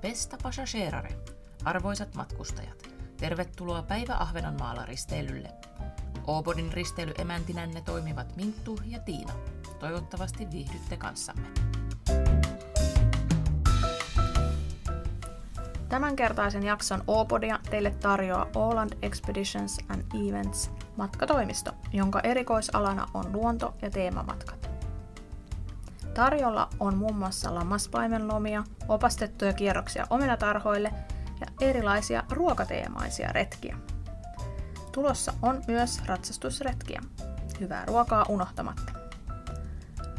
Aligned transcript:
Pesta 0.00 0.36
passagerare, 0.42 1.08
arvoisat 1.64 2.14
matkustajat, 2.14 2.88
tervetuloa 3.16 3.82
Päivä 3.82 4.16
Ahvenanmaalla 4.18 4.86
risteilylle. 4.86 5.50
Oobodin 6.26 6.72
risteilyemäntänne 6.72 7.80
toimivat 7.80 8.36
Minttu 8.36 8.80
ja 8.84 8.98
Tiina. 8.98 9.32
Toivottavasti 9.78 10.50
viihdytte 10.50 10.96
kanssamme. 10.96 11.48
Tämänkertaisen 15.88 16.62
jakson 16.62 17.04
Oopodia 17.06 17.58
teille 17.70 17.90
tarjoaa 17.90 18.46
Åland 18.56 18.92
Expeditions 19.02 19.78
and 19.88 20.28
Events 20.28 20.70
matkatoimisto, 20.96 21.72
jonka 21.92 22.20
erikoisalana 22.20 23.06
on 23.14 23.32
luonto- 23.32 23.74
ja 23.82 23.90
teemamatkat. 23.90 24.57
Tarjolla 26.18 26.68
on 26.80 26.96
muun 26.96 27.16
muassa 27.16 27.54
lammaspaimenlomia, 27.54 28.64
opastettuja 28.88 29.52
kierroksia 29.52 30.06
omenatarhoille 30.10 30.92
ja 31.40 31.46
erilaisia 31.60 32.22
ruokateemaisia 32.30 33.32
retkiä. 33.32 33.76
Tulossa 34.92 35.32
on 35.42 35.62
myös 35.66 36.02
ratsastusretkiä. 36.06 37.00
Hyvää 37.60 37.84
ruokaa 37.86 38.26
unohtamatta. 38.28 38.92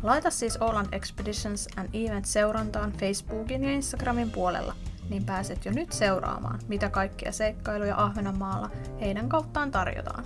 Laita 0.04 0.30
siis 0.30 0.62
Åland 0.62 0.88
Expeditions 0.92 1.68
and 1.78 1.90
Events 1.94 2.34
seurantaan 2.34 2.92
Facebookin 2.92 3.64
ja 3.64 3.72
Instagramin 3.72 4.32
puolella, 4.32 4.76
niin 5.10 5.26
pääset 5.26 5.66
jo 5.66 5.72
nyt 5.72 5.92
seuraamaan, 5.92 6.60
mitä 6.68 6.90
kaikkia 6.90 7.32
seikkailuja 7.32 7.98
Ahvenanmaalla 7.98 8.70
heidän 9.02 9.30
kauttaan 9.30 9.72
tarjotaan. 9.72 10.26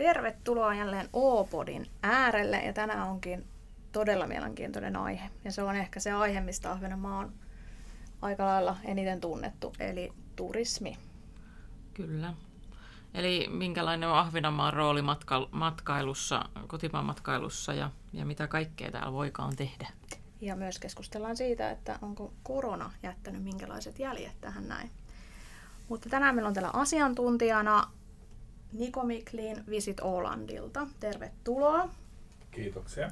Tervetuloa 0.00 0.74
jälleen 0.74 1.08
Oopodin 1.12 1.86
äärelle 2.02 2.56
ja 2.56 2.72
tänään 2.72 3.08
onkin 3.08 3.46
todella 3.92 4.26
mielenkiintoinen 4.26 4.96
aihe. 4.96 5.30
Ja 5.44 5.52
se 5.52 5.62
on 5.62 5.76
ehkä 5.76 6.00
se 6.00 6.12
aihe, 6.12 6.40
mistä 6.40 6.72
Ahvenanmaa 6.72 7.18
on 7.18 7.32
aika 8.22 8.46
lailla 8.46 8.76
eniten 8.84 9.20
tunnettu, 9.20 9.72
eli 9.80 10.12
turismi. 10.36 10.96
Kyllä. 11.94 12.34
Eli 13.14 13.48
minkälainen 13.50 14.08
on 14.08 14.18
Ahvenanmaan 14.18 14.72
rooli 14.72 15.02
matka- 15.02 15.48
matkailussa, 15.50 16.44
kotimaan 16.66 17.04
matkailussa 17.04 17.74
ja, 17.74 17.90
ja 18.12 18.24
mitä 18.24 18.46
kaikkea 18.46 18.90
täällä 18.90 19.12
voikaan 19.12 19.56
tehdä? 19.56 19.88
Ja 20.40 20.56
myös 20.56 20.78
keskustellaan 20.78 21.36
siitä, 21.36 21.70
että 21.70 21.98
onko 22.02 22.32
korona 22.42 22.92
jättänyt 23.02 23.42
minkälaiset 23.42 23.98
jäljet 23.98 24.40
tähän 24.40 24.68
näin. 24.68 24.90
Mutta 25.88 26.08
tänään 26.08 26.34
meillä 26.34 26.48
on 26.48 26.54
täällä 26.54 26.70
asiantuntijana 26.72 27.99
Niko 28.72 29.02
Miklin 29.04 29.64
Visit 29.70 30.00
Ålandilta. 30.00 30.86
Tervetuloa. 31.00 31.88
Kiitoksia. 32.50 33.10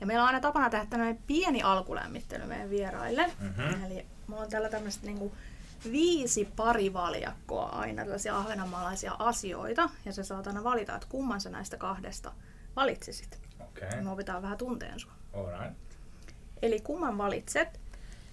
Ja 0.00 0.06
meillä 0.06 0.22
on 0.22 0.26
aina 0.26 0.40
tapana 0.40 0.70
tehdä 0.70 0.86
tämmöinen 0.90 1.18
pieni 1.26 1.62
alkulämmittely 1.62 2.46
meidän 2.46 2.70
vieraille. 2.70 3.32
Mhm. 3.40 3.84
Eli 3.84 4.06
mulla 4.26 4.42
on 4.42 4.48
täällä 4.48 4.68
tämmöistä 4.68 5.06
niinku 5.06 5.32
viisi 5.92 6.48
parivaljakkoa 6.56 7.66
aina 7.66 8.02
tällaisia 8.02 8.36
ahvenanmaalaisia 8.38 9.16
asioita. 9.18 9.90
Ja 10.04 10.12
sä 10.12 10.24
saat 10.24 10.46
aina 10.46 10.64
valita, 10.64 10.94
että 10.94 11.06
kumman 11.10 11.40
sä 11.40 11.50
näistä 11.50 11.76
kahdesta 11.76 12.32
valitsisit. 12.76 13.38
Okei, 13.60 13.88
Ja 13.96 14.02
me 14.02 14.10
opitaan 14.10 14.42
vähän 14.42 14.58
tunteen 14.58 15.00
sua. 15.00 15.12
alright. 15.32 15.76
Eli 16.62 16.80
kumman 16.80 17.18
valitset? 17.18 17.80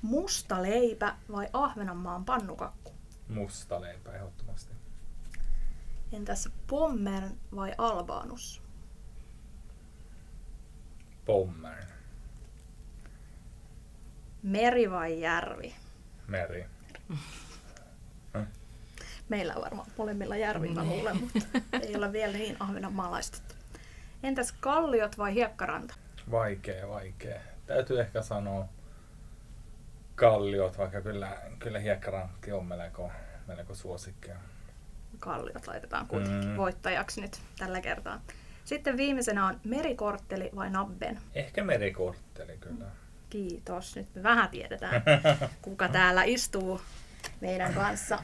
Musta 0.01 0.61
leipä 0.61 1.15
vai 1.31 1.47
Ahvenanmaan 1.53 2.25
pannukakku? 2.25 2.91
Musta 3.29 3.81
leipä 3.81 4.13
ehdottomasti. 4.13 4.70
Entäs 6.13 6.49
Pommern 6.67 7.37
vai 7.55 7.73
Albanus? 7.77 8.61
Pommer. 11.25 11.83
Meri 14.43 14.91
vai 14.91 15.21
järvi? 15.21 15.75
Meri. 16.27 16.65
Meillä 19.29 19.53
on 19.55 19.61
varmaan 19.61 19.87
molemmilla 19.97 20.37
järvi, 20.37 20.69
mä 20.69 20.83
luulen, 20.83 21.17
mutta 21.21 21.39
ei 21.81 21.95
ole 21.95 22.11
vielä 22.11 22.33
niin 22.33 22.57
ahvenanmaalaistettu. 22.59 23.55
Entäs 24.23 24.51
kalliot 24.51 25.17
vai 25.17 25.33
hiekkaranta? 25.33 25.95
Vaikea, 26.31 26.89
vaikea. 26.89 27.41
Täytyy 27.65 28.01
ehkä 28.01 28.21
sanoa 28.21 28.67
kalliot, 30.15 30.77
vaikka 30.77 31.01
kyllä, 31.01 31.37
kyllä 31.59 31.79
hiekkarankki 31.79 32.51
on 32.51 32.65
melko, 32.65 33.11
melko 33.47 33.75
suosikkia. 33.75 34.35
Kalliot 35.21 35.67
laitetaan 35.67 36.07
kuitenkin 36.07 36.49
Mm. 36.49 36.57
voittajaksi 36.57 37.21
nyt 37.21 37.41
tällä 37.59 37.81
kertaa. 37.81 38.21
Sitten 38.65 38.97
viimeisenä 38.97 39.45
on 39.47 39.59
merikortteli 39.63 40.49
vai 40.55 40.69
nabben? 40.69 41.19
Ehkä 41.35 41.63
merikortteli 41.63 42.57
kyllä. 42.57 42.85
Kiitos. 43.29 43.95
Nyt 43.95 44.15
me 44.15 44.23
vähän 44.23 44.49
tiedetään, 44.49 45.01
kuka 45.61 45.87
täällä 45.87 46.23
istuu 46.23 46.81
meidän 47.41 47.73
kanssa. 47.73 48.19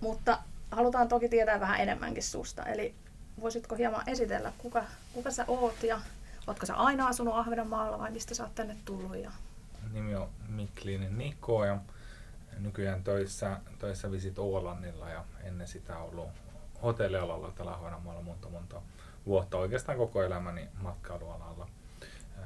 Mutta 0.00 0.38
halutaan 0.70 1.08
toki 1.08 1.28
tietää 1.28 1.60
vähän 1.60 1.80
enemmänkin 1.80 2.22
susta. 2.22 2.62
Eli 2.66 2.94
voisitko 3.40 3.76
hieman 3.76 4.08
esitellä, 4.08 4.52
kuka, 4.58 4.84
kuka 5.12 5.30
sä 5.30 5.44
oot 5.48 5.82
ja 5.82 6.00
ootko 6.46 6.66
sä 6.66 6.74
aina 6.74 7.06
asunut 7.06 7.34
Ahvenanmaalla 7.36 7.98
vai 7.98 8.10
mistä 8.10 8.34
sä 8.34 8.42
oot 8.42 8.54
tänne 8.54 8.76
tullut? 8.84 9.16
Ja... 9.16 9.30
Nimi 9.92 10.14
on 10.14 10.28
Miklinen 10.48 11.18
Niko 11.18 11.64
ja 11.64 11.78
nykyään 12.62 13.04
töissä, 13.04 13.60
töissä 13.78 14.10
Visit 14.10 14.38
Ålannilla 14.38 15.10
ja 15.10 15.24
ennen 15.42 15.68
sitä 15.68 15.98
ollut 15.98 16.28
hotellialalla 16.82 17.50
täällä 17.50 17.74
Ahvenanmaalla 17.74 18.22
monta 18.22 18.48
monta 18.48 18.82
vuotta 19.26 19.58
oikeastaan 19.58 19.98
koko 19.98 20.22
elämäni 20.22 20.68
matkailualalla. 20.82 21.68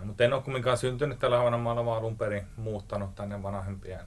Mutta 0.04 0.24
en 0.24 0.32
ole 0.32 0.42
kumminkaan 0.42 0.78
syntynyt 0.78 1.18
täällä 1.18 1.38
Ahvenanmaalla, 1.38 1.84
vaan 1.84 1.98
alun 1.98 2.18
perin 2.18 2.46
muuttanut 2.56 3.14
tänne 3.14 3.42
vanhempien 3.42 4.00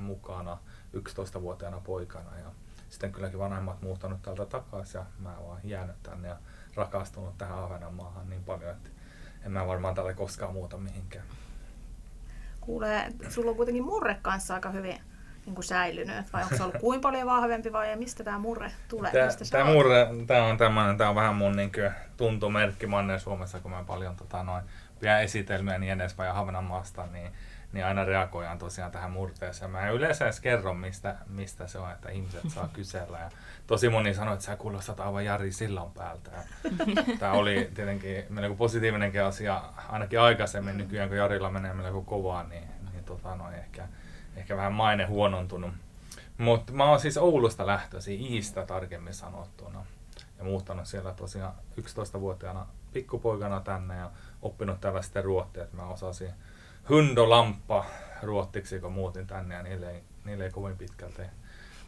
mukana 0.00 0.58
11-vuotiaana 0.96 1.80
poikana. 1.80 2.38
Ja 2.38 2.50
sitten 2.88 3.12
kylläkin 3.12 3.38
vanhemmat 3.38 3.82
muuttanut 3.82 4.22
täältä 4.22 4.46
takaisin 4.46 4.98
ja 4.98 5.06
mä 5.18 5.36
oon 5.38 5.60
jäänyt 5.64 6.02
tänne 6.02 6.28
ja 6.28 6.36
rakastunut 6.74 7.38
tähän 7.38 7.58
Ahvenanmaahan 7.58 8.30
niin 8.30 8.44
paljon, 8.44 8.70
että 8.70 8.90
en 9.44 9.52
mä 9.52 9.66
varmaan 9.66 9.94
täältä 9.94 10.14
koskaan 10.14 10.52
muuta 10.52 10.78
mihinkään. 10.78 11.24
Kuulee, 12.60 13.12
sulla 13.28 13.50
on 13.50 13.56
kuitenkin 13.56 13.84
murre 13.84 14.18
kanssa 14.22 14.54
aika 14.54 14.70
hyvin 14.70 15.00
niin 15.46 15.54
kuin 15.54 15.64
säilynyt. 15.64 16.32
Vai 16.32 16.42
onko 16.42 16.56
se 16.56 16.62
ollut 16.62 16.76
kuinka 16.80 17.08
paljon 17.08 17.26
vahvempi 17.26 17.72
vai 17.72 17.90
ja 17.90 17.96
mistä 17.96 18.24
tämä 18.24 18.38
murre 18.38 18.72
tulee? 18.88 19.12
Tää, 19.12 19.26
mistä 19.38 19.58
oot? 19.58 19.66
murre, 19.66 20.06
tää 20.26 20.44
on 20.44 20.56
tämmönen, 20.56 20.96
tää 20.96 21.08
on 21.08 21.14
vähän 21.14 21.36
mun 21.36 21.56
niinkö 21.56 21.92
tuntomerkki 22.16 22.86
Manner 22.86 23.20
Suomessa, 23.20 23.60
kun 23.60 23.70
mä 23.70 23.84
paljon 23.86 24.16
tota 24.16 24.42
noin, 24.42 24.64
pidän 25.00 25.22
esitelmiä 25.22 25.78
niin 25.78 25.92
edespäin 25.92 26.28
ja 26.28 26.38
Ahvenanmaasta, 26.38 27.06
niin, 27.06 27.32
niin 27.72 27.84
aina 27.84 28.04
reagoidaan 28.04 28.58
tosiaan 28.58 28.92
tähän 28.92 29.10
murteeseen. 29.10 29.70
Mä 29.70 29.88
en 29.88 29.94
yleensä 29.94 30.24
edes 30.24 30.40
kerro, 30.40 30.74
mistä, 30.74 31.16
mistä 31.26 31.66
se 31.66 31.78
on, 31.78 31.90
että 31.90 32.08
ihmiset 32.10 32.42
saa 32.48 32.68
kysellä. 32.72 33.18
Ja 33.18 33.30
tosi 33.66 33.88
moni 33.88 34.14
sanoi, 34.14 34.34
että 34.34 34.44
sä 34.44 34.56
kuulostat 34.56 35.00
aivan 35.00 35.24
Jari 35.24 35.52
Sillan 35.52 35.90
päältä. 35.90 36.30
Tämä 37.18 37.32
oli 37.32 37.70
tietenkin 37.74 38.24
melko 38.28 38.54
positiivinenkin 38.54 39.22
asia, 39.22 39.62
ainakin 39.88 40.20
aikaisemmin 40.20 40.76
nykyään, 40.76 41.08
kun 41.08 41.18
Jarilla 41.18 41.50
menee 41.50 41.72
melko 41.72 42.02
kovaa, 42.02 42.42
niin, 42.42 42.68
niin 42.92 43.04
tota 43.04 43.36
noin, 43.36 43.54
ehkä, 43.54 43.88
ehkä 44.36 44.56
vähän 44.56 44.72
maine 44.72 45.04
huonontunut. 45.04 45.70
Mutta 46.38 46.72
mä 46.72 46.84
oon 46.84 47.00
siis 47.00 47.16
Oulusta 47.16 47.66
lähtöisin, 47.66 48.20
Iistä 48.20 48.66
tarkemmin 48.66 49.14
sanottuna. 49.14 49.86
Ja 50.38 50.44
muuttanut 50.44 50.86
siellä 50.86 51.12
tosiaan 51.12 51.54
11-vuotiaana 51.80 52.66
pikkupoikana 52.92 53.60
tänne 53.60 53.96
ja 53.96 54.10
oppinut 54.42 54.80
täällä 54.80 55.02
sitten 55.02 55.24
ruottia, 55.24 55.64
että 55.64 55.76
mä 55.76 55.86
osasin 55.86 56.30
hundolamppa 56.88 57.84
ruottiksi, 58.22 58.80
kun 58.80 58.92
muutin 58.92 59.26
tänne 59.26 59.54
ja 59.54 59.62
niille 59.62 59.90
ei, 59.90 60.02
niille 60.24 60.44
ei 60.44 60.50
kovin 60.50 60.76
pitkälti, 60.76 61.22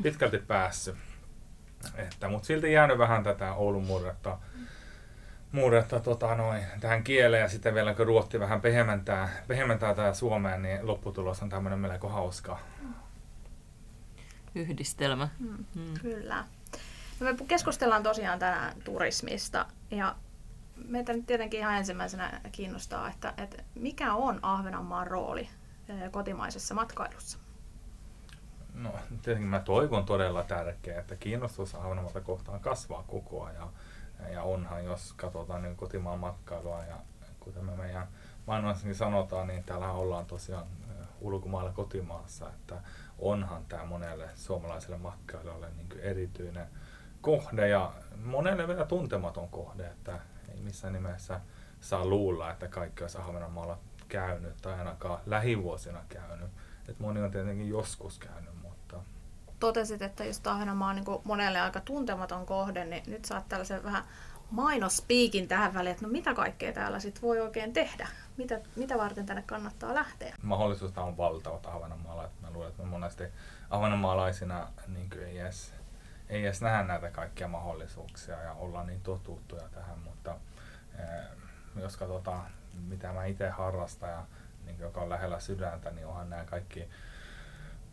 pitkälti 0.02 0.38
päässyt. 0.38 0.96
Mutta 2.28 2.46
silti 2.46 2.72
jäänyt 2.72 2.98
vähän 2.98 3.24
tätä 3.24 3.54
Oulun 3.54 3.86
murretta, 3.86 4.38
murretta 5.52 6.00
tota 6.00 6.34
noin, 6.34 6.64
tähän 6.80 7.04
kieleen 7.04 7.42
ja 7.42 7.48
sitten 7.48 7.74
vielä 7.74 7.94
kun 7.94 8.06
ruotti 8.06 8.40
vähän 8.40 8.60
pehmentää, 8.60 9.28
pehmentää 9.48 9.94
tää 9.94 10.14
Suomeen, 10.14 10.62
niin 10.62 10.86
lopputulos 10.86 11.42
on 11.42 11.48
tämmöinen 11.48 11.78
melko 11.78 12.08
hauska. 12.08 12.58
Yhdistelmä. 14.54 15.28
Mm, 15.38 15.64
Mm. 15.74 15.94
Kyllä. 16.02 16.44
No 17.20 17.26
me 17.26 17.36
keskustellaan 17.48 18.02
tosiaan 18.02 18.38
tänään 18.38 18.72
turismista 18.84 19.66
ja 19.90 20.16
meitä 20.84 21.12
nyt 21.12 21.26
tietenkin 21.26 21.60
ihan 21.60 21.76
ensimmäisenä 21.76 22.40
kiinnostaa, 22.52 23.10
että, 23.10 23.34
että 23.36 23.62
mikä 23.74 24.14
on 24.14 24.38
Ahvenanmaan 24.42 25.06
rooli 25.06 25.48
eh, 25.88 26.10
kotimaisessa 26.10 26.74
matkailussa? 26.74 27.38
No 28.74 28.94
tietenkin 29.22 29.50
mä 29.50 29.60
toivon 29.60 30.04
todella 30.04 30.42
tärkeää, 30.42 31.00
että 31.00 31.16
kiinnostus 31.16 31.74
Ahvenanmaata 31.74 32.20
kohtaan 32.20 32.60
kasvaa 32.60 33.04
koko 33.06 33.44
ajan. 33.44 33.68
Ja 34.32 34.42
onhan, 34.42 34.84
jos 34.84 35.12
katsotaan 35.12 35.62
niin 35.62 35.76
kotimaan 35.76 36.18
matkailua 36.18 36.84
ja 36.84 36.96
kuten 37.40 37.64
me 37.64 37.76
meidän 37.76 38.08
mainossakin 38.46 38.94
sanotaan, 38.94 39.46
niin 39.46 39.64
täällä 39.64 39.92
ollaan 39.92 40.26
tosiaan 40.26 40.66
ö, 40.90 41.04
ulkomailla 41.20 41.72
kotimaassa, 41.72 42.48
että 42.48 42.80
onhan 43.18 43.64
tämä 43.68 43.84
monelle 43.84 44.28
suomalaiselle 44.34 44.96
matkailijalle 44.96 45.70
niin 45.76 46.00
erityinen 46.00 46.66
kohde 47.20 47.68
ja 47.68 47.92
monelle 48.24 48.68
vielä 48.68 48.84
tuntematon 48.84 49.48
kohde, 49.48 49.86
että 49.86 50.18
ei 50.48 50.60
missään 50.60 50.92
nimessä 50.92 51.40
saa 51.80 52.06
luulla, 52.06 52.50
että 52.50 52.68
kaikki 52.68 53.04
olisi 53.04 53.18
Ahvenanmaalla 53.18 53.78
käynyt 54.08 54.56
tai 54.62 54.78
ainakaan 54.78 55.20
lähivuosina 55.26 56.00
käynyt. 56.08 56.50
Et 56.88 57.00
moni 57.00 57.22
on 57.22 57.30
tietenkin 57.30 57.68
joskus 57.68 58.18
käynyt. 58.18 58.57
Totesit, 59.60 60.02
että 60.02 60.24
just 60.24 60.46
Ahvenanmaa 60.46 60.88
on 60.90 60.96
niin 60.96 61.20
monelle 61.24 61.60
aika 61.60 61.80
tuntematon 61.80 62.46
kohde, 62.46 62.84
niin 62.84 63.02
nyt 63.06 63.24
saat 63.24 63.48
tällaisen 63.48 63.84
vähän 63.84 64.04
mainospiikin 64.50 65.48
tähän 65.48 65.74
väliin, 65.74 65.92
että 65.92 66.06
no 66.06 66.12
mitä 66.12 66.34
kaikkea 66.34 66.72
täällä 66.72 67.00
sit 67.00 67.22
voi 67.22 67.40
oikein 67.40 67.72
tehdä? 67.72 68.08
Mitä, 68.36 68.60
mitä 68.76 68.98
varten 68.98 69.26
tänne 69.26 69.42
kannattaa 69.42 69.94
lähteä? 69.94 70.34
Mahdollisuus 70.42 70.98
on 70.98 71.16
valtavat 71.16 71.66
Ahvenanmaalla. 71.66 72.28
Mä 72.40 72.50
luulen, 72.50 72.70
että 72.70 72.82
me 72.82 72.88
monesti 72.88 73.24
ahvenanmaalaisina 73.70 74.68
niin 74.86 75.10
ei 75.26 75.38
edes, 75.38 75.74
ei 76.28 76.44
edes 76.44 76.60
nähdä 76.60 76.82
näitä 76.82 77.10
kaikkia 77.10 77.48
mahdollisuuksia 77.48 78.42
ja 78.42 78.52
olla 78.52 78.84
niin 78.84 79.00
totuttuja 79.00 79.68
tähän, 79.68 79.98
mutta 79.98 80.34
eh, 80.98 81.24
jos 81.76 81.96
katsotaan, 81.96 82.46
mitä 82.88 83.12
mä 83.12 83.24
itse 83.24 83.48
harrastan 83.48 84.10
ja 84.10 84.24
niin 84.64 84.78
joka 84.78 85.00
on 85.00 85.08
lähellä 85.08 85.40
sydäntä, 85.40 85.90
niin 85.90 86.06
onhan 86.06 86.30
nämä 86.30 86.44
kaikki 86.44 86.88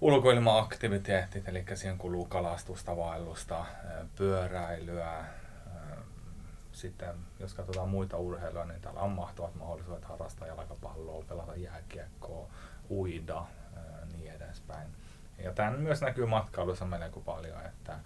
ulkoilma-aktiviteetit, 0.01 1.47
eli 1.47 1.65
siihen 1.73 1.97
kuluu 1.97 2.25
kalastusta, 2.25 2.97
vaellusta, 2.97 3.65
pyöräilyä, 4.15 5.25
sitten 6.71 7.15
jos 7.39 7.53
katsotaan 7.53 7.89
muita 7.89 8.17
urheiluja, 8.17 8.65
niin 8.65 8.81
täällä 8.81 8.99
on 8.99 9.11
mahtavat 9.11 9.55
mahdollisuudet 9.55 10.05
harrastaa 10.05 10.47
jalkapalloa, 10.47 11.23
pelata 11.27 11.55
jääkiekkoa, 11.55 12.47
uida 12.89 13.45
niin 14.11 14.31
edespäin. 14.31 14.87
Ja 15.37 15.53
tämä 15.53 15.71
myös 15.71 16.01
näkyy 16.01 16.25
matkailussa 16.25 16.85
melko 16.85 17.19
paljon, 17.19 17.65
että 17.65 17.99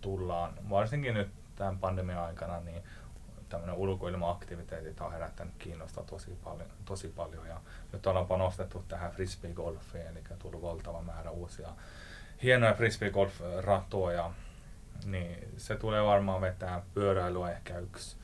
tullaan, 0.00 0.52
varsinkin 0.70 1.14
nyt 1.14 1.30
tämän 1.56 1.78
pandemian 1.78 2.24
aikana, 2.24 2.60
niin 2.60 2.82
tämmöinen 3.50 3.76
ulkoilma-aktiviteetit 3.76 5.00
on 5.00 5.12
herättänyt 5.12 5.54
kiinnostaa 5.58 6.04
tosi 6.04 6.38
paljon, 6.44 6.68
tosi 6.84 7.08
paljon. 7.08 7.46
Ja 7.46 7.60
nyt 7.92 8.06
ollaan 8.06 8.26
panostettu 8.26 8.84
tähän 8.88 9.12
frisbee-golfiin, 9.12 10.06
eli 10.10 10.22
tullut 10.38 10.62
valtava 10.62 11.02
määrä 11.02 11.30
uusia 11.30 11.68
hienoja 12.42 12.74
frisbee-golf-ratoja. 12.74 14.30
Niin 15.04 15.48
se 15.56 15.76
tulee 15.76 16.04
varmaan 16.04 16.40
vetää 16.40 16.82
pyöräilyä 16.94 17.52
ehkä 17.52 17.78
yksi 17.78 18.16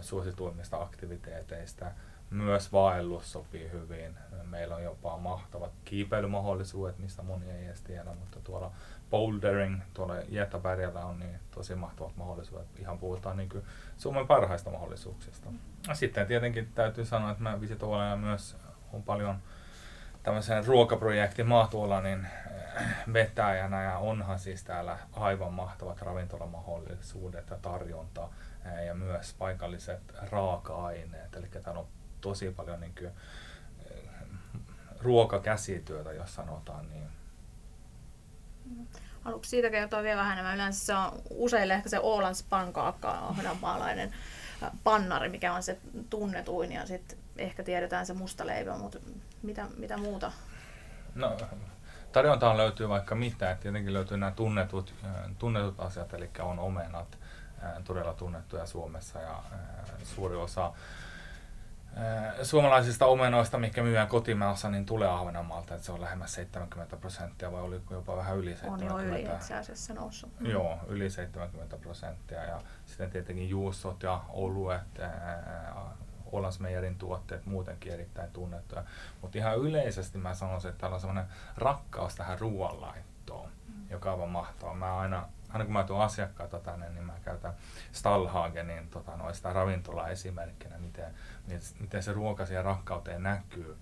suosituimmista 0.00 0.82
aktiviteeteista. 0.82 1.86
Myös 2.30 2.72
vaellus 2.72 3.32
sopii 3.32 3.70
hyvin. 3.72 4.16
Meillä 4.42 4.76
on 4.76 4.82
jopa 4.82 5.18
mahtavat 5.18 5.72
kiipeilymahdollisuudet, 5.84 6.98
mistä 6.98 7.22
moni 7.22 7.50
ei 7.50 7.66
edes 7.66 7.80
tiedä, 7.80 8.14
mutta 8.20 8.40
tuolla 8.44 8.72
bouldering 9.12 9.80
tuolla 9.94 10.14
Jättäbergellä 10.28 11.00
on 11.00 11.20
niin 11.20 11.40
tosi 11.50 11.74
mahtavat 11.74 12.16
mahdollisuudet. 12.16 12.66
Ihan 12.78 12.98
puhutaan 12.98 13.36
niin 13.36 13.48
kuin 13.48 13.64
Suomen 13.96 14.26
parhaista 14.26 14.70
mahdollisuuksista. 14.70 15.48
Sitten 15.92 16.26
tietenkin 16.26 16.72
täytyy 16.74 17.04
sanoa, 17.04 17.30
että 17.30 17.42
mä 17.42 17.60
visitoilla 17.60 18.16
myös 18.16 18.56
on 18.92 19.02
paljon 19.02 19.36
tämmöisen 20.22 20.66
ruokaprojektin 20.66 21.46
Maatuolanin 21.46 22.26
eh, 22.26 22.82
vetäjänä 23.12 23.82
ja 23.82 23.98
onhan 23.98 24.38
siis 24.38 24.64
täällä 24.64 24.98
aivan 25.12 25.52
mahtavat 25.52 26.02
ravintolamahdollisuudet 26.02 27.50
ja 27.50 27.56
tarjonta 27.56 28.28
eh, 28.66 28.86
ja 28.86 28.94
myös 28.94 29.34
paikalliset 29.38 30.14
raaka-aineet. 30.30 31.36
Eli 31.36 31.46
täällä 31.46 31.80
on 31.80 31.88
tosi 32.20 32.50
paljon 32.50 32.80
niin 32.80 32.94
kuin, 32.98 33.10
eh, 33.90 34.10
ruokakäsityötä, 35.00 36.12
jos 36.12 36.34
sanotaan 36.34 36.88
niin. 36.88 37.21
Haluatko 39.20 39.44
siitä 39.44 39.70
kertoa 39.70 40.02
vielä 40.02 40.20
vähän 40.20 40.32
enemmän? 40.32 40.54
Yleensä 40.54 40.86
se 40.86 40.94
on 40.94 41.22
useille 41.30 41.74
ehkä 41.74 41.88
se 41.88 41.98
Ålands 42.02 42.42
pankaakka 42.42 43.10
ahvenanmaalainen 43.10 44.14
pannari, 44.84 45.28
mikä 45.28 45.54
on 45.54 45.62
se 45.62 45.78
tunnetuin 46.10 46.72
ja 46.72 46.86
sitten 46.86 47.18
ehkä 47.38 47.62
tiedetään 47.62 48.06
se 48.06 48.14
musta 48.14 48.46
leipä, 48.46 48.76
mutta 48.76 48.98
mitä, 49.42 49.66
mitä 49.76 49.96
muuta? 49.96 50.32
No, 51.14 51.36
tarjontaan 52.12 52.56
löytyy 52.56 52.88
vaikka 52.88 53.14
mitä. 53.14 53.56
Tietenkin 53.60 53.92
löytyy 53.92 54.16
nämä 54.16 54.32
tunnetut, 54.32 54.94
tunnetut 55.38 55.80
asiat, 55.80 56.14
eli 56.14 56.30
on 56.38 56.58
omenat, 56.58 57.18
todella 57.84 58.14
tunnettuja 58.14 58.66
Suomessa 58.66 59.18
ja 59.18 59.42
suuri 60.04 60.36
osa 60.36 60.72
suomalaisista 62.42 63.06
omenoista, 63.06 63.58
mikä 63.58 63.82
myydään 63.82 64.08
kotimaassa, 64.08 64.70
niin 64.70 64.86
tulee 64.86 65.08
Ahvenanmaalta, 65.08 65.74
että 65.74 65.86
se 65.86 65.92
on 65.92 66.00
lähemmäs 66.00 66.34
70 66.34 66.96
prosenttia 66.96 67.52
vai 67.52 67.62
oliko 67.62 67.94
jopa 67.94 68.16
vähän 68.16 68.36
yli 68.36 68.50
70? 68.50 68.94
On 68.94 69.02
jo 69.02 69.08
yli 69.08 69.22
itse 69.22 69.54
asiassa 69.54 69.94
noussut. 69.94 70.40
Mm. 70.40 70.46
Joo, 70.46 70.78
yli 70.88 71.10
70 71.10 71.76
prosenttia 71.76 72.44
ja 72.44 72.62
sitten 72.86 73.10
tietenkin 73.10 73.48
juustot 73.48 74.02
ja 74.02 74.20
oluet, 74.28 75.00
Olasmeijerin 76.32 76.98
tuotteet 76.98 77.46
muutenkin 77.46 77.92
erittäin 77.92 78.30
tunnettuja. 78.30 78.84
Mutta 79.22 79.38
ihan 79.38 79.58
yleisesti 79.58 80.18
mä 80.18 80.34
sanoisin, 80.34 80.68
että 80.68 80.80
täällä 80.80 80.94
on 80.94 81.00
sellainen 81.00 81.26
rakkaus 81.56 82.14
tähän 82.14 82.38
ruoanlaittoon, 82.38 83.50
mm. 83.68 83.90
joka 83.90 84.12
on 84.12 84.28
mahtavaa. 84.28 84.74
Mä 84.74 84.96
aina 84.96 85.28
aina 85.52 85.64
kun 85.64 85.72
mä 85.72 85.84
tuon 85.84 86.04
asiakkaita 86.04 86.58
tänne, 86.58 86.88
niin 86.88 87.04
mä 87.04 87.12
käytän 87.24 87.52
Stallhagenin 87.92 88.88
tota, 88.88 89.16
noista 89.16 89.52
ravintolaa 89.52 90.08
esimerkkinä, 90.08 90.78
miten, 90.78 91.14
miten 91.80 92.02
se 92.02 92.12
ruoka 92.12 92.46
siihen 92.46 92.64
rakkauteen 92.64 93.22
näkyy 93.22 93.76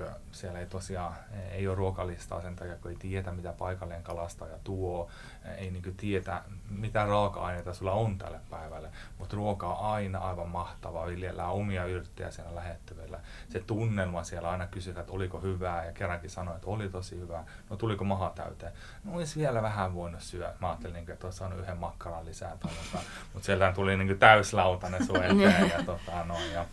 etkö 0.00 0.20
siellä 0.32 0.58
ei 0.58 0.66
tosiaan 0.66 1.14
ei 1.50 1.68
ole 1.68 1.76
ruokalistaa 1.76 2.42
sen 2.42 2.56
takia, 2.56 2.76
kun 2.76 2.90
ei 2.90 2.96
tiedä 2.96 3.32
mitä 3.32 3.52
paikallinen 3.52 4.02
kalastaja 4.02 4.58
tuo, 4.64 5.10
ei 5.56 5.70
niin 5.70 5.94
tiedä 5.96 6.42
mitä 6.70 7.06
raaka-aineita 7.06 7.74
sulla 7.74 7.92
on 7.92 8.18
tälle 8.18 8.40
päivälle, 8.50 8.90
mutta 9.18 9.36
ruoka 9.36 9.66
on 9.66 9.92
aina 9.92 10.18
aivan 10.18 10.48
mahtavaa, 10.48 11.06
viljellään 11.06 11.50
omia 11.50 11.84
yrttejä 11.84 12.30
siellä 12.30 12.54
lähettyvillä. 12.54 13.20
Se 13.48 13.60
tunnelma 13.60 14.24
siellä 14.24 14.50
aina 14.50 14.66
kysytään, 14.66 15.00
että 15.00 15.12
oliko 15.12 15.40
hyvää 15.40 15.84
ja 15.84 15.92
kerrankin 15.92 16.30
sanoi, 16.30 16.54
että 16.54 16.66
oli 16.66 16.88
tosi 16.88 17.18
hyvää, 17.18 17.44
no 17.70 17.76
tuliko 17.76 18.04
maha 18.04 18.32
täyteen, 18.34 18.72
no 19.04 19.16
olisi 19.16 19.40
vielä 19.40 19.62
vähän 19.62 19.94
voinut 19.94 20.22
syödä. 20.22 20.54
Mä 20.60 20.68
ajattelin, 20.68 20.94
niin 20.94 21.10
että 21.10 21.26
olisi 21.26 21.38
saanut 21.38 21.58
yhden 21.58 21.76
makkaran 21.76 22.24
lisää, 22.24 22.50
mutta, 22.50 22.98
mutta 23.32 23.46
sieltä 23.46 23.72
tuli 23.72 23.96
niin 23.96 24.18
täyslautainen 24.18 25.06
sun 25.06 25.24
eteen 25.24 25.70
ja, 25.76 25.84
tota, 25.84 26.24
no, 26.24 26.34
ja 26.54 26.66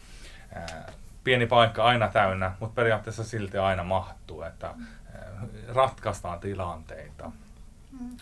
ää, 0.53 0.91
pieni 1.27 1.47
paikka 1.47 1.83
aina 1.83 2.07
täynnä, 2.07 2.51
mutta 2.59 2.75
periaatteessa 2.75 3.23
silti 3.23 3.57
aina 3.57 3.83
mahtuu, 3.83 4.41
että 4.41 4.73
eh, 5.15 5.21
ratkaistaan 5.67 6.39
tilanteita. 6.39 7.31
Mm. 7.99 8.17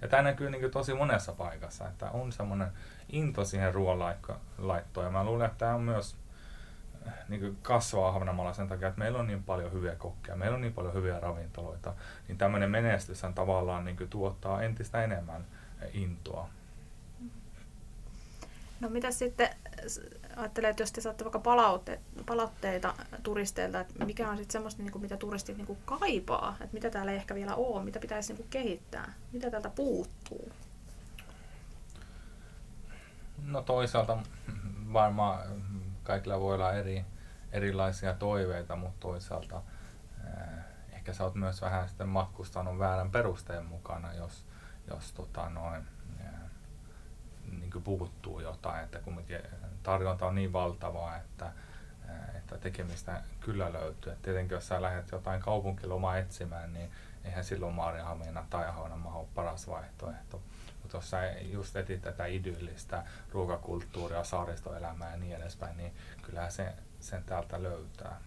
Ja 0.00 0.08
tämä 0.08 0.22
näkyy 0.22 0.50
niin 0.50 0.70
tosi 0.70 0.94
monessa 0.94 1.32
paikassa, 1.32 1.88
että 1.88 2.10
on 2.10 2.32
semmoinen 2.32 2.68
into 3.08 3.44
siihen 3.44 3.74
ruoanlaittoon. 3.74 5.06
Ja 5.06 5.10
mä 5.10 5.24
luulen, 5.24 5.46
että 5.46 5.58
tämä 5.58 5.74
on 5.74 5.80
myös 5.80 6.16
eh, 7.06 7.12
niin 7.28 7.58
kasvaa 7.62 8.08
Ahvenanmaalla 8.08 8.52
sen 8.52 8.68
takia, 8.68 8.88
että 8.88 8.98
meillä 8.98 9.18
on 9.18 9.26
niin 9.26 9.42
paljon 9.42 9.72
hyviä 9.72 9.94
kokkeja, 9.94 10.36
meillä 10.36 10.54
on 10.54 10.60
niin 10.60 10.74
paljon 10.74 10.94
hyviä 10.94 11.20
ravintoloita, 11.20 11.94
niin 12.28 12.38
tämmöinen 12.38 12.70
menestys 12.70 13.22
tavallaan 13.34 13.84
niin 13.84 14.08
tuottaa 14.10 14.62
entistä 14.62 15.04
enemmän 15.04 15.44
intoa. 15.92 16.48
No 18.80 18.88
mitä 18.88 19.10
sitten 19.10 19.48
ajattelen, 20.38 20.70
että 20.70 20.82
jos 20.82 20.92
te 20.92 21.00
saatte 21.00 21.24
vaikka 21.24 21.38
palaute, 21.38 22.00
palautteita 22.26 22.94
turisteilta, 23.22 23.80
että 23.80 24.04
mikä 24.04 24.30
on 24.30 24.36
sitten 24.36 24.52
semmoista, 24.52 24.82
niin 24.82 24.92
kuin, 24.92 25.02
mitä 25.02 25.16
turistit 25.16 25.56
niin 25.56 25.66
kuin 25.66 25.78
kaipaa, 25.84 26.56
että 26.60 26.74
mitä 26.74 26.90
täällä 26.90 27.12
ei 27.12 27.16
ehkä 27.16 27.34
vielä 27.34 27.54
ole, 27.54 27.84
mitä 27.84 28.00
pitäisi 28.00 28.32
niin 28.32 28.36
kuin 28.36 28.50
kehittää, 28.50 29.12
mitä 29.32 29.50
täältä 29.50 29.70
puuttuu? 29.70 30.52
No 33.44 33.62
toisaalta 33.62 34.18
varmaan 34.92 35.62
kaikilla 36.02 36.40
voi 36.40 36.54
olla 36.54 36.72
eri, 36.72 37.04
erilaisia 37.52 38.14
toiveita, 38.14 38.76
mutta 38.76 39.00
toisaalta 39.00 39.62
eh, 40.24 40.64
ehkä 40.92 41.12
sä 41.12 41.24
oot 41.24 41.34
myös 41.34 41.62
vähän 41.62 41.88
sitten 41.88 42.08
matkustanut 42.08 42.78
väärän 42.78 43.10
perusteen 43.10 43.64
mukana, 43.64 44.14
jos, 44.14 44.46
jos 44.90 45.12
tota 45.12 45.50
noin, 45.50 45.86
niin 47.74 47.82
puuttuu 47.82 48.40
jotain, 48.40 48.84
että 48.84 48.98
kumminkin 48.98 49.38
tarjonta 49.82 50.26
on 50.26 50.34
niin 50.34 50.52
valtavaa, 50.52 51.16
että, 51.16 51.52
että 52.34 52.58
tekemistä 52.58 53.22
kyllä 53.40 53.72
löytyy. 53.72 54.12
Et 54.12 54.22
tietenkin 54.22 54.54
jos 54.54 54.68
sä 54.68 54.82
lähdet 54.82 55.12
jotain 55.12 55.40
kaupunkilomaa 55.40 56.18
etsimään, 56.18 56.72
niin 56.72 56.90
eihän 57.24 57.44
silloin 57.44 57.74
Maarihamina 57.74 58.46
tai 58.50 58.68
Ahvenanmaa 58.68 59.14
ole 59.14 59.26
paras 59.34 59.68
vaihtoehto. 59.68 60.42
Mutta 60.82 60.96
jos 60.96 61.10
sä 61.10 61.32
just 61.40 61.76
etit 61.76 62.02
tätä 62.02 62.26
idyllistä 62.26 63.04
ruokakulttuuria, 63.32 64.24
saaristoelämää 64.24 65.10
ja 65.10 65.16
niin 65.16 65.36
edespäin, 65.36 65.76
niin 65.76 65.92
kyllähän 66.22 66.52
se, 66.52 66.74
sen 67.00 67.24
täältä 67.24 67.62
löytää. 67.62 68.20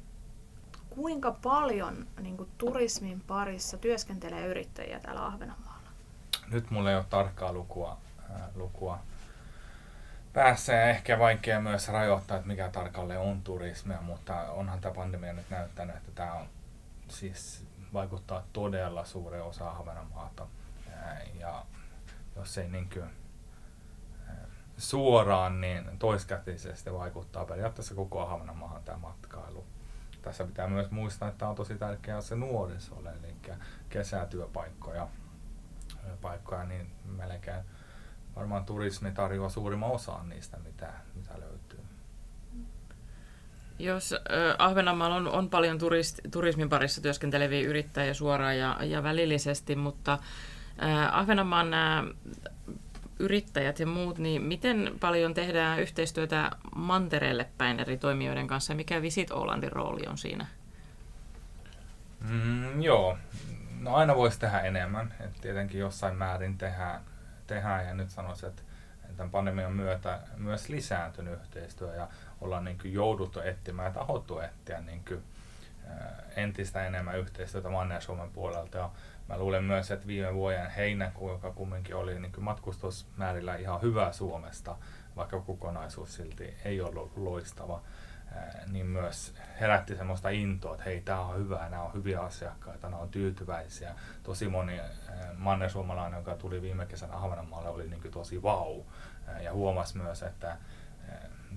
Kuinka 0.89 1.31
paljon 1.31 2.07
niin 2.21 2.37
kuin, 2.37 2.49
turismin 2.57 3.21
parissa 3.21 3.77
työskentelee 3.77 4.45
yrittäjiä 4.45 4.99
täällä 4.99 5.25
Ahvenanmaalla? 5.25 5.89
Nyt 6.51 6.71
mulla 6.71 6.89
ei 6.89 6.95
ole 6.95 7.05
tarkkaa 7.09 7.53
lukua, 7.53 7.97
äh, 8.31 8.41
lukua 8.55 8.99
päässä 10.33 10.73
ja 10.73 10.89
ehkä 10.89 11.19
vaikea 11.19 11.61
myös 11.61 11.87
rajoittaa, 11.87 12.37
että 12.37 12.47
mikä 12.47 12.69
tarkalleen 12.69 13.19
on 13.19 13.41
turismia, 13.41 14.01
mutta 14.01 14.41
onhan 14.41 14.81
tämä 14.81 14.95
pandemia 14.95 15.33
nyt 15.33 15.49
näyttänyt, 15.49 15.95
että 15.95 16.11
tämä 16.11 16.33
on 16.33 16.47
siis 17.07 17.65
vaikuttaa 17.93 18.43
todella 18.53 19.05
suuren 19.05 19.43
osa 19.43 19.69
Ahvenanmaata. 19.69 20.47
Ja 21.39 21.65
jos 22.35 22.57
ei 22.57 22.69
niin 22.69 22.89
kuin, 22.93 23.09
suoraan, 24.77 25.61
niin 25.61 25.97
toiskätisesti 25.99 26.93
vaikuttaa 26.93 27.45
periaatteessa 27.45 27.95
koko 27.95 28.21
Ahvenanmaahan 28.21 28.83
tämä 28.83 28.97
matkailu. 28.97 29.65
Tässä 30.21 30.43
pitää 30.43 30.67
myös 30.67 30.91
muistaa, 30.91 31.29
että 31.29 31.47
on 31.47 31.55
tosi 31.55 31.75
tärkeää 31.75 32.21
se 32.21 32.35
nuorisolle, 32.35 33.09
eli 33.09 33.35
kesätyöpaikkoja 33.89 35.07
paikkoja, 36.21 36.63
niin 36.63 36.91
melkein 37.05 37.63
varmaan 38.35 38.65
turismi 38.65 39.11
tarjoaa 39.11 39.49
suurimman 39.49 39.91
osan 39.91 40.29
niistä, 40.29 40.57
mitä, 40.57 40.93
mitä 41.15 41.39
löytyy. 41.39 41.79
Jos 43.79 44.13
äh, 44.13 44.19
Ahvenanmaalla 44.57 45.15
on, 45.15 45.27
on 45.27 45.49
paljon 45.49 45.77
turist, 45.77 46.19
turismin 46.31 46.69
parissa 46.69 47.01
työskenteleviä 47.01 47.67
yrittäjiä 47.67 48.13
suoraan 48.13 48.57
ja, 48.57 48.77
ja 48.81 49.03
välillisesti, 49.03 49.75
mutta 49.75 50.13
äh, 50.83 51.17
Ahvenanmaan 51.17 51.71
nämä 51.71 52.03
yrittäjät 53.19 53.79
ja 53.79 53.87
muut, 53.87 54.17
niin 54.17 54.41
miten 54.41 54.91
paljon 54.99 55.33
tehdään 55.33 55.79
yhteistyötä 55.79 56.51
mantereelle 56.75 57.49
päin 57.57 57.79
eri 57.79 57.97
toimijoiden 57.97 58.47
kanssa? 58.47 58.75
Mikä 58.75 59.01
Visit 59.01 59.31
Olandin 59.31 59.71
rooli 59.71 60.07
on 60.07 60.17
siinä? 60.17 60.45
Mm, 62.29 62.81
joo, 62.81 63.17
no 63.79 63.95
aina 63.95 64.15
voisi 64.15 64.39
tehdä 64.39 64.59
enemmän. 64.59 65.13
Et 65.19 65.41
tietenkin 65.41 65.79
jossain 65.79 66.15
määrin 66.15 66.57
tehdään, 66.57 67.01
tehdään 67.47 67.87
ja 67.87 67.93
nyt 67.93 68.09
sanoisin, 68.09 68.49
että 68.49 68.61
tämän 69.17 69.31
pandemian 69.31 69.73
myötä 69.73 70.19
myös 70.37 70.69
lisääntynyt 70.69 71.33
yhteistyö 71.33 71.95
ja 71.95 72.07
ollaan 72.41 72.63
niin 72.63 72.77
kuin 72.77 72.93
jouduttu 72.93 73.39
etsimään 73.39 73.87
ja 73.87 73.93
tahottu 73.93 74.39
etsiä 74.39 74.81
niin 74.81 75.05
kuin, 75.07 75.23
entistä 76.35 76.87
enemmän 76.87 77.19
yhteistyötä 77.19 77.69
Manner-Suomen 77.69 78.31
puolelta. 78.31 78.77
Ja 78.77 78.89
mä 79.29 79.37
luulen 79.37 79.63
myös, 79.63 79.91
että 79.91 80.07
viime 80.07 80.33
vuoden 80.33 80.69
heinäkuu, 80.69 81.29
joka 81.29 81.51
kumminkin 81.51 81.95
oli 81.95 82.19
niin 82.19 82.31
kuin 82.31 82.43
matkustusmäärillä 82.43 83.55
ihan 83.55 83.81
hyvä 83.81 84.11
Suomesta, 84.11 84.75
vaikka 85.15 85.39
kokonaisuus 85.39 86.15
silti 86.15 86.57
ei 86.65 86.81
ollut 86.81 87.17
loistava, 87.17 87.81
niin 88.71 88.85
myös 88.85 89.35
herätti 89.59 89.95
semmoista 89.95 90.29
intoa, 90.29 90.73
että 90.73 90.83
hei, 90.83 91.01
tämä 91.01 91.19
on 91.19 91.37
hyvä, 91.37 91.69
nämä 91.69 91.83
on 91.83 91.93
hyviä 91.93 92.21
asiakkaita, 92.21 92.89
nämä 92.89 93.01
on 93.01 93.09
tyytyväisiä. 93.09 93.95
Tosi 94.23 94.47
moni 94.47 94.81
manner-suomalainen, 95.37 96.17
joka 96.17 96.35
tuli 96.35 96.61
viime 96.61 96.85
kesänä 96.85 97.15
Ahvenanmaalle, 97.15 97.69
oli 97.69 97.87
niin 97.87 98.01
kuin 98.01 98.11
tosi 98.11 98.43
vau. 98.43 98.83
Ja 99.41 99.53
huomasi 99.53 99.97
myös, 99.97 100.23
että 100.23 100.57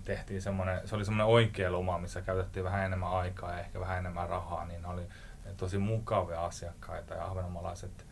tehtiin 0.04 0.43
semmoinen, 0.43 0.88
se 0.88 0.97
oli 0.97 1.04
semmoinen 1.04 1.26
oikea 1.26 1.73
loma, 1.73 1.99
missä 1.99 2.23
käytettiin 2.23 2.64
vähän 2.64 2.85
enemmän 2.85 3.12
aikaa 3.12 3.52
ja 3.52 3.61
ehkä 3.61 3.81
vähän 3.81 3.99
enemmän 3.99 4.28
rahaa, 4.28 4.64
niin 4.64 4.87
oli 4.87 5.09
tosi 5.57 5.78
mukavia 5.78 6.45
asiakkaita 6.45 7.14
ja 7.14 7.25
ahvenanmaalaiset 7.25 8.07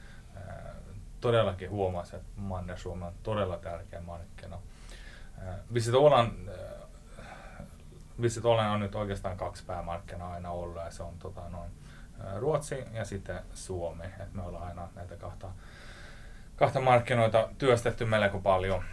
todellakin 1.21 1.71
huomasivat, 1.71 2.23
että 2.23 2.40
Manner-Suomi 2.40 3.04
on 3.04 3.12
todella 3.23 3.57
tärkeä 3.57 4.00
markkina. 4.00 4.59
Visit 5.75 5.95
Åland, 5.95 6.50
Visit 8.21 8.45
Åland 8.45 8.75
on 8.75 8.81
nyt 8.81 8.95
oikeastaan 8.95 9.37
kaksi 9.37 9.64
päämarkkinaa 9.64 10.33
aina 10.33 10.50
ollut 10.50 10.83
ja 10.85 10.90
se 10.90 11.02
on 11.02 11.14
tota, 11.19 11.49
noin, 11.49 11.71
Ruotsi 12.37 12.85
ja 12.92 13.04
sitten 13.04 13.40
Suomi. 13.54 14.04
Et 14.21 14.35
me 14.35 14.42
ollaan 14.42 14.69
aina 14.69 14.88
näitä 14.95 15.16
kahta, 15.16 15.49
kahta 16.57 16.81
markkinoita 16.81 17.49
työstetty 17.59 18.04
melko 18.04 18.40
paljon. 18.40 18.85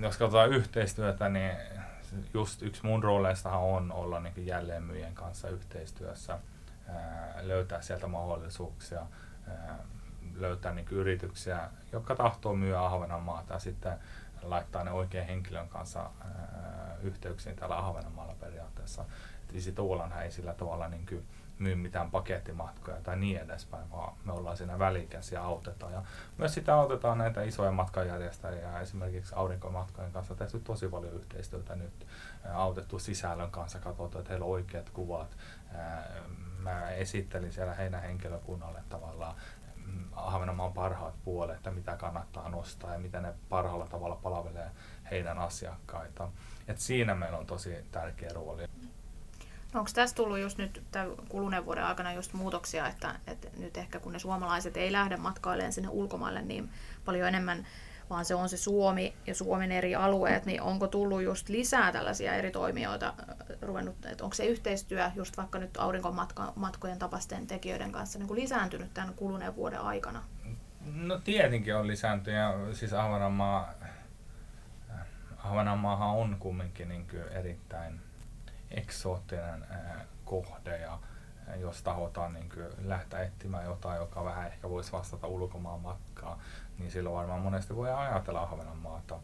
Jos 0.00 0.16
katsotaan 0.16 0.50
yhteistyötä, 0.50 1.28
niin 1.28 1.52
just 2.34 2.62
yksi 2.62 2.86
mun 2.86 3.02
rooleistahan 3.02 3.60
on 3.60 3.92
olla 3.92 4.20
niin 4.20 4.46
jälleenmyyjien 4.46 5.14
kanssa 5.14 5.48
yhteistyössä, 5.48 6.38
löytää 7.40 7.82
sieltä 7.82 8.06
mahdollisuuksia, 8.06 9.06
löytää 10.34 10.74
niin 10.74 10.86
yrityksiä, 10.90 11.60
jotka 11.92 12.14
tahtoo 12.14 12.54
myyä 12.54 12.84
Ahvenanmaata 12.84 13.54
ja 13.54 13.58
sitten 13.58 13.92
laittaa 14.42 14.84
ne 14.84 14.90
oikean 14.90 15.26
henkilön 15.26 15.68
kanssa 15.68 16.10
yhteyksiin 17.02 17.56
täällä 17.56 17.78
Ahvenanmaalla 17.78 18.34
periaatteessa. 18.40 19.04
Visit 19.52 19.78
Oulanhan 19.78 20.22
ei 20.22 20.30
sillä 20.30 20.54
tavalla 20.54 20.88
niin 20.88 21.06
kuin 21.06 21.26
myy 21.58 21.74
mitään 21.74 22.10
pakettimatkoja 22.10 22.96
tai 23.02 23.16
niin 23.16 23.40
edespäin, 23.40 23.90
vaan 23.90 24.12
me 24.24 24.32
ollaan 24.32 24.56
siinä 24.56 24.78
välikäsiä 24.78 25.42
autetaan. 25.42 25.92
Ja 25.92 26.02
myös 26.38 26.54
sitä 26.54 26.74
autetaan 26.74 27.18
näitä 27.18 27.42
isoja 27.42 27.72
matkajärjestäjiä, 27.72 28.80
esimerkiksi 28.80 29.34
aurinkomatkojen 29.34 30.12
kanssa 30.12 30.34
tehty 30.34 30.60
tosi 30.60 30.88
paljon 30.88 31.14
yhteistyötä 31.14 31.76
nyt, 31.76 32.06
autettu 32.52 32.98
sisällön 32.98 33.50
kanssa, 33.50 33.78
katsotaan, 33.78 34.20
että 34.20 34.30
heillä 34.30 34.46
on 34.46 34.52
oikeat 34.52 34.90
kuvat. 34.90 35.36
Mä 36.58 36.90
esittelin 36.90 37.52
siellä 37.52 37.74
heidän 37.74 38.02
henkilökunnalle 38.02 38.82
tavallaan 38.88 39.34
Ahvenanmaan 40.12 40.72
parhaat 40.72 41.14
puolet, 41.24 41.56
että 41.56 41.70
mitä 41.70 41.96
kannattaa 41.96 42.48
nostaa 42.48 42.92
ja 42.92 42.98
miten 42.98 43.22
ne 43.22 43.34
parhaalla 43.48 43.86
tavalla 43.86 44.16
palvelee 44.16 44.70
heidän 45.10 45.38
asiakkaitaan. 45.38 46.30
Et 46.68 46.78
siinä 46.78 47.14
meillä 47.14 47.38
on 47.38 47.46
tosi 47.46 47.74
tärkeä 47.90 48.30
rooli. 48.34 48.62
No 49.72 49.80
onko 49.80 49.90
tässä 49.94 50.16
tullut 50.16 50.38
just 50.38 50.58
nyt 50.58 50.82
tämän 50.90 51.10
kuluneen 51.28 51.64
vuoden 51.64 51.84
aikana 51.84 52.12
just 52.12 52.32
muutoksia, 52.32 52.88
että, 52.88 53.14
että 53.26 53.48
nyt 53.56 53.76
ehkä 53.76 54.00
kun 54.00 54.12
ne 54.12 54.18
suomalaiset 54.18 54.76
ei 54.76 54.92
lähde 54.92 55.16
matkailemaan 55.16 55.72
sinne 55.72 55.88
ulkomaille 55.88 56.42
niin 56.42 56.70
paljon 57.04 57.28
enemmän, 57.28 57.66
vaan 58.10 58.24
se 58.24 58.34
on 58.34 58.48
se 58.48 58.56
Suomi 58.56 59.14
ja 59.26 59.34
Suomen 59.34 59.72
eri 59.72 59.94
alueet, 59.94 60.46
niin 60.46 60.62
onko 60.62 60.86
tullut 60.86 61.22
just 61.22 61.48
lisää 61.48 61.92
tällaisia 61.92 62.34
eri 62.34 62.50
toimijoita 62.50 63.14
ruvennut, 63.62 64.04
että 64.04 64.24
onko 64.24 64.34
se 64.34 64.46
yhteistyö 64.46 65.10
just 65.14 65.36
vaikka 65.36 65.58
nyt 65.58 65.76
aurinkomatkojen 65.76 66.98
tapaisten 66.98 67.46
tekijöiden 67.46 67.92
kanssa 67.92 68.18
niin 68.18 68.28
kuin 68.28 68.40
lisääntynyt 68.40 68.94
tämän 68.94 69.14
kuluneen 69.14 69.56
vuoden 69.56 69.80
aikana? 69.80 70.22
No 70.94 71.18
tietenkin 71.18 71.76
on 71.76 71.86
lisääntynyt 71.86 72.40
ja 72.40 72.74
siis 72.74 72.92
Ahvenanmaa, 72.92 73.72
Ahvenanmaahan 75.38 76.08
on 76.08 76.36
kumminkin 76.38 76.88
niin 76.88 77.06
erittäin 77.30 78.00
eksoottinen 78.70 79.66
kohde 80.24 80.78
ja 80.78 80.98
jos 81.60 81.82
tahotaan 81.82 82.32
niin 82.32 82.52
lähteä 82.84 83.20
etsimään 83.20 83.64
jotain, 83.64 83.98
joka 83.98 84.24
vähän 84.24 84.46
ehkä 84.46 84.70
voisi 84.70 84.92
vastata 84.92 85.26
ulkomaan 85.26 85.80
matkaa, 85.80 86.38
niin 86.80 86.90
silloin 86.90 87.16
varmaan 87.16 87.40
monesti 87.40 87.76
voi 87.76 87.92
ajatella 87.92 88.42
Ahvenanmaata. 88.42 89.18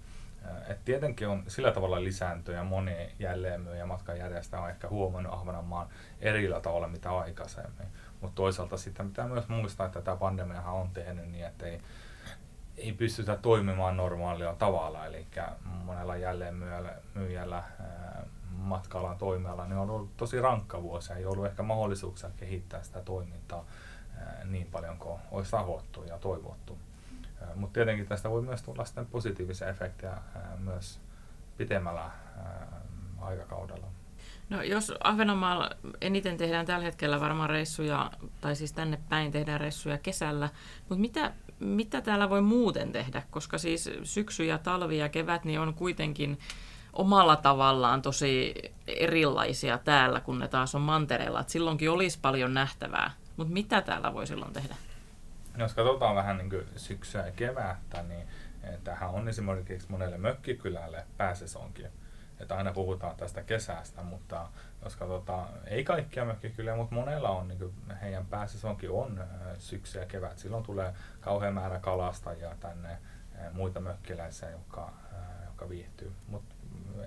Et 0.69 0.85
tietenkin 0.85 1.29
on 1.29 1.45
sillä 1.49 1.73
tavalla 1.73 2.05
lisääntynyt 2.05 2.59
ja 2.59 2.65
moni 2.65 3.13
jälleenmyyjä 3.19 3.87
matkanjärjestäjä 3.87 4.63
on 4.63 4.71
ehkä 4.71 4.89
huomannut 4.89 5.33
Ahvenanmaan 5.33 5.89
erillä 6.21 6.61
tavalla 6.61 6.89
mitä 6.89 7.19
aikaisemmin. 7.19 7.87
Mutta 8.21 8.35
toisaalta 8.35 8.77
sitten 8.77 9.09
pitää 9.09 9.29
myös 9.29 9.49
muistaa, 9.49 9.87
että 9.87 10.03
tämä 10.03 10.17
pandemiahan 10.17 10.75
on 10.75 10.91
tehnyt 10.91 11.31
niin, 11.31 11.47
että 11.47 11.67
ei, 11.67 11.81
ei 12.77 12.93
pystytä 12.93 13.37
toimimaan 13.37 13.97
normaalilla 13.97 14.55
tavalla. 14.55 15.07
Eli 15.07 15.27
monella 15.85 16.17
jälleenmyyjällä 16.17 17.63
matkailualan 18.51 19.19
toimiala, 19.19 19.67
niin 19.67 19.79
on 19.79 19.91
ollut 19.91 20.17
tosi 20.17 20.41
rankka 20.41 20.83
vuosi. 20.83 21.13
Ei 21.13 21.27
ollut 21.27 21.47
ehkä 21.47 21.63
mahdollisuuksia 21.63 22.31
kehittää 22.37 22.83
sitä 22.83 23.01
toimintaa 23.01 23.65
niin 24.45 24.67
paljon 24.67 24.99
kuin 24.99 25.21
olisi 25.31 25.51
tahottu 25.51 26.05
ja 26.05 26.19
toivottu. 26.19 26.79
Mutta 27.55 27.75
tietenkin 27.75 28.07
tästä 28.07 28.31
voi 28.31 28.43
myös 28.43 28.63
tulla 28.63 28.85
sitten 28.85 29.07
positiivisia 29.07 29.69
efektejä 29.69 30.17
myös 30.59 31.01
pitemmällä 31.57 32.11
aikakaudella. 33.21 33.87
No 34.51 34.63
jos 34.63 34.93
Ahvenanmaalla 35.05 35.71
eniten 36.01 36.37
tehdään 36.37 36.67
tällä 36.67 36.85
hetkellä 36.85 37.21
varmaan 37.21 37.51
reissuja, 37.51 38.11
tai 38.41 38.57
siis 38.57 38.73
tänne 38.73 38.99
päin 39.09 39.33
tehdään 39.33 39.61
reissuja 39.61 39.99
kesällä, 39.99 40.49
mutta 40.79 41.01
mitä, 41.01 41.33
mitä 41.59 42.01
täällä 42.01 42.31
voi 42.31 42.41
muuten 42.41 42.93
tehdä? 42.93 43.23
Koska 43.31 43.59
siis 43.59 43.91
syksy 44.03 44.45
ja 44.45 44.59
talvi 44.59 44.99
ja 44.99 45.09
kevät 45.09 45.45
niin 45.45 45.61
on 45.61 45.75
kuitenkin 45.75 46.39
omalla 46.93 47.37
tavallaan 47.37 48.03
tosi 48.03 48.55
erilaisia 48.87 49.79
täällä, 49.79 50.21
kun 50.21 50.39
ne 50.39 50.49
taas 50.49 50.75
on 50.75 50.83
mantereella. 50.83 51.41
Et 51.41 51.49
silloinkin 51.49 51.91
olisi 51.91 52.19
paljon 52.23 52.55
nähtävää. 52.55 53.11
Mutta 53.37 53.53
mitä 53.53 53.83
täällä 53.83 54.15
voi 54.15 54.27
silloin 54.27 54.53
tehdä? 54.53 54.75
Jos 55.57 55.75
katsotaan 55.75 56.17
vähän 56.17 56.39
niin 56.39 56.69
syksyä 56.77 57.27
ja 57.27 57.33
kevättä, 57.33 58.03
niin 58.03 58.29
tähän 58.85 59.11
on 59.11 59.29
esimerkiksi 59.29 59.91
monelle 59.91 60.19
mökkikylälle 60.19 61.05
pääsesonkin. 61.17 61.89
Että 62.41 62.57
aina 62.57 62.73
puhutaan 62.73 63.17
tästä 63.17 63.43
kesästä, 63.43 64.03
mutta 64.03 64.49
jos 64.85 64.97
katsotaan, 64.97 65.49
ei 65.67 65.85
kaikkia 65.85 66.25
mökkikyliä, 66.25 66.77
mutta 66.77 66.95
monella 66.95 67.29
on, 67.29 67.49
niin 67.49 67.75
heidän 68.03 68.27
pääsesonkin 68.27 68.91
on 68.91 69.25
syksy 69.59 69.99
ja 69.99 70.07
kevät. 70.07 70.39
Silloin 70.39 70.65
tulee 70.65 70.95
kauhean 71.21 71.55
määrä 71.55 71.79
kalastajia 71.79 72.57
tänne, 72.61 72.99
muita 73.53 73.81
mökkiläisiä, 73.81 74.51
jotka, 74.51 74.93
jotka 75.45 75.69
viihtyy. 75.69 76.13
Mutta 76.29 76.55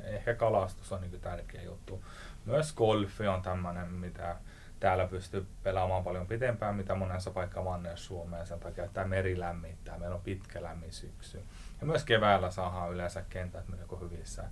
ehkä 0.03 0.36
kalastus 0.36 0.91
on 0.91 1.01
niin 1.01 1.22
tärkeä 1.22 1.62
juttu. 1.62 2.03
Myös 2.46 2.74
golfi 2.74 3.27
on 3.27 3.41
tämmöinen, 3.41 3.91
mitä 3.91 4.36
täällä 4.79 5.07
pystyy 5.07 5.48
pelaamaan 5.63 6.03
paljon 6.03 6.27
pitempään, 6.27 6.75
mitä 6.75 6.95
monessa 6.95 7.31
paikka 7.31 7.62
manner 7.62 7.98
Suomeen 7.98 8.48
sen 8.48 8.59
takia, 8.59 8.83
että 8.83 8.93
tämä 8.93 9.07
meri 9.07 9.39
lämmittää. 9.39 9.98
Meillä 9.98 10.15
on 10.15 10.21
pitkä 10.21 10.63
lämmin 10.63 10.93
syksy. 10.93 11.43
Ja 11.81 11.88
myös 11.88 12.03
keväällä 12.03 12.51
saadaan 12.51 12.91
yleensä 12.91 13.24
kentät 13.29 13.67
melko 13.67 13.95
hyvissä, 13.95 14.43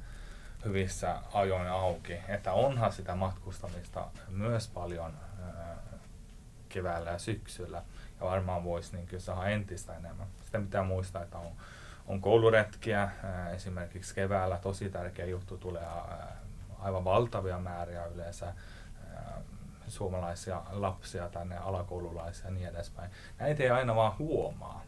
hyvissä 0.65 1.19
ajoin 1.33 1.67
auki. 1.67 2.19
Että 2.27 2.53
onhan 2.53 2.91
sitä 2.91 3.15
matkustamista 3.15 4.07
myös 4.29 4.67
paljon 4.67 5.13
keväällä 6.69 7.11
ja 7.11 7.19
syksyllä. 7.19 7.81
Ja 8.19 8.25
varmaan 8.25 8.63
voisi 8.63 8.95
niin 8.95 9.21
saada 9.21 9.49
entistä 9.49 9.95
enemmän. 9.95 10.27
Sitten 10.43 10.65
pitää 10.65 10.83
muistaa, 10.83 11.23
että 11.23 11.37
on 11.37 11.51
on 12.07 12.21
kouluretkiä, 12.21 13.09
esimerkiksi 13.53 14.15
keväällä 14.15 14.57
tosi 14.57 14.89
tärkeä 14.89 15.25
juttu 15.25 15.57
tulee 15.57 15.83
aivan 16.79 17.03
valtavia 17.03 17.59
määriä 17.59 18.05
yleensä 18.05 18.53
suomalaisia 19.91 20.61
lapsia 20.69 21.29
tänne, 21.29 21.57
alakoululaisia 21.57 22.45
ja 22.45 22.51
niin 22.51 22.67
edespäin. 22.67 23.11
Näitä 23.39 23.63
ei 23.63 23.69
aina 23.69 23.95
vaan 23.95 24.17
huomaa. 24.17 24.83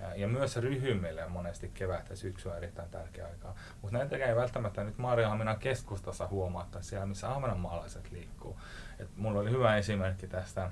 Ja, 0.00 0.14
ja 0.14 0.28
myös 0.28 0.56
ryhmille 0.56 1.28
monesti 1.28 1.70
kevät 1.74 2.10
ja 2.10 2.16
syksy 2.16 2.48
on 2.48 2.56
erittäin 2.56 2.90
tärkeä 2.90 3.26
aika. 3.26 3.54
Mutta 3.82 3.98
näitä 3.98 4.16
ei 4.16 4.36
välttämättä 4.36 4.84
nyt 4.84 4.98
Maariahaminan 4.98 5.58
keskustassa 5.58 6.26
huomata 6.26 6.82
siellä, 6.82 7.06
missä 7.06 7.30
ahvenanmaalaiset 7.30 8.10
liikkuu. 8.10 8.60
Et 8.98 9.16
mulla 9.16 9.40
oli 9.40 9.50
hyvä 9.50 9.76
esimerkki 9.76 10.26
tästä, 10.26 10.70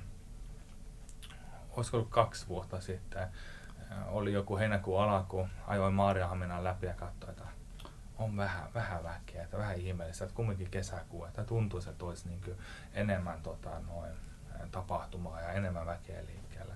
olisiko 1.71 1.97
ollut 1.97 2.11
kaksi 2.11 2.49
vuotta 2.49 2.80
sitten, 2.80 3.28
oli 4.06 4.33
joku 4.33 4.56
heinäkuun 4.56 5.02
alaku, 5.02 5.49
ajoin 5.66 5.95
Maariahaminan 5.95 6.64
läpi 6.64 6.87
ja 6.87 6.95
katsoin, 6.95 7.30
että 7.30 7.56
on 8.18 8.37
vähän, 8.37 8.68
vähän 8.75 9.04
väkeä, 9.04 9.44
että 9.44 9.58
vähän 9.58 9.76
ihmeellistä, 9.76 10.25
että 10.25 10.37
kumminkin 10.37 10.70
kesäkuu, 10.70 11.25
että 11.25 11.44
tuntuu, 11.44 11.80
että 11.90 12.04
olisi 12.04 12.28
niin 12.28 12.56
enemmän 12.94 13.42
tota, 13.42 13.70
noin, 13.87 14.12
tapahtumaa 14.70 15.40
ja 15.40 15.52
enemmän 15.52 15.87
väkeä 15.87 16.26
liikkeellä. 16.26 16.75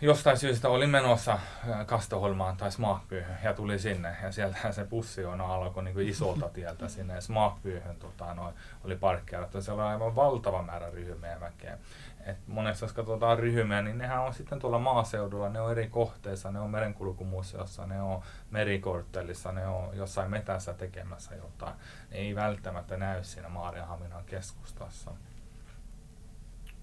Jostain 0.00 0.38
syystä 0.38 0.68
olin 0.68 0.90
menossa 0.90 1.38
Kastoholmaan 1.86 2.56
tai 2.56 2.72
Smaakpyyhyn 2.72 3.36
ja 3.44 3.54
tuli 3.54 3.78
sinne 3.78 4.16
ja 4.22 4.32
sieltä 4.32 4.72
se 4.72 4.84
bussi 4.84 5.24
on 5.24 5.40
alkoi 5.40 5.84
niin 5.84 6.00
isolta 6.00 6.48
tieltä 6.48 6.88
sinne 6.88 7.20
Smaakpyyhyn 7.20 7.96
tota, 7.96 8.34
noin, 8.34 8.54
oli 8.84 8.96
parkkeerattu. 8.96 9.62
Siellä 9.62 9.82
oli 9.84 9.92
aivan 9.92 10.16
valtava 10.16 10.62
määrä 10.62 10.90
ryhmiä 10.90 11.40
väkeä. 11.40 11.78
Et 12.26 12.48
monesti 12.48 12.84
jos 12.84 12.92
katsotaan 12.92 13.38
ryhmiä, 13.38 13.82
niin 13.82 13.98
nehän 13.98 14.22
on 14.22 14.34
sitten 14.34 14.58
tuolla 14.58 14.78
maaseudulla, 14.78 15.48
ne 15.48 15.60
on 15.60 15.70
eri 15.70 15.88
kohteissa, 15.88 16.50
ne 16.50 16.60
on 16.60 16.70
merenkulkumuseossa, 16.70 17.86
ne 17.86 18.02
on 18.02 18.22
merikorttelissa, 18.50 19.52
ne 19.52 19.66
on 19.66 19.96
jossain 19.96 20.30
metässä 20.30 20.74
tekemässä 20.74 21.34
jotain. 21.34 21.74
Ne 22.10 22.16
ei 22.16 22.34
välttämättä 22.34 22.96
näy 22.96 23.24
siinä 23.24 23.48
Maarianhaminan 23.48 24.24
keskustassa. 24.24 25.10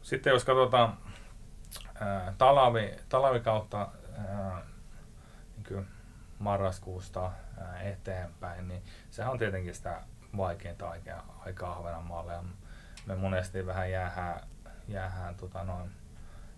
Sitten 0.02 0.32
jos 0.32 0.46
katsotaan 0.46 0.98
ää, 2.00 2.34
talavi, 2.38 2.96
talvikautta 3.10 3.88
niin 5.70 5.88
marraskuusta 6.40 7.32
ää, 7.58 7.82
eteenpäin, 7.82 8.68
niin 8.68 8.84
sehän 9.10 9.32
on 9.32 9.38
tietenkin 9.38 9.76
sitä 9.76 10.02
vaikeinta 10.38 10.90
aikaa, 10.90 11.42
aikaa 11.46 11.72
Ahvenanmaalle. 11.72 12.34
Me 13.06 13.16
monesti 13.16 13.66
vähän 13.66 13.92
jäähän 13.92 14.42
jäähän 14.92 15.36
tota 15.36 15.64
noin, 15.64 15.92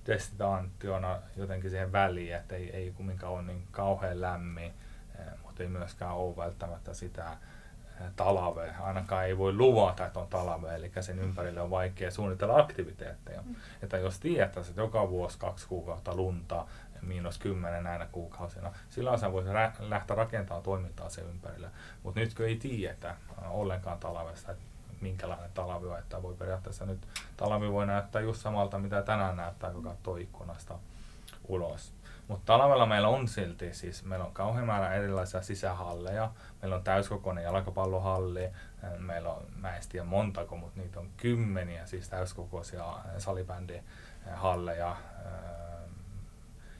destinaationa 0.08 1.20
jotenkin 1.38 1.70
siihen 1.70 1.92
väliin, 1.92 2.36
että 2.36 2.56
ei, 2.56 2.70
ei 2.70 2.92
kumminkaan 2.92 3.34
ole 3.34 3.42
niin 3.42 3.68
kauhean 3.72 4.22
lämmin, 4.22 4.74
eh, 5.20 5.26
mutta 5.44 5.64
ei 5.64 5.70
myöskään 5.70 6.16
ole 6.16 6.38
välttämättä 6.38 6.94
sitä 6.94 7.32
eh, 7.32 8.08
talvea. 8.16 8.74
Ainakaan 8.80 9.26
ei 9.26 9.38
voi 9.38 9.54
luvata, 9.54 10.06
että 10.06 10.20
on 10.20 10.28
talve, 10.28 10.76
eli 10.76 10.92
sen 11.00 11.20
ympärille 11.20 11.62
on 11.62 11.70
vaikea 11.70 12.12
suunnitella 12.12 12.60
aktiviteetteja. 12.60 13.42
Mm. 13.42 13.56
Että 13.84 13.98
jos 13.98 14.20
tietää, 14.20 14.46
että 14.46 14.82
joka 14.82 15.10
vuosi 15.10 15.40
kaksi 15.40 15.68
kuukautta 15.68 16.16
lunta, 16.16 16.66
miinus 17.02 17.38
kymmenen 17.38 17.84
näinä 17.84 18.08
kuukausina, 18.12 18.74
silloin 18.90 19.20
sä 19.20 19.32
voisi 19.32 19.50
rä- 19.50 19.74
lähteä 19.80 20.16
rakentamaan 20.16 20.64
toimintaa 20.64 21.10
sen 21.10 21.26
ympärille. 21.26 21.68
Mutta 22.04 22.20
nyt 22.20 22.34
kun 22.34 22.46
ei 22.46 22.56
tiedetä 22.56 23.16
ollenkaan 23.50 24.00
talvesta, 24.00 24.52
että 24.52 24.64
minkälainen 25.02 25.52
talvi 25.54 25.88
on, 25.88 26.00
että 26.00 26.22
voi 26.22 26.36
periaatteessa 26.36 26.86
nyt 26.86 27.08
talvi 27.38 27.72
voi 27.72 27.88
näyttää 27.88 28.22
just 28.22 28.42
samalta, 28.42 28.80
mitä 28.80 29.02
tänään 29.02 29.36
näyttää, 29.36 29.72
kun 29.72 29.84
katsoo 29.84 30.16
ikkunasta 30.16 30.80
ulos. 31.48 31.94
Mutta 32.28 32.46
talvella 32.46 32.86
meillä 32.86 33.08
on 33.08 33.28
silti, 33.28 33.74
siis 33.74 34.06
meillä 34.06 34.26
on 34.26 34.34
kauhean 34.34 34.66
määrä 34.66 34.94
erilaisia 34.94 35.42
sisähalleja, 35.42 36.32
meillä 36.62 36.76
on 36.76 36.84
täyskokoinen 36.84 37.44
jalkapallohalli, 37.44 38.50
meillä 38.98 39.30
on, 39.30 39.46
mä 39.56 39.76
en 39.76 39.84
tiedä 39.90 40.06
montako, 40.06 40.58
mutta 40.58 40.80
niitä 40.80 41.00
on 41.00 41.10
kymmeniä 41.18 41.86
siis 41.86 42.10
täyskokoisia 42.10 42.86
salibändihalleja. 43.18 44.96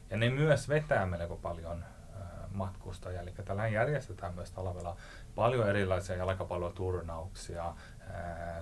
Ja 0.10 0.18
ne 0.18 0.30
myös 0.30 0.70
vetää 0.70 1.06
melko 1.06 1.36
paljon 1.36 1.86
matkustajia, 2.54 3.22
eli 3.22 3.34
tällä 3.46 3.68
järjestetään 3.68 4.36
myös 4.36 4.52
talvella 4.52 4.98
paljon 5.36 5.70
erilaisia 5.70 6.16
jalkapalloturnauksia, 6.16 7.74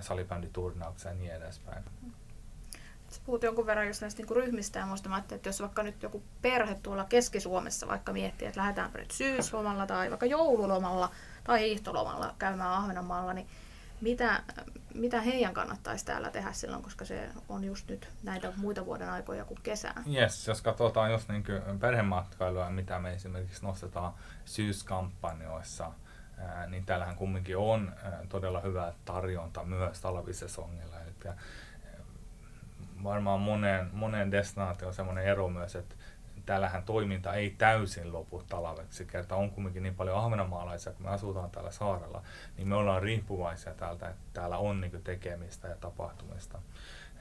salibänditurnauksia 0.00 1.10
ja 1.10 1.16
niin 1.16 1.34
edespäin. 1.34 1.84
Sä 3.08 3.20
puhut 3.26 3.42
jonkun 3.42 3.66
verran 3.66 3.86
just 3.86 4.00
näistä 4.00 4.20
niinku 4.20 4.34
ryhmistä 4.34 4.78
ja 4.78 4.86
muista 4.86 5.22
että 5.32 5.48
jos 5.48 5.60
vaikka 5.60 5.82
nyt 5.82 6.02
joku 6.02 6.22
perhe 6.42 6.74
tuolla 6.82 7.04
Keski-Suomessa 7.04 7.88
vaikka 7.88 8.12
miettii, 8.12 8.48
että 8.48 8.60
lähdetäänpä 8.60 8.98
nyt 8.98 9.10
syyslomalla 9.10 9.86
tai 9.86 10.10
vaikka 10.10 10.26
joululomalla 10.26 11.10
tai 11.44 11.60
hiihtolomalla 11.60 12.34
käymään 12.38 12.72
Ahvenanmaalla, 12.72 13.32
niin 13.32 13.46
mitä, 14.00 14.42
mitä 14.94 15.20
heidän 15.20 15.54
kannattaisi 15.54 16.04
täällä 16.04 16.30
tehdä 16.30 16.52
silloin, 16.52 16.82
koska 16.82 17.04
se 17.04 17.28
on 17.48 17.64
just 17.64 17.88
nyt 17.88 18.08
näitä 18.22 18.52
muita 18.56 18.86
vuoden 18.86 19.10
aikoja 19.10 19.44
kuin 19.44 19.60
kesää? 19.62 20.02
Yes, 20.14 20.48
jos 20.48 20.62
katsotaan 20.62 21.12
just 21.12 21.28
niin 21.28 21.44
perhematkailua, 21.80 22.70
mitä 22.70 22.98
me 22.98 23.12
esimerkiksi 23.12 23.62
nostetaan 23.62 24.12
syyskampanjoissa, 24.44 25.92
niin 26.68 26.86
täällähän 26.86 27.16
kumminkin 27.16 27.56
on 27.56 27.94
todella 28.28 28.60
hyvä 28.60 28.92
tarjonta 29.04 29.64
myös 29.64 30.00
talvisesongilla. 30.00 30.96
Eli 31.00 31.34
varmaan 33.02 33.40
monen, 33.40 33.90
monen 33.92 34.32
destinaatio 34.32 34.88
on 34.88 34.94
semmoinen 34.94 35.24
ero 35.24 35.48
myös, 35.48 35.76
että 35.76 35.94
täällähän 36.46 36.82
toiminta 36.82 37.34
ei 37.34 37.50
täysin 37.50 38.12
lopu 38.12 38.42
talveksi, 38.48 39.04
kerta 39.06 39.36
on 39.36 39.50
kumminkin 39.50 39.82
niin 39.82 39.94
paljon 39.94 40.16
ahvenanmaalaisia, 40.16 40.92
kun 40.92 41.02
me 41.02 41.10
asutaan 41.10 41.50
täällä 41.50 41.70
saarella, 41.70 42.22
niin 42.56 42.68
me 42.68 42.74
ollaan 42.74 43.02
riippuvaisia 43.02 43.74
täältä, 43.74 44.08
että 44.08 44.22
täällä 44.32 44.58
on 44.58 44.80
niin 44.80 45.02
tekemistä 45.04 45.68
ja 45.68 45.76
tapahtumista. 45.76 46.58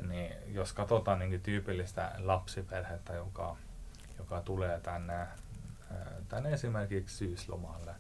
Niin 0.08 0.34
jos 0.48 0.74
katsotaan 0.74 1.20
niin 1.20 1.42
tyypillistä 1.42 2.12
lapsiperhettä, 2.18 3.14
joka, 3.14 3.56
joka 4.18 4.42
tulee 4.42 4.80
tänne, 4.80 5.28
tänne 6.28 6.54
esimerkiksi 6.54 7.18
syyslomalle, 7.18 7.96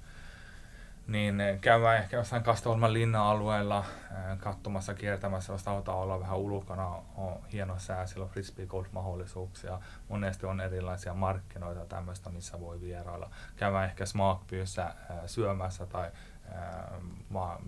niin 1.09 1.41
eh, 1.41 1.59
käydään 1.59 1.97
ehkä 1.97 2.17
jossain 2.17 2.43
Kastoholman 2.43 2.93
linna-alueella 2.93 3.85
eh, 4.11 4.37
katsomassa, 4.37 4.93
kiertämässä, 4.93 5.53
jos 5.53 5.63
tahotaan 5.63 5.97
olla 5.97 6.19
vähän 6.19 6.37
ulkona, 6.37 6.87
on 7.15 7.39
hieno 7.53 7.79
sää, 7.79 8.05
siellä 8.05 8.23
on 8.23 8.29
frisbee 8.29 8.65
golf-mahdollisuuksia. 8.65 9.79
Monesti 10.09 10.45
on 10.45 10.61
erilaisia 10.61 11.13
markkinoita 11.13 11.85
tämmöistä, 11.85 12.29
missä 12.29 12.59
voi 12.59 12.81
vierailla. 12.81 13.29
Käydään 13.55 13.85
ehkä 13.85 14.05
smaakpyyssä 14.05 14.85
eh, 15.09 15.15
syömässä 15.25 15.85
tai 15.85 16.11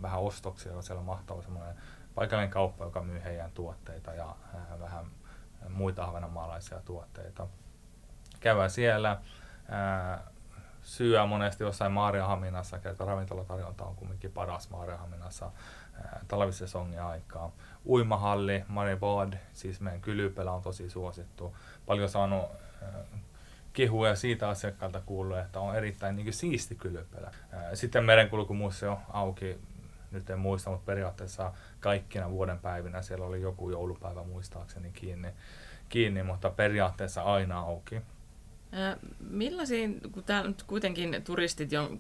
vähän 0.02 0.20
ostoksia, 0.20 0.82
siellä 0.82 1.00
on 1.00 1.06
mahtava 1.06 1.42
semmoinen 1.42 1.76
paikallinen 2.16 2.50
kauppa, 2.50 2.86
joka 2.86 3.02
myy 3.02 3.24
heidän 3.24 3.52
tuotteita 3.52 4.14
ja 4.14 4.36
vähän 4.80 5.06
muita 5.70 6.04
ahvenanmaalaisia 6.04 6.82
tuotteita. 6.86 7.48
Käydään 8.40 8.70
siellä, 8.70 9.22
syö 10.84 11.26
monesti 11.26 11.64
jossain 11.64 11.92
Maariahaminassa, 11.92 12.80
kerta 12.80 13.06
ravintolatarjonta 13.06 13.84
on 13.84 13.96
kumminkin 13.96 14.32
paras 14.32 14.70
Maariahaminassa 14.70 15.52
talvisesongin 16.28 17.02
aikaa. 17.02 17.52
Uimahalli, 17.86 18.64
Maribad, 18.68 19.34
siis 19.54 19.82
meidän 19.82 20.02
kylypelä 20.02 20.52
on 20.52 20.62
tosi 20.62 20.90
suosittu. 20.90 21.58
Paljon 21.86 22.10
saanut 22.10 22.46
kehuja 23.74 24.16
siitä 24.16 24.50
asiakkailta 24.50 25.02
kuullut, 25.06 25.38
että 25.38 25.60
on 25.60 25.76
erittäin 25.76 26.16
niin 26.16 26.34
siisti 26.34 26.76
kylypelä. 26.76 27.32
Sitten 27.74 28.06
merenkulkumuseo 28.06 29.00
auki, 29.10 29.60
nyt 30.12 30.30
en 30.30 30.40
muista, 30.40 30.70
mutta 30.70 30.86
periaatteessa 30.86 31.52
kaikkina 31.80 32.30
vuoden 32.30 32.60
päivinä 32.60 33.02
siellä 33.02 33.26
oli 33.26 33.42
joku 33.42 33.70
joulupäivä 33.70 34.24
muistaakseni 34.24 34.92
kiinni, 34.92 35.30
kiinni 35.90 36.24
mutta 36.24 36.50
periaatteessa 36.50 37.24
aina 37.24 37.60
auki. 37.60 38.02
Millaisia, 39.20 39.90
kun 40.12 40.24
täällä 40.24 40.48
nyt 40.48 40.64
kuitenkin 40.64 41.22
turistit 41.24 41.72
jo 41.72 41.92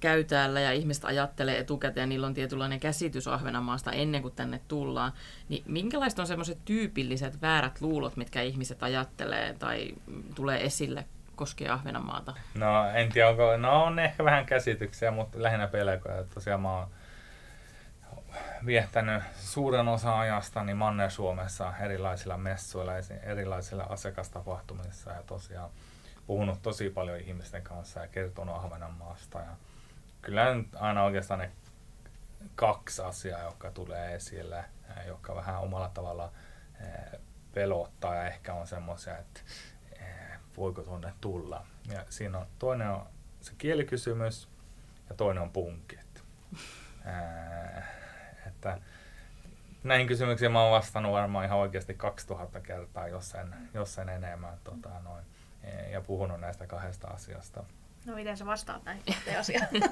käy 0.00 0.24
täällä 0.24 0.60
ja 0.60 0.72
ihmiset 0.72 1.04
ajattelee 1.04 1.58
etukäteen, 1.58 2.08
niillä 2.08 2.26
on 2.26 2.34
tietynlainen 2.34 2.80
käsitys 2.80 3.28
Ahvenanmaasta 3.28 3.92
ennen 3.92 4.22
kuin 4.22 4.34
tänne 4.34 4.60
tullaan, 4.68 5.12
niin 5.48 5.62
minkälaiset 5.66 6.18
on 6.18 6.26
semmoiset 6.26 6.58
tyypilliset 6.64 7.42
väärät 7.42 7.80
luulot, 7.80 8.16
mitkä 8.16 8.42
ihmiset 8.42 8.82
ajattelee 8.82 9.54
tai 9.58 9.94
tulee 10.34 10.64
esille 10.64 11.04
koskee 11.36 11.68
Ahvenanmaata? 11.68 12.34
No 12.54 12.90
en 12.94 13.12
tiedä, 13.12 13.28
onko, 13.28 13.56
no 13.56 13.84
on 13.84 13.98
ehkä 13.98 14.24
vähän 14.24 14.46
käsityksiä, 14.46 15.10
mutta 15.10 15.42
lähinnä 15.42 15.66
pelkoja. 15.66 16.24
Tosiaan 16.24 16.60
mä 16.60 16.78
oon 16.78 16.88
viettänyt 18.66 19.22
suuren 19.36 19.88
osa 19.88 20.18
ajasta 20.18 20.64
niin 20.64 20.76
Manner-Suomessa 20.76 21.72
erilaisilla 21.80 22.36
messuilla, 22.36 22.92
erilaisilla 23.22 23.82
asiakastapahtumissa 23.82 25.10
ja 25.10 25.22
tosiaan 25.22 25.70
puhunut 26.26 26.62
tosi 26.62 26.90
paljon 26.90 27.20
ihmisten 27.20 27.62
kanssa 27.62 28.00
ja 28.00 28.08
kertonut 28.08 28.56
Ahvenanmaasta. 28.56 29.38
Ja 29.38 29.56
kyllä 30.22 30.54
nyt 30.54 30.68
aina 30.74 31.04
oikeastaan 31.04 31.40
ne 31.40 31.52
kaksi 32.54 33.02
asiaa, 33.02 33.42
jotka 33.42 33.70
tulee 33.70 34.14
esille, 34.14 34.64
jotka 35.06 35.34
vähän 35.34 35.60
omalla 35.60 35.88
tavalla 35.88 36.32
pelottaa 37.54 38.14
ja 38.14 38.26
ehkä 38.26 38.54
on 38.54 38.66
semmoisia, 38.66 39.18
että 39.18 39.40
voiko 40.56 40.82
tuonne 40.82 41.12
tulla. 41.20 41.66
Ja 41.92 42.04
siinä 42.08 42.38
on, 42.38 42.46
toinen 42.58 42.88
on 42.88 43.06
se 43.40 43.52
kielikysymys 43.58 44.48
ja 45.08 45.14
toinen 45.14 45.42
on 45.42 45.50
punkit. 45.50 46.24
Ää, 47.04 47.86
että 48.46 48.78
näihin 49.84 50.06
kysymyksiin 50.06 50.52
mä 50.52 50.62
oon 50.62 50.72
vastannut 50.72 51.12
varmaan 51.12 51.44
ihan 51.44 51.58
oikeasti 51.58 51.94
2000 51.94 52.60
kertaa, 52.60 53.08
jos 53.08 53.34
en, 53.34 53.54
jos 53.74 53.98
en 53.98 54.08
enemmän. 54.08 54.58
Tota, 54.64 54.88
noin, 55.04 55.24
ja 55.92 56.00
puhunut 56.00 56.40
näistä 56.40 56.66
kahdesta 56.66 57.08
asiasta. 57.08 57.64
No 58.06 58.14
miten 58.14 58.36
sä 58.36 58.46
vastaat 58.46 58.84
näihin 58.84 59.02
kahteen 59.06 59.40
asiaan? 59.40 59.68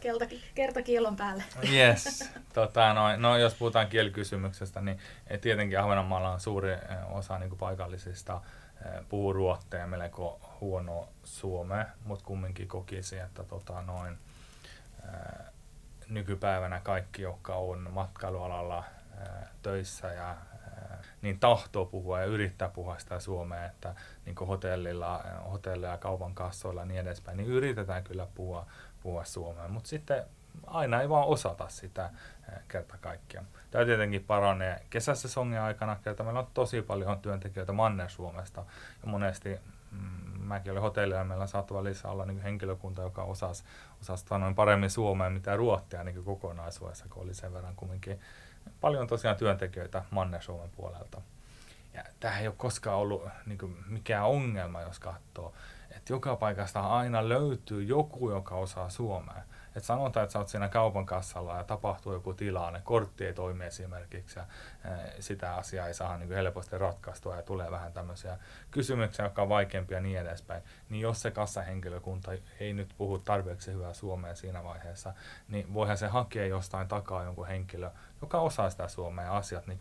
Kelta, 0.00 0.24
kerta 0.54 0.82
kielon 0.82 1.16
päälle. 1.16 1.44
Yes. 1.72 2.30
Tota, 2.54 2.92
no, 2.92 3.16
no, 3.16 3.36
jos 3.36 3.54
puhutaan 3.54 3.88
kielikysymyksestä, 3.88 4.80
niin 4.80 4.98
tietenkin 5.40 5.80
Ahvenanmaalla 5.80 6.32
on 6.32 6.40
suuri 6.40 6.72
eh, 6.72 6.80
osa 7.10 7.38
niin 7.38 7.48
kuin 7.48 7.58
paikallisista 7.58 8.40
eh, 8.84 9.04
puhuu 9.08 9.32
ruottia 9.32 9.80
ja 9.80 9.86
melko 9.86 10.56
huono 10.60 11.08
suomea, 11.24 11.86
mutta 12.04 12.24
kumminkin 12.24 12.68
kokisi, 12.68 13.18
että 13.18 13.44
tota, 13.44 13.82
noin, 13.82 14.18
ää, 15.06 15.44
eh, 15.48 15.52
nykypäivänä 16.08 16.80
kaikki, 16.80 17.22
jotka 17.22 17.54
on 17.54 17.90
matkailualalla 17.90 18.84
ää, 19.18 19.48
töissä 19.62 20.12
ja 20.12 20.36
niin 21.24 21.40
tahtoo 21.40 21.84
puhua 21.86 22.20
ja 22.20 22.26
yrittää 22.26 22.68
puhua 22.68 22.98
sitä 22.98 23.20
suomea, 23.20 23.66
että 23.66 23.94
niin 24.26 24.36
hotellilla, 24.36 25.24
hotellilla 25.52 25.86
ja 25.86 25.98
kaupan 25.98 26.34
kassoilla 26.34 26.80
ja 26.80 26.86
niin 26.86 27.00
edespäin, 27.00 27.36
niin 27.36 27.48
yritetään 27.48 28.04
kyllä 28.04 28.26
puhua 28.34 28.66
puhua 29.04 29.24
suomea, 29.24 29.68
mutta 29.68 29.88
sitten 29.88 30.24
aina 30.66 31.00
ei 31.00 31.08
vaan 31.08 31.26
osata 31.26 31.68
sitä 31.68 32.10
eh, 32.48 32.58
kerta 32.68 32.98
kaikkiaan. 33.00 33.46
Tämä 33.70 33.84
tietenkin 33.84 34.24
paranee 34.24 34.82
kesäsesongin 34.90 35.60
aikana, 35.60 35.96
kerta 36.04 36.24
meillä 36.24 36.40
on 36.40 36.46
tosi 36.54 36.82
paljon 36.82 37.18
työntekijöitä 37.18 37.72
Manner-Suomesta 37.72 38.64
ja 39.02 39.08
monesti 39.08 39.58
mm, 39.90 39.98
mäkin 40.40 40.72
olin 40.72 40.82
hotellilla 40.82 41.18
ja 41.18 41.24
meillä 41.24 41.46
saattava 41.46 41.84
lisää 41.84 42.10
olla 42.10 42.26
niin 42.26 42.42
henkilökunta, 42.42 43.02
joka 43.02 43.22
osasi, 43.22 43.64
osasi 44.00 44.24
noin 44.30 44.54
paremmin 44.54 44.90
suomea 44.90 45.30
mitä 45.30 45.56
ruottia 45.56 46.04
niin 46.04 46.24
kokonaisuudessa, 46.24 47.04
kun 47.10 47.22
oli 47.22 47.34
sen 47.34 47.52
verran 47.52 47.76
kumminkin 47.76 48.20
paljon 48.80 49.06
tosiaan 49.06 49.36
työntekijöitä 49.36 50.04
Manner-Suomen 50.10 50.70
puolelta. 50.76 51.20
Ja 51.94 52.04
tämä 52.20 52.38
ei 52.38 52.46
ole 52.46 52.54
koskaan 52.58 52.96
ollut 52.96 53.22
niin 53.46 53.58
kuin, 53.58 53.76
mikään 53.86 54.26
ongelma, 54.26 54.80
jos 54.80 54.98
katsoo 54.98 55.54
että 55.96 56.12
joka 56.12 56.36
paikasta 56.36 56.80
aina 56.80 57.28
löytyy 57.28 57.82
joku, 57.82 58.30
joka 58.30 58.54
osaa 58.54 58.88
suomea. 58.88 59.42
Et 59.76 59.84
sanotaan, 59.84 60.24
että 60.24 60.32
sä 60.32 60.38
oot 60.38 60.48
siinä 60.48 60.68
kaupan 60.68 61.06
kassalla 61.06 61.56
ja 61.56 61.64
tapahtuu 61.64 62.12
joku 62.12 62.34
tilanne, 62.34 62.80
kortti 62.84 63.26
ei 63.26 63.32
toimi 63.32 63.64
esimerkiksi 63.64 64.38
ja 64.38 64.46
sitä 65.20 65.54
asiaa 65.54 65.86
ei 65.86 65.94
saa 65.94 66.18
niin 66.18 66.32
helposti 66.32 66.78
ratkaistua 66.78 67.36
ja 67.36 67.42
tulee 67.42 67.70
vähän 67.70 67.92
tämmöisiä 67.92 68.38
kysymyksiä, 68.70 69.24
jotka 69.24 69.42
on 69.42 69.48
vaikeampia 69.48 69.96
ja 69.96 70.02
niin 70.02 70.18
edespäin. 70.18 70.62
Niin 70.88 71.00
jos 71.00 71.22
se 71.22 71.30
kassahenkilökunta 71.30 72.32
ei 72.60 72.72
nyt 72.72 72.94
puhu 72.98 73.18
tarpeeksi 73.18 73.72
hyvää 73.72 73.92
suomea 73.92 74.34
siinä 74.34 74.64
vaiheessa, 74.64 75.14
niin 75.48 75.74
voihan 75.74 75.98
se 75.98 76.06
hakea 76.06 76.46
jostain 76.46 76.88
takaa 76.88 77.24
jonkun 77.24 77.46
henkilö, 77.46 77.90
joka 78.22 78.40
osaa 78.40 78.70
sitä 78.70 78.88
suomea 78.88 79.24
ja 79.24 79.36
asiat 79.36 79.66
niin 79.66 79.78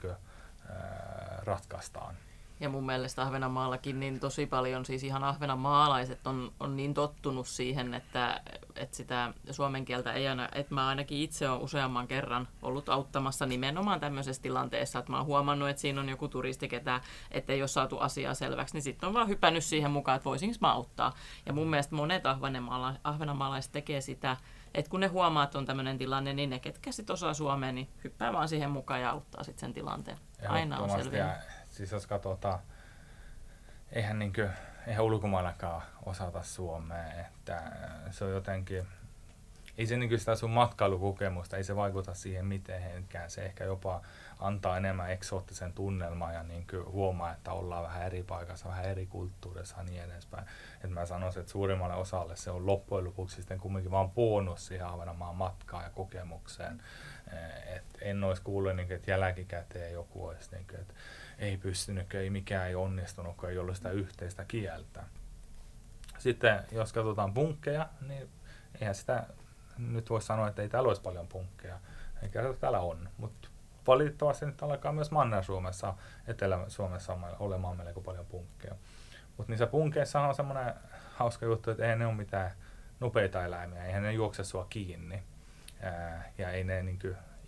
ratkaistaan. 1.43 2.15
Ja 2.60 2.69
mun 2.69 2.86
mielestä 2.86 3.21
Ahvenanmaallakin 3.21 3.99
niin 3.99 4.19
tosi 4.19 4.45
paljon, 4.45 4.86
siis 4.86 5.04
ihan 5.04 5.23
ahvenanmaalaiset 5.23 6.28
on, 6.28 6.52
on 6.60 6.78
niin 6.78 6.93
tottunut 6.93 7.47
siihen, 7.47 7.93
että, 7.93 8.41
että 8.76 8.97
sitä 8.97 9.34
suomen 9.52 9.86
kieltä 9.86 10.13
ei 10.13 10.28
aina, 10.28 10.49
että 10.52 10.73
mä 10.73 10.88
ainakin 10.88 11.17
itse 11.17 11.49
olen 11.49 11.62
useamman 11.62 12.08
kerran 12.08 12.47
ollut 12.62 12.89
auttamassa 12.89 13.45
nimenomaan 13.45 13.99
tämmöisessä 13.99 14.41
tilanteessa, 14.41 14.99
että 14.99 15.12
mä 15.12 15.17
oon 15.17 15.26
huomannut, 15.26 15.69
että 15.69 15.82
siinä 15.82 16.02
on 16.02 16.10
joku 16.10 16.28
turisti, 16.28 16.67
ketä, 16.67 17.02
että 17.32 17.54
ei 17.54 17.62
ole 17.62 17.67
saatu 17.67 17.97
asiaa 17.97 18.34
selväksi, 18.34 18.76
niin 18.76 18.84
sitten 18.84 19.08
on 19.08 19.13
vaan 19.13 19.28
hypännyt 19.28 19.63
siihen 19.63 19.91
mukaan, 19.91 20.15
että 20.15 20.30
voisinko 20.30 20.56
mä 20.62 20.71
auttaa. 20.71 21.13
Ja 21.45 21.54
mun 21.54 21.69
mielestä 21.69 21.95
monet 21.95 22.23
ahvenanmaalaiset 23.04 23.71
tekee 23.71 24.02
sitä, 24.02 24.38
että 24.73 24.89
kun 24.89 24.99
ne 24.99 25.07
huomaa, 25.07 25.43
että 25.43 25.57
on 25.57 25.65
tämmöinen 25.65 25.97
tilanne, 25.97 26.33
niin 26.33 26.49
ne, 26.49 26.59
ketkä 26.59 26.91
sitten 26.91 27.13
osaa 27.13 27.33
suomea, 27.33 27.71
niin 27.71 27.89
hyppää 28.03 28.33
vaan 28.33 28.47
siihen 28.47 28.71
mukaan 28.71 29.01
ja 29.01 29.09
auttaa 29.09 29.43
sitten 29.43 29.59
sen 29.59 29.73
tilanteen. 29.73 30.17
Aina 30.47 30.79
on 30.79 30.89
selviä 30.89 31.38
siis 31.73 31.91
jos 31.91 32.07
katsotaan, 32.07 32.59
eihän, 33.91 34.19
niin 34.19 34.33
kuin, 34.33 34.49
eihän 34.88 35.05
ulkomaillakaan 35.05 35.81
osata 36.05 36.43
suomea, 36.43 37.13
että 37.13 37.63
se 38.12 38.25
on 38.25 38.31
jotenkin, 38.31 38.88
ei 39.77 39.88
se 39.88 39.97
niin 39.97 40.19
sitä 40.19 40.36
sun 40.36 40.49
matkailukokemusta, 40.49 41.57
ei 41.57 41.63
se 41.63 41.75
vaikuta 41.75 42.13
siihen 42.13 42.45
mitenkään. 42.45 43.29
Se 43.29 43.45
ehkä 43.45 43.63
jopa 43.63 44.01
antaa 44.39 44.77
enemmän 44.77 45.11
eksoottisen 45.11 45.73
tunnelman 45.73 46.33
ja 46.33 46.43
niin 46.43 46.67
huomaa, 46.85 47.33
että 47.33 47.51
ollaan 47.51 47.83
vähän 47.83 48.03
eri 48.03 48.23
paikassa, 48.23 48.69
vähän 48.69 48.85
eri 48.85 49.05
kulttuurissa 49.05 49.77
ja 49.77 49.83
niin 49.83 50.03
edespäin. 50.03 50.45
Et 50.83 50.89
mä 50.89 51.05
sanoisin, 51.05 51.39
että 51.39 51.51
suurimmalle 51.51 51.95
osalle 51.95 52.35
se 52.35 52.51
on 52.51 52.65
loppujen 52.65 53.05
lopuksi 53.05 53.35
sitten 53.35 53.59
kumminkin 53.59 53.91
vaan 53.91 54.11
bonus 54.11 54.67
siihen 54.67 54.87
Ahvenanmaan 54.87 55.35
matkaan 55.35 55.83
ja 55.83 55.89
kokemukseen. 55.89 56.83
Et 57.65 57.97
en 58.01 58.23
olisi 58.23 58.41
kuullut, 58.41 58.75
niin 58.75 58.87
kuin, 58.87 58.95
että 58.95 59.11
jälkikäteen 59.11 59.93
joku 59.93 60.25
olisi, 60.25 60.51
niin 60.51 60.67
kuin, 60.67 60.79
että 60.79 60.93
ei 61.37 61.57
pystynyt, 61.57 62.13
ei 62.13 62.29
mikään 62.29 62.67
ei 62.67 62.75
onnistunut, 62.75 63.37
kun 63.37 63.49
ei 63.49 63.57
ollut 63.57 63.75
sitä 63.75 63.91
yhteistä 63.91 64.45
kieltä. 64.45 65.03
Sitten 66.17 66.63
jos 66.71 66.93
katsotaan 66.93 67.33
punkkeja, 67.33 67.89
niin 68.07 68.29
eihän 68.79 68.95
sitä 68.95 69.27
nyt 69.77 70.09
voi 70.09 70.21
sanoa, 70.21 70.47
että 70.47 70.61
ei 70.61 70.69
täällä 70.69 70.87
olisi 70.87 71.01
paljon 71.01 71.27
punkkeja. 71.27 71.79
Eikä 72.21 72.41
täällä 72.59 72.79
on, 72.79 73.09
mutta 73.17 73.49
valitettavasti 73.87 74.45
nyt 74.45 74.63
alkaa 74.63 74.91
myös 74.91 75.11
Manner-Suomessa, 75.11 75.93
Etelä-Suomessa 76.27 77.17
olemaan 77.39 77.77
melko 77.77 78.01
paljon 78.01 78.25
punkkeja. 78.25 78.75
Mutta 79.37 79.51
niissä 79.51 79.67
punkeissa 79.67 80.21
on 80.21 80.35
semmoinen 80.35 80.73
hauska 81.13 81.45
juttu, 81.45 81.71
että 81.71 81.89
ei 81.89 81.95
ne 81.95 82.05
ole 82.05 82.15
mitään 82.15 82.51
nopeita 82.99 83.45
eläimiä, 83.45 83.85
eihän 83.85 84.03
ne 84.03 84.13
juokse 84.13 84.43
sua 84.43 84.65
kiinni. 84.69 85.23
Ää, 85.81 86.31
ja 86.37 86.49
ei 86.49 86.63
ne 86.63 86.83
niin 86.83 86.99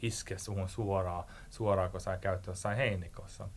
iske 0.01 0.37
suhun 0.37 0.69
suoraan, 0.69 1.23
suoraan 1.49 1.91
kun 1.91 2.01
sä 2.01 2.17
käyt 2.17 2.47
jossain 2.47 2.77
heinikossa. 2.77 3.49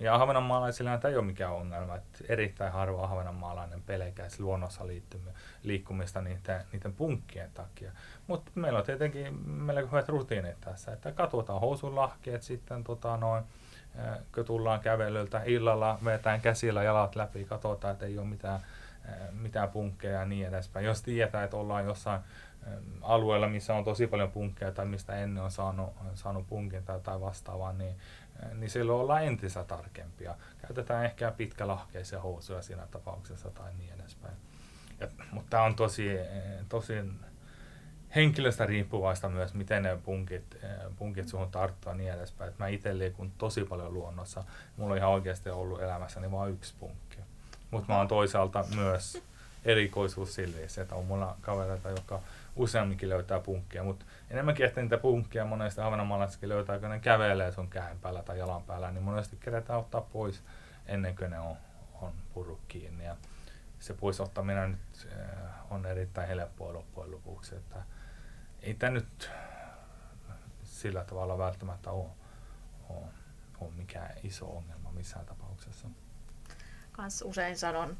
Ja 0.00 0.14
ahvenanmaalaisilla 0.14 0.98
tämä 0.98 1.12
ei 1.12 1.16
ole 1.16 1.24
mikään 1.24 1.52
ongelma, 1.52 1.96
että 1.96 2.18
erittäin 2.28 2.72
harva 2.72 3.04
ahvenanmaalainen 3.04 3.82
pelkäisi 3.82 4.42
luonnossa 4.42 4.84
liikkumista 5.62 6.20
niiden, 6.20 6.64
niiden 6.72 6.92
punkkien 6.92 7.50
takia. 7.54 7.92
Mutta 8.26 8.50
meillä 8.54 8.78
on 8.78 8.84
tietenkin 8.84 9.50
melko 9.50 9.86
hyvät 9.86 10.08
rutiinit 10.08 10.60
tässä, 10.60 10.92
että 10.92 11.12
katsotaan 11.12 11.60
housunlahkeet 11.60 12.42
sitten 12.42 12.84
tota 12.84 13.16
noin, 13.16 13.44
kun 14.34 14.44
tullaan 14.44 14.80
kävelyltä 14.80 15.42
illalla, 15.44 15.98
vetään 16.04 16.40
käsillä 16.40 16.82
jalat 16.82 17.16
läpi, 17.16 17.44
katsotaan, 17.44 17.92
että 17.92 18.06
ei 18.06 18.18
ole 18.18 18.26
mitään, 18.26 18.60
mitään 19.30 19.70
punkkeja 19.70 20.18
ja 20.18 20.24
niin 20.24 20.48
edespäin. 20.48 20.86
Jos 20.86 21.02
tietää, 21.02 21.44
että 21.44 21.56
ollaan 21.56 21.84
jossain 21.84 22.20
alueella, 23.02 23.48
missä 23.48 23.74
on 23.74 23.84
tosi 23.84 24.06
paljon 24.06 24.30
punkkeja 24.30 24.72
tai 24.72 24.86
mistä 24.86 25.16
ennen 25.16 25.44
on 25.44 25.50
saanut, 25.50 25.92
saanut 26.14 26.46
punkin 26.46 26.84
tai, 26.84 27.00
tai 27.00 27.20
vastaavaa, 27.20 27.72
niin, 27.72 27.96
niin 28.54 28.70
silloin 28.70 29.00
ollaan 29.00 29.24
entistä 29.24 29.64
tarkempia. 29.64 30.34
Käytetään 30.62 31.04
ehkä 31.04 31.30
pitkälahkeisia 31.30 32.20
housuja 32.20 32.62
siinä 32.62 32.86
tapauksessa 32.90 33.50
tai 33.50 33.74
niin 33.78 33.92
edespäin. 33.94 34.34
Mutta 35.30 35.50
tämä 35.50 35.62
on 35.62 35.74
tosi, 35.74 36.08
tosi 36.68 36.94
henkilöstä 38.14 38.66
riippuvaista 38.66 39.28
myös, 39.28 39.54
miten 39.54 39.82
ne 39.82 39.98
punkit, 40.04 40.56
punkit 40.96 41.28
suhun 41.28 41.50
tarttuu 41.50 41.92
ja 41.92 41.96
niin 41.96 42.12
edespäin. 42.12 42.50
Et 42.50 42.58
mä 42.58 42.68
itse 42.68 42.98
liikun 42.98 43.32
tosi 43.38 43.64
paljon 43.64 43.94
luonnossa. 43.94 44.44
Mulla 44.76 44.92
on 44.92 44.98
ihan 44.98 45.10
oikeasti 45.10 45.50
ollut 45.50 45.82
elämässäni 45.82 46.30
vain 46.30 46.52
yksi 46.52 46.74
punkki. 46.80 47.18
Mutta 47.70 47.92
mä 47.92 47.98
oon 47.98 48.08
toisaalta 48.08 48.64
myös 48.74 49.22
erikoisuus 49.64 50.34
sille, 50.34 50.56
että 50.82 50.94
on 50.94 51.04
mulla 51.04 51.36
kavereita, 51.40 51.90
jotka 51.90 52.20
useamminkin 52.56 53.08
löytää 53.08 53.40
punkkia, 53.40 53.84
mutta 53.84 54.04
enemmänkin, 54.30 54.66
että 54.66 54.80
niitä 54.80 54.98
punkkia 54.98 55.44
monesti 55.44 55.80
ahvenanmaalaisessakin 55.80 56.48
löytää, 56.48 56.78
kun 56.78 56.90
ne 56.90 56.98
kävelee 56.98 57.52
sun 57.52 57.68
käen 57.68 57.98
päällä 57.98 58.22
tai 58.22 58.38
jalan 58.38 58.62
päällä, 58.62 58.90
niin 58.90 59.04
monesti 59.04 59.36
keretään 59.36 59.78
ottaa 59.78 60.00
pois 60.00 60.42
ennen 60.86 61.16
kuin 61.16 61.30
ne 61.30 61.38
on, 61.38 61.56
on 62.00 62.12
purru 62.34 62.60
kiinni. 62.68 63.04
Ja 63.04 63.16
se 63.78 63.94
pois 63.94 64.20
ottaminen 64.20 64.70
nyt 64.70 65.08
eh, 65.12 65.18
on 65.70 65.86
erittäin 65.86 66.28
helppoa 66.28 66.72
loppujen 66.72 67.10
lopuksi, 67.10 67.54
että 67.54 67.82
ei 68.62 68.74
tämä 68.74 68.90
nyt 68.90 69.30
sillä 70.62 71.04
tavalla 71.04 71.38
välttämättä 71.38 71.90
ole, 71.90 72.08
ole, 72.88 73.06
ole 73.60 73.70
mikään 73.76 74.10
iso 74.22 74.56
ongelma 74.56 74.92
missään 74.92 75.26
tapauksessa. 75.26 75.88
Kans 76.92 77.22
usein 77.22 77.58
sanon 77.58 77.96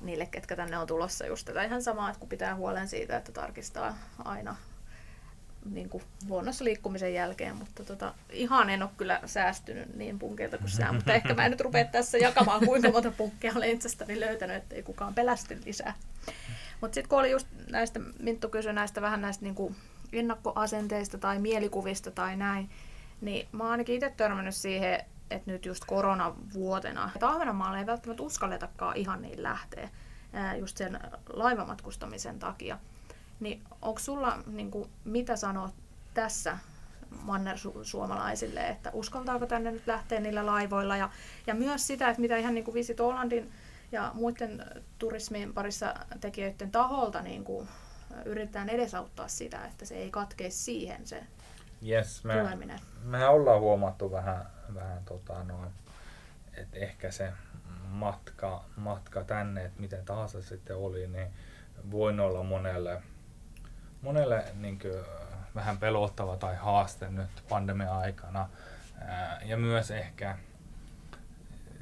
niille, 0.00 0.26
ketkä 0.26 0.56
tänne 0.56 0.78
on 0.78 0.86
tulossa 0.86 1.26
just 1.26 1.46
tätä 1.46 1.62
ihan 1.62 1.82
samaa, 1.82 2.08
että 2.08 2.20
kun 2.20 2.28
pitää 2.28 2.54
huolen 2.54 2.88
siitä, 2.88 3.16
että 3.16 3.32
tarkistaa 3.32 3.98
aina 4.24 4.56
niin 5.70 5.88
kuin 5.88 6.02
luonnossa 6.28 6.64
liikkumisen 6.64 7.14
jälkeen, 7.14 7.56
mutta 7.56 7.84
tota, 7.84 8.14
ihan 8.30 8.70
en 8.70 8.82
ole 8.82 8.90
kyllä 8.96 9.20
säästynyt 9.26 9.96
niin 9.96 10.18
punkkeilta 10.18 10.58
kuin 10.58 10.70
sinä, 10.70 10.92
mutta 10.92 11.14
ehkä 11.14 11.34
mä 11.34 11.44
en 11.44 11.50
nyt 11.50 11.60
rupea 11.60 11.84
tässä 11.84 12.18
jakamaan, 12.18 12.66
kuinka 12.66 12.90
monta 12.90 13.10
punkkia 13.10 13.52
olen 13.56 13.70
itsestäni 13.70 14.20
löytänyt, 14.20 14.56
ettei 14.56 14.82
kukaan 14.82 15.14
pelästy 15.14 15.60
lisää. 15.64 15.94
Mutta 16.80 16.94
sitten 16.94 17.08
kun 17.08 17.18
oli 17.18 17.30
just 17.30 17.46
näistä, 17.70 18.00
Minttu 18.18 18.48
kysyi 18.48 18.72
näistä 18.72 19.02
vähän 19.02 19.20
näistä 19.20 19.44
niin 19.44 19.54
kuin 19.54 19.76
ennakkoasenteista 20.12 21.18
tai 21.18 21.38
mielikuvista 21.38 22.10
tai 22.10 22.36
näin, 22.36 22.70
niin 23.20 23.48
mä 23.52 23.64
oon 23.64 23.70
ainakin 23.72 23.94
itse 23.94 24.12
törmännyt 24.16 24.54
siihen, 24.54 25.04
että 25.30 25.50
nyt 25.50 25.66
just 25.66 25.84
koronavuotena, 25.84 27.10
Ahvenanmaalle 27.22 27.78
ei 27.78 27.86
välttämättä 27.86 28.22
uskalletakaan 28.22 28.96
ihan 28.96 29.22
niin 29.22 29.42
lähteä. 29.42 29.88
just 30.58 30.76
sen 30.76 31.00
laivamatkustamisen 31.32 32.38
takia. 32.38 32.78
Niin 33.40 33.62
onko 33.82 34.00
sulla 34.00 34.38
niin 34.46 34.70
kuin, 34.70 34.90
mitä 35.04 35.36
sanoa 35.36 35.70
tässä 36.14 36.58
mannersuomalaisille, 37.22 38.68
että 38.68 38.90
uskaltaako 38.92 39.46
tänne 39.46 39.70
nyt 39.70 39.86
lähteä 39.86 40.20
niillä 40.20 40.46
laivoilla 40.46 40.96
ja, 40.96 41.10
ja 41.46 41.54
myös 41.54 41.86
sitä, 41.86 42.08
että 42.08 42.20
mitä 42.20 42.36
ihan 42.36 42.54
niin 42.54 42.64
kuin 42.64 42.74
Visit 42.74 42.98
Hollandin 42.98 43.52
ja 43.92 44.10
muiden 44.14 44.64
turismin 44.98 45.54
parissa 45.54 45.94
tekijöiden 46.20 46.70
taholta 46.70 47.22
niin 47.22 47.44
kuin 47.44 47.68
yritetään 48.24 48.68
edesauttaa 48.68 49.28
sitä, 49.28 49.64
että 49.64 49.84
se 49.84 49.94
ei 49.94 50.10
katkee 50.10 50.50
siihen 50.50 51.06
se 51.06 51.26
yes, 51.86 52.24
me, 52.24 52.34
tuleminen. 52.34 52.78
Mehän 53.02 53.30
ollaan 53.30 53.60
huomattu 53.60 54.12
vähän, 54.12 54.46
vähän 54.74 55.04
tota 55.04 55.44
noin, 55.44 55.70
että 56.54 56.78
ehkä 56.78 57.10
se 57.10 57.32
matka, 57.88 58.64
matka 58.76 59.24
tänne, 59.24 59.64
että 59.64 59.80
miten 59.80 60.04
tahansa 60.04 60.42
sitten 60.42 60.76
oli, 60.76 61.06
niin 61.06 61.28
voin 61.90 62.20
olla 62.20 62.42
monelle, 62.42 63.02
monelle 64.02 64.44
niin 64.54 64.78
kuin, 64.78 65.04
vähän 65.54 65.78
pelottava 65.78 66.36
tai 66.36 66.56
haaste 66.56 67.08
nyt 67.08 67.44
pandemian 67.48 67.96
aikana. 67.96 68.48
Ja 69.44 69.56
myös 69.56 69.90
ehkä 69.90 70.38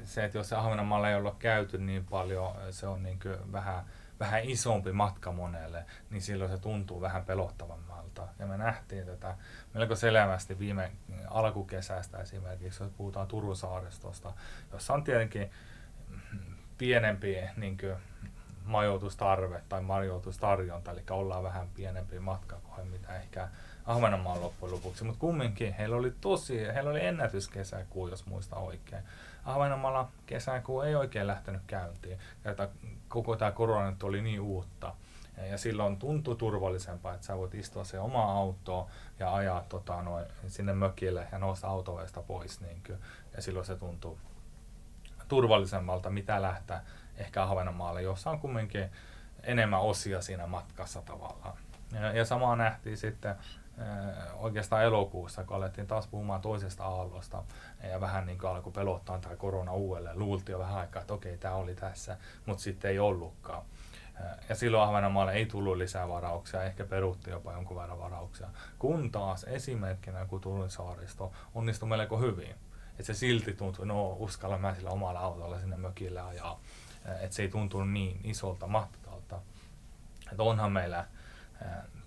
se, 0.03 0.25
että 0.25 0.37
jos 0.37 0.49
se 0.49 0.55
Ahvenanmaalla 0.55 1.09
ei 1.09 1.15
olla 1.15 1.35
käyty 1.39 1.77
niin 1.77 2.05
paljon, 2.05 2.55
se 2.69 2.87
on 2.87 3.03
niin 3.03 3.19
vähän, 3.51 3.85
vähän 4.19 4.43
isompi 4.43 4.91
matka 4.91 5.31
monelle, 5.31 5.85
niin 6.09 6.21
silloin 6.21 6.51
se 6.51 6.57
tuntuu 6.57 7.01
vähän 7.01 7.25
pelottavammalta. 7.25 7.84
Ja 8.39 8.45
me 8.45 8.57
nähtiin 8.57 9.05
tätä 9.05 9.35
melko 9.73 9.95
selvästi 9.95 10.59
viime 10.59 10.91
alkukesästä 11.27 12.17
esimerkiksi, 12.17 12.83
jos 12.83 12.91
puhutaan 12.97 13.27
Turun 13.27 13.55
saaristosta, 13.55 14.33
jossa 14.73 14.93
on 14.93 15.03
tietenkin 15.03 15.51
pienempi 16.77 17.37
niin 17.57 17.77
kuin, 17.77 17.95
majoitustarve 18.65 19.61
tai 19.69 19.81
majoitustarjonta, 19.81 20.91
eli 20.91 21.03
ollaan 21.09 21.43
vähän 21.43 21.67
pienempi 21.75 22.19
matka 22.19 22.55
kuin 22.55 22.87
mitä 22.87 23.15
ehkä 23.15 23.49
Ahvenanmaan 23.85 24.41
loppujen 24.41 24.75
lopuksi, 24.75 25.03
mutta 25.03 25.19
kumminkin 25.19 25.73
heillä 25.73 25.95
oli 25.95 26.13
tosi, 26.21 26.59
heillä 26.73 26.89
oli 26.89 27.05
ennätyskesäkuu, 27.05 28.07
jos 28.07 28.25
muista 28.25 28.55
oikein. 28.55 29.03
Ahvenanmaalla 29.45 30.09
kesäkuu 30.25 30.81
ei 30.81 30.95
oikein 30.95 31.27
lähtenyt 31.27 31.61
käyntiin, 31.67 32.19
että 32.45 32.69
koko 33.07 33.35
tämä 33.35 33.51
korona 33.51 33.93
oli 34.03 34.21
niin 34.21 34.41
uutta. 34.41 34.95
Ja 35.37 35.57
silloin 35.57 35.97
tuntui 35.97 36.35
turvallisempaa, 36.35 37.13
että 37.13 37.25
sä 37.25 37.37
voit 37.37 37.55
istua 37.55 37.83
se 37.83 37.99
oma 37.99 38.23
autoa 38.23 38.89
ja 39.19 39.35
ajaa 39.35 39.65
tota, 39.69 40.01
noin, 40.01 40.25
sinne 40.47 40.73
mökille 40.73 41.27
ja 41.31 41.37
nousta 41.37 41.67
autoveesta 41.67 42.21
pois. 42.21 42.61
Niin 42.61 42.81
kyllä. 42.81 42.99
Ja 43.35 43.41
silloin 43.41 43.65
se 43.65 43.75
tuntuu 43.75 44.19
turvallisemmalta, 45.27 46.09
mitä 46.09 46.41
lähteä 46.41 46.81
ehkä 47.17 47.43
Ahvenanmaalle, 47.43 48.01
jossa 48.01 48.29
on 48.29 48.39
kumminkin 48.39 48.91
enemmän 49.43 49.81
osia 49.81 50.21
siinä 50.21 50.47
matkassa 50.47 51.01
tavallaan. 51.01 51.57
Ja, 51.93 52.11
ja 52.11 52.25
samaa 52.25 52.55
nähtiin 52.55 52.97
sitten 52.97 53.35
oikeastaan 54.33 54.83
elokuussa, 54.83 55.43
kun 55.43 55.57
alettiin 55.57 55.87
taas 55.87 56.07
puhumaan 56.07 56.41
toisesta 56.41 56.85
aallosta 56.85 57.43
ja 57.83 58.01
vähän 58.01 58.25
niin 58.25 58.37
kuin 58.39 58.49
alkoi 58.49 58.71
pelottaa 58.71 59.19
tämä 59.19 59.35
korona 59.35 59.73
uudelleen. 59.73 60.19
Luultiin 60.19 60.53
jo 60.53 60.59
vähän 60.59 60.77
aikaa, 60.77 61.01
että 61.01 61.13
okei, 61.13 61.37
tämä 61.37 61.55
oli 61.55 61.75
tässä, 61.75 62.17
mutta 62.45 62.63
sitten 62.63 62.91
ei 62.91 62.99
ollutkaan. 62.99 63.63
Ja 64.49 64.55
silloin 64.55 64.83
Ahvenanmaalle 64.83 65.33
ei 65.33 65.45
tullut 65.45 65.77
lisää 65.77 66.09
varauksia, 66.09 66.63
ehkä 66.63 66.85
peruutti 66.85 67.29
jopa 67.29 67.51
jonkun 67.51 67.77
verran 67.77 67.99
varauksia. 67.99 68.47
Kun 68.79 69.11
taas 69.11 69.43
esimerkkinä, 69.43 70.25
kun 70.25 70.41
Turun 70.41 70.69
saaristo 70.69 71.31
onnistui 71.55 71.89
melko 71.89 72.19
hyvin. 72.19 72.55
Että 72.91 73.03
se 73.03 73.13
silti 73.13 73.53
tuntui, 73.53 73.85
no 73.85 74.09
uskalla 74.09 74.57
mä 74.57 74.75
sillä 74.75 74.89
omalla 74.89 75.19
autolla 75.19 75.59
sinne 75.59 75.77
mökille 75.77 76.21
ajaa. 76.21 76.59
Että 77.19 77.35
se 77.35 77.41
ei 77.41 77.49
tuntunut 77.49 77.91
niin 77.91 78.19
isolta 78.23 78.67
matkalta. 78.67 79.39
Että 80.31 80.43
onhan 80.43 80.71
meillä 80.71 81.05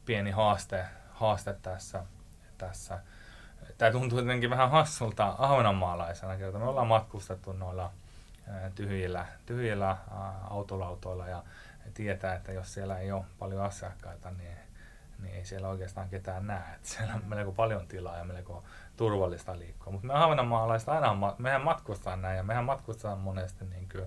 pieni 0.07 0.31
haaste 0.31 0.85
haaste 1.19 1.55
tässä. 1.63 2.05
tässä. 2.59 2.99
Tämä 3.79 3.91
tuntuu 3.91 4.19
jotenkin 4.19 4.51
vähän 4.51 4.71
hassulta 4.71 5.35
ahvenanmaalaisena, 5.39 6.37
kerta 6.37 6.59
me 6.59 6.65
ollaan 6.65 6.87
matkustettu 6.87 7.53
noilla 7.53 7.91
tyhjillä, 8.75 9.27
tyhjillä 9.47 9.97
autolautoilla 10.51 11.29
ja 11.29 11.43
tietää, 11.95 12.35
että 12.35 12.53
jos 12.53 12.75
siellä 12.75 12.99
ei 12.99 13.13
ole 13.13 13.25
paljon 13.39 13.63
asiakkaita, 13.63 14.31
niin, 14.31 14.57
niin 15.23 15.35
ei 15.35 15.45
siellä 15.45 15.69
oikeastaan 15.69 16.09
ketään 16.09 16.47
näe. 16.47 16.75
Että 16.75 16.89
siellä 16.89 17.15
on 17.15 17.23
melko 17.27 17.53
paljon 17.53 17.87
tilaa 17.87 18.17
ja 18.17 18.25
melko 18.25 18.65
turvallista 18.97 19.59
liikkua. 19.59 19.93
Mutta 19.93 20.07
me 20.07 20.15
ahvenanmaalaiset 20.15 20.89
aina, 20.89 21.35
mehän 21.39 21.65
matkustaa 21.65 22.17
näin 22.17 22.37
ja 22.37 22.43
mehän 22.43 22.65
matkustaa 22.65 23.17
monesti 23.17 23.65
niin 23.65 23.89
kuin, 23.93 24.07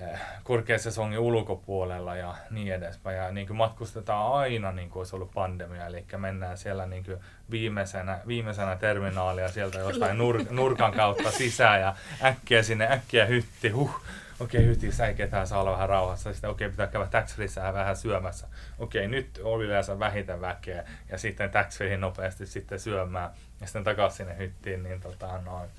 Eh, 0.00 0.20
korkeasesongin 0.44 1.18
ulkopuolella 1.18 2.16
ja 2.16 2.34
niin 2.50 2.74
edespäin. 2.74 3.16
Ja 3.16 3.32
niin 3.32 3.46
kuin 3.46 3.56
matkustetaan 3.56 4.32
aina 4.32 4.72
niin 4.72 4.90
kuin 4.90 5.00
olisi 5.00 5.16
ollut 5.16 5.30
pandemia, 5.34 5.86
eli 5.86 6.04
mennään 6.16 6.58
siellä 6.58 6.86
niin 6.86 7.04
kuin 7.04 7.18
viimeisenä, 7.50 8.18
viimeisenä 8.26 8.76
terminaalia 8.76 9.48
sieltä 9.48 9.78
jostain 9.78 10.18
nur, 10.18 10.44
nurkan 10.50 10.92
kautta 10.92 11.30
sisään 11.30 11.80
ja 11.80 11.94
äkkiä 12.22 12.62
sinne, 12.62 12.88
äkkiä 12.92 13.26
hytti, 13.26 13.68
huh, 13.68 14.02
okei, 14.40 14.60
okay, 14.60 14.70
hytissä 14.70 15.06
ei 15.06 15.14
ketään 15.14 15.46
saa 15.46 15.60
olla 15.60 15.72
vähän 15.72 15.88
rauhassa. 15.88 16.32
Sitten 16.32 16.50
okei, 16.50 16.66
okay, 16.66 16.70
pitää 16.72 16.86
käydä 16.86 17.06
tax 17.06 17.38
vähän 17.72 17.96
syömässä. 17.96 18.48
Okei, 18.78 19.06
okay, 19.06 19.10
nyt 19.10 19.40
oli 19.42 19.64
yleensä 19.64 19.98
vähiten 19.98 20.40
väkeä 20.40 20.84
ja 21.08 21.18
sitten 21.18 21.50
tax 21.50 21.78
nopeasti 21.98 22.46
sitten 22.46 22.80
syömään 22.80 23.30
ja 23.60 23.66
sitten 23.66 23.84
takaisin 23.84 24.16
sinne 24.16 24.38
hyttiin, 24.38 24.82
niin 24.82 25.00
tota, 25.00 25.38
noin 25.38 25.70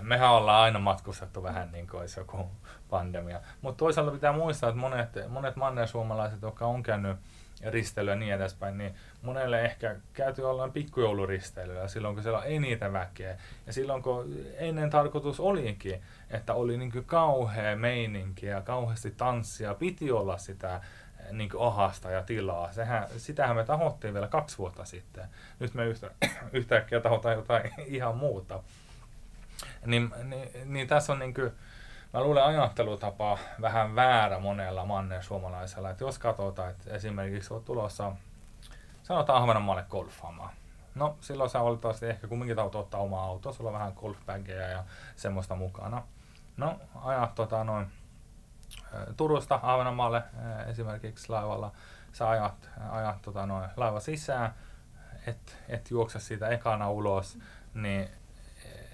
mehän 0.00 0.30
ollaan 0.30 0.62
aina 0.62 0.78
matkustettu 0.78 1.42
vähän 1.42 1.72
niin 1.72 1.86
kuin 1.86 2.00
olisi 2.00 2.20
joku 2.20 2.50
pandemia. 2.90 3.40
Mutta 3.60 3.78
toisaalta 3.78 4.10
pitää 4.10 4.32
muistaa, 4.32 4.68
että 4.68 4.80
monet, 4.80 5.08
monet 5.28 5.56
mannersuomalaiset, 5.56 6.42
jotka 6.42 6.66
on 6.66 6.82
käynyt 6.82 7.16
risteilyä 7.70 8.12
ja 8.12 8.18
niin 8.18 8.34
edespäin, 8.34 8.78
niin 8.78 8.94
monelle 9.22 9.64
ehkä 9.64 9.96
käyty 10.12 10.42
ollaan 10.42 10.72
pikkujouluristeilyä 10.72 11.88
silloin, 11.88 12.14
kun 12.14 12.22
siellä 12.22 12.42
ei 12.42 12.58
niitä 12.58 12.92
väkeä. 12.92 13.36
Ja 13.66 13.72
silloin, 13.72 14.02
kun 14.02 14.36
ennen 14.56 14.90
tarkoitus 14.90 15.40
olikin, 15.40 16.02
että 16.30 16.54
oli 16.54 16.76
niin 16.76 17.04
kauhea 17.06 17.76
meininki 17.76 18.46
ja 18.46 18.60
kauheasti 18.60 19.10
tanssia, 19.10 19.74
piti 19.74 20.10
olla 20.10 20.38
sitä 20.38 20.80
niin 21.32 21.56
ohasta 21.56 22.10
ja 22.10 22.22
tilaa. 22.22 22.72
Sehän, 22.72 23.08
sitähän 23.16 23.56
me 23.56 23.64
tahottiin 23.64 24.14
vielä 24.14 24.28
kaksi 24.28 24.58
vuotta 24.58 24.84
sitten. 24.84 25.24
Nyt 25.58 25.74
me 25.74 25.86
yhtä, 25.86 26.10
yhtäkkiä 26.52 27.00
tahotaan 27.00 27.36
jotain 27.36 27.70
ihan 27.86 28.16
muuta. 28.16 28.62
Niin, 29.86 30.10
niin, 30.24 30.48
niin 30.64 30.88
tässä 30.88 31.12
on 31.12 31.18
niin 31.18 31.34
kuin, 31.34 31.52
mä 32.12 32.22
luulen 32.22 32.44
ajattelutapa 32.44 33.38
vähän 33.60 33.94
väärä 33.94 34.38
monella 34.38 34.84
mannen 34.84 35.22
suomalaisella. 35.22 35.90
Että 35.90 36.04
jos 36.04 36.18
katsotaan, 36.18 36.70
että 36.70 36.90
esimerkiksi 36.90 37.54
olet 37.54 37.64
tulossa, 37.64 38.12
sanotaan 39.02 39.42
Ahvenanmaalle 39.42 39.84
golfaamaan. 39.90 40.50
No 40.94 41.16
silloin 41.20 41.50
sä 41.50 41.64
valitettavasti 41.64 42.06
ehkä 42.06 42.28
kumminkin 42.28 42.56
taut 42.56 42.74
ottaa 42.74 43.00
oma 43.00 43.24
auto, 43.24 43.52
sulla 43.52 43.70
on 43.70 43.74
vähän 43.74 43.92
golfbaggeja 43.96 44.68
ja 44.68 44.84
semmoista 45.16 45.54
mukana. 45.54 46.02
No 46.56 46.80
ajat 47.04 47.34
tota 47.34 47.64
noin 47.64 47.86
Turusta 49.16 49.60
Ahvenanmaalle 49.62 50.22
esimerkiksi 50.66 51.28
laivalla, 51.28 51.72
sä 52.12 52.30
ajat, 52.30 52.70
ajat 52.90 53.22
tota 53.22 53.46
noin 53.46 53.68
laiva 53.76 54.00
sisään, 54.00 54.54
et, 55.26 55.58
et 55.68 55.90
juokse 55.90 56.20
siitä 56.20 56.48
ekana 56.48 56.90
ulos, 56.90 57.38
niin 57.74 58.10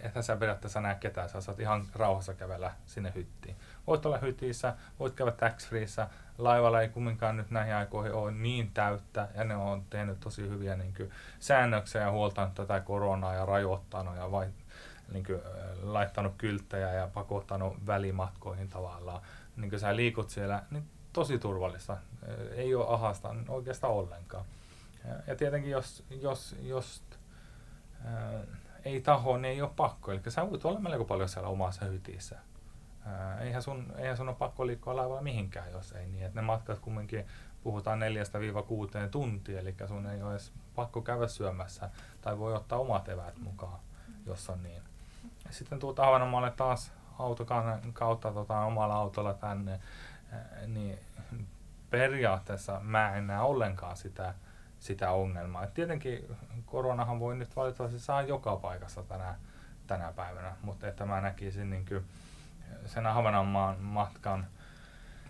että 0.03 0.23
sä 0.23 0.37
periaatteessa 0.37 0.81
näe 0.81 0.95
ketään, 0.95 1.29
sä 1.29 1.41
saat 1.41 1.61
ihan 1.61 1.87
rauhassa 1.95 2.35
kävellä 2.35 2.73
sinne 2.87 3.13
hyttiin. 3.15 3.57
Voit 3.87 4.07
olla 4.07 4.19
hytissä, 4.19 4.75
voit 4.99 5.15
käydä 5.15 5.33
tax 5.33 5.69
freeissä, 5.69 6.09
laivalla 6.39 6.81
ei 6.81 6.89
kumminkaan 6.89 7.37
nyt 7.37 7.51
näihin 7.51 7.75
aikoihin 7.75 8.13
ole 8.13 8.31
niin 8.31 8.71
täyttä, 8.71 9.29
ja 9.35 9.45
ne 9.45 9.57
on 9.57 9.85
tehnyt 9.91 10.21
tosi 10.21 10.49
hyviä 10.49 10.77
niin 10.77 10.95
kuin, 10.97 11.11
säännöksiä 11.41 12.01
ja 12.01 12.11
huoltanut 12.11 12.55
tätä 12.55 12.81
koronaa 12.81 13.35
ja 13.35 13.47
rajoittanut 13.47 14.17
ja 14.17 14.31
vai, 14.31 14.47
niin 15.13 15.25
kuin, 15.25 15.41
laittanut 15.83 16.35
kylttejä 16.39 16.93
ja 16.93 17.09
pakottanut 17.15 17.87
välimatkoihin 17.87 18.69
tavallaan. 18.69 19.23
Niin 19.57 19.71
kuin 19.71 19.81
sä 19.81 19.97
liikut 19.97 20.31
siellä, 20.31 20.63
niin 20.71 20.89
tosi 21.13 21.39
turvallista. 21.39 21.97
Ei 22.55 22.75
ole 22.75 22.87
ahasta 22.89 23.35
oikeastaan 23.49 23.93
ollenkaan. 23.93 24.45
Ja, 25.09 25.15
ja 25.27 25.37
tietenkin 25.37 25.71
jos, 25.71 26.05
jos, 26.11 26.57
jos 26.63 27.03
ää, 28.05 28.41
ei 28.89 29.01
taho, 29.01 29.37
niin 29.37 29.53
ei 29.53 29.63
ole 29.63 29.71
pakko. 29.77 30.13
Eli 30.13 30.21
sä 30.29 30.51
voit 30.51 30.65
olla 30.65 30.81
melko 30.81 31.05
paljon 31.05 31.29
siellä 31.29 31.49
omassa 31.49 31.85
hytissä. 31.85 32.39
Eihän, 33.41 33.63
sun, 33.63 33.93
eihän 33.97 34.17
sun 34.17 34.29
ole 34.29 34.37
pakko 34.37 34.67
liikkua 34.67 34.97
laivalla 34.97 35.23
mihinkään, 35.23 35.73
jos 35.73 35.93
ei 35.93 36.09
niin. 36.09 36.27
Et 36.27 36.35
ne 36.35 36.43
matkat 36.43 36.79
kumminkin 36.79 37.27
puhutaan 37.63 37.99
neljästä 37.99 38.41
viiva 38.41 38.63
kuuteen 38.63 39.11
tuntia, 39.11 39.61
eli 39.61 39.75
sun 39.89 40.07
ei 40.07 40.23
ole 40.23 40.31
edes 40.31 40.53
pakko 40.75 41.03
käydä 41.03 41.29
syömässä, 41.29 41.91
tai 42.21 42.39
voi 42.39 42.55
ottaa 42.55 42.79
omat 42.79 43.09
eväät 43.09 43.37
mukaan, 43.37 43.81
jos 44.27 44.51
on 44.51 44.63
niin. 44.63 44.83
Sitten 45.51 45.79
tuut 45.79 46.01
Ahvenanmaalle 46.01 46.51
taas 46.51 46.93
autokan 47.19 47.93
kautta 47.93 48.33
tota, 48.33 48.61
omalla 48.61 48.95
autolla 48.95 49.35
tänne, 49.35 49.81
niin 50.67 50.99
periaatteessa 51.91 52.81
mä 52.81 53.15
en 53.15 53.27
näe 53.27 53.41
ollenkaan 53.41 53.97
sitä, 53.97 54.35
sitä 54.79 55.11
ongelmaa. 55.11 55.65
Et 55.65 55.75
tietenkin 55.75 56.37
koronahan 56.67 57.21
voi 57.21 57.37
nyt 57.37 57.57
valitettavasti 57.57 57.99
saa 57.99 58.23
joka 58.23 58.57
paikassa 58.57 59.03
tänä, 59.03 59.35
tänä 59.87 60.13
päivänä, 60.13 60.57
mutta 60.63 60.89
että 60.89 61.07
mä 61.07 61.21
näkisin 61.21 61.71
niin 61.71 61.87
kuin 61.87 62.05
sen 62.87 63.07
Ahvenanmaan 63.07 63.81
matkan 63.81 64.47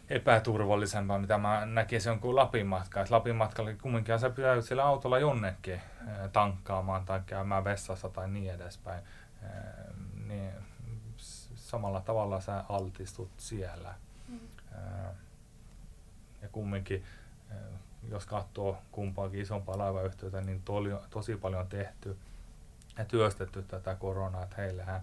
epäturvallisempaa, 0.08 1.18
mitä 1.18 1.38
mä 1.38 1.66
näkisin 1.66 2.20
kuin 2.20 2.37
Lapin 2.37 2.66
matka. 2.66 3.00
Et 3.00 3.11
Lapin 3.11 3.37
matkalla 3.37 3.70
kumminkin 3.82 4.18
sä 4.18 4.30
pitää 4.30 4.61
siellä 4.61 4.84
autolla 4.84 5.18
jonnekin 5.18 5.80
tankkaamaan 6.32 7.04
tai 7.04 7.20
käymään 7.26 7.64
vessassa 7.64 8.08
tai 8.08 8.28
niin 8.28 8.54
edespäin. 8.54 9.02
Niin 10.26 10.52
samalla 11.54 12.00
tavalla 12.00 12.40
sä 12.40 12.64
altistut 12.68 13.30
siellä. 13.37 13.94
Mm. 14.28 14.38
Ja 16.42 16.48
kumminkin, 16.52 17.04
jos 18.11 18.26
katsoo 18.26 18.78
kumpaakin 18.92 19.40
isompaa 19.40 19.78
laivayhtiötä, 19.78 20.40
niin 20.40 20.62
toli, 20.62 20.90
tosi 21.11 21.37
paljon 21.37 21.66
tehty 21.66 22.18
ja 22.98 23.04
työstetty 23.04 23.62
tätä 23.62 23.94
koronaa, 23.94 24.42
että 24.42 24.56
heillähän 24.56 25.02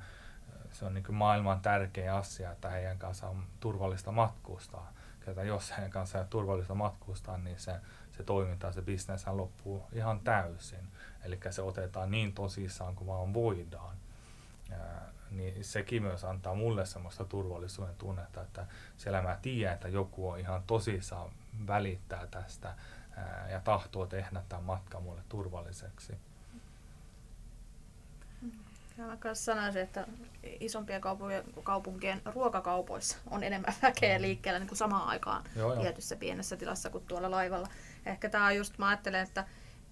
se 0.76 0.86
on 0.86 0.94
niin 0.94 1.16
maailman 1.16 1.60
tärkein 1.60 2.12
asia, 2.12 2.52
että 2.52 2.70
heidän 2.70 2.98
kanssa 2.98 3.28
on 3.30 3.44
turvallista 3.60 4.12
matkustaa. 4.12 4.94
Että 5.28 5.44
jos 5.44 5.72
heidän 5.72 5.92
kanssa 5.92 6.20
on 6.20 6.28
turvallista 6.28 6.76
matkustaa, 6.76 7.38
niin 7.38 7.60
se, 7.60 7.76
se 8.18 8.24
toiminta, 8.24 8.72
se 8.72 8.82
bisnes 8.82 9.28
loppuu 9.28 9.84
ihan 9.94 10.20
täysin. 10.20 10.88
Eli 11.24 11.40
se 11.50 11.62
otetaan 11.62 12.12
niin 12.12 12.34
tosissaan 12.34 12.96
kuin 12.96 13.08
vaan 13.08 13.34
voidaan. 13.34 13.98
Niin 15.36 15.64
sekin 15.64 16.04
myös 16.04 16.24
antaa 16.24 16.56
mulle 16.56 16.86
semmoista 16.86 17.26
turvallisuuden 17.26 17.96
tunnetta, 17.96 18.42
että 18.42 18.66
siellä 18.98 19.22
mä 19.22 19.38
tiedän, 19.42 19.74
että 19.74 19.88
joku 19.88 20.30
on 20.30 20.40
ihan 20.40 20.64
tosissaan 20.68 21.32
välittää 21.68 22.28
tästä 22.28 22.76
ää, 23.18 23.48
ja 23.52 23.60
tahtoo 23.60 24.06
tehdä 24.06 24.42
tämän 24.50 24.66
matkan 24.66 25.04
mulle 25.04 25.22
turvalliseksi. 25.30 26.18
Ja 28.98 29.04
mä 29.04 29.18
myös 29.24 29.46
sanoisin, 29.46 29.82
että 29.82 30.08
isompien 30.60 31.02
kaupunkien 31.64 32.22
ruokakaupoissa 32.26 33.18
on 33.32 33.44
enemmän 33.44 33.74
väkeä 33.82 34.18
mm. 34.18 34.22
liikkeellä 34.22 34.60
niin 34.60 34.68
kuin 34.68 34.78
samaan 34.78 35.08
aikaan 35.08 35.44
joo, 35.56 35.74
joo. 35.74 35.82
tietyssä 35.82 36.16
pienessä 36.16 36.58
tilassa 36.58 36.90
kuin 36.90 37.06
tuolla 37.06 37.32
laivalla. 37.32 37.68
Ehkä 38.06 38.30
tämä 38.30 38.46
on 38.46 38.56
just, 38.56 38.78
mä 38.78 38.88
ajattelen, 38.88 39.22
että 39.22 39.46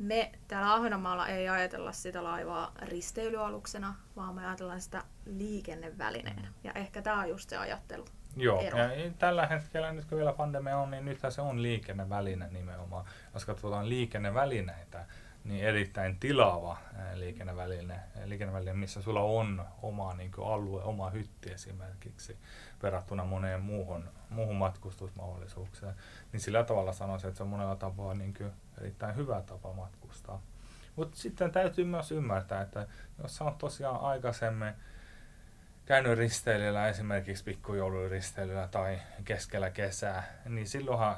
me 0.03 0.31
täällä 0.47 0.73
Ahvenanmaalla 0.73 1.27
ei 1.27 1.49
ajatella 1.49 1.91
sitä 1.91 2.23
laivaa 2.23 2.71
risteilyaluksena, 2.81 3.95
vaan 4.15 4.35
me 4.35 4.47
ajatellaan 4.47 4.81
sitä 4.81 5.03
liikennevälineenä. 5.25 6.47
Ja 6.63 6.71
ehkä 6.75 7.01
tämä 7.01 7.19
on 7.19 7.29
just 7.29 7.49
se 7.49 7.57
ajattelu. 7.57 8.05
Joo, 8.37 8.61
ero. 8.61 8.77
ja 8.77 9.11
tällä 9.19 9.47
hetkellä 9.47 9.91
nyt 9.91 10.05
kun 10.05 10.17
vielä 10.17 10.33
pandemia 10.33 10.77
on, 10.77 10.91
niin 10.91 11.05
nythän 11.05 11.31
se 11.31 11.41
on 11.41 11.61
liikenneväline 11.61 12.47
nimenomaan. 12.51 13.05
Jos 13.33 13.45
katsotaan 13.45 13.89
liikennevälineitä, 13.89 15.05
niin 15.43 15.65
erittäin 15.65 16.19
tilaava 16.19 16.77
liikenneväline, 17.13 17.99
liikenneväline 18.25 18.73
missä 18.73 19.01
sulla 19.01 19.21
on 19.21 19.65
oma 19.81 20.13
niin 20.13 20.31
kuin 20.31 20.47
alue, 20.47 20.83
oma 20.83 21.09
hytti 21.09 21.51
esimerkiksi 21.51 22.37
verrattuna 22.83 23.25
moneen 23.25 23.61
muuhun, 23.61 24.09
muuhun 24.29 24.55
matkustusmahdollisuukseen. 24.55 25.93
Niin 26.31 26.39
sillä 26.39 26.63
tavalla 26.63 26.93
sanoisin, 26.93 27.27
että 27.27 27.37
se 27.37 27.43
on 27.43 27.49
monella 27.49 27.75
tapaa 27.75 28.13
niin 28.13 28.33
kuin 28.33 28.51
erittäin 28.77 29.15
hyvä 29.15 29.41
tapa 29.41 29.73
matkustaa. 29.73 30.41
Mutta 30.95 31.17
sitten 31.17 31.51
täytyy 31.51 31.85
myös 31.85 32.11
ymmärtää, 32.11 32.61
että 32.61 32.87
jos 33.23 33.35
sä 33.35 33.43
oot 33.43 33.57
tosiaan 33.57 34.01
aikaisemmin 34.01 34.73
käynyt 35.85 36.17
risteilyllä, 36.17 36.87
esimerkiksi 36.87 37.43
pikkujouluristeilyllä 37.43 38.67
tai 38.67 38.99
keskellä 39.25 39.69
kesää, 39.69 40.23
niin 40.45 40.67
silloinhan, 40.67 41.15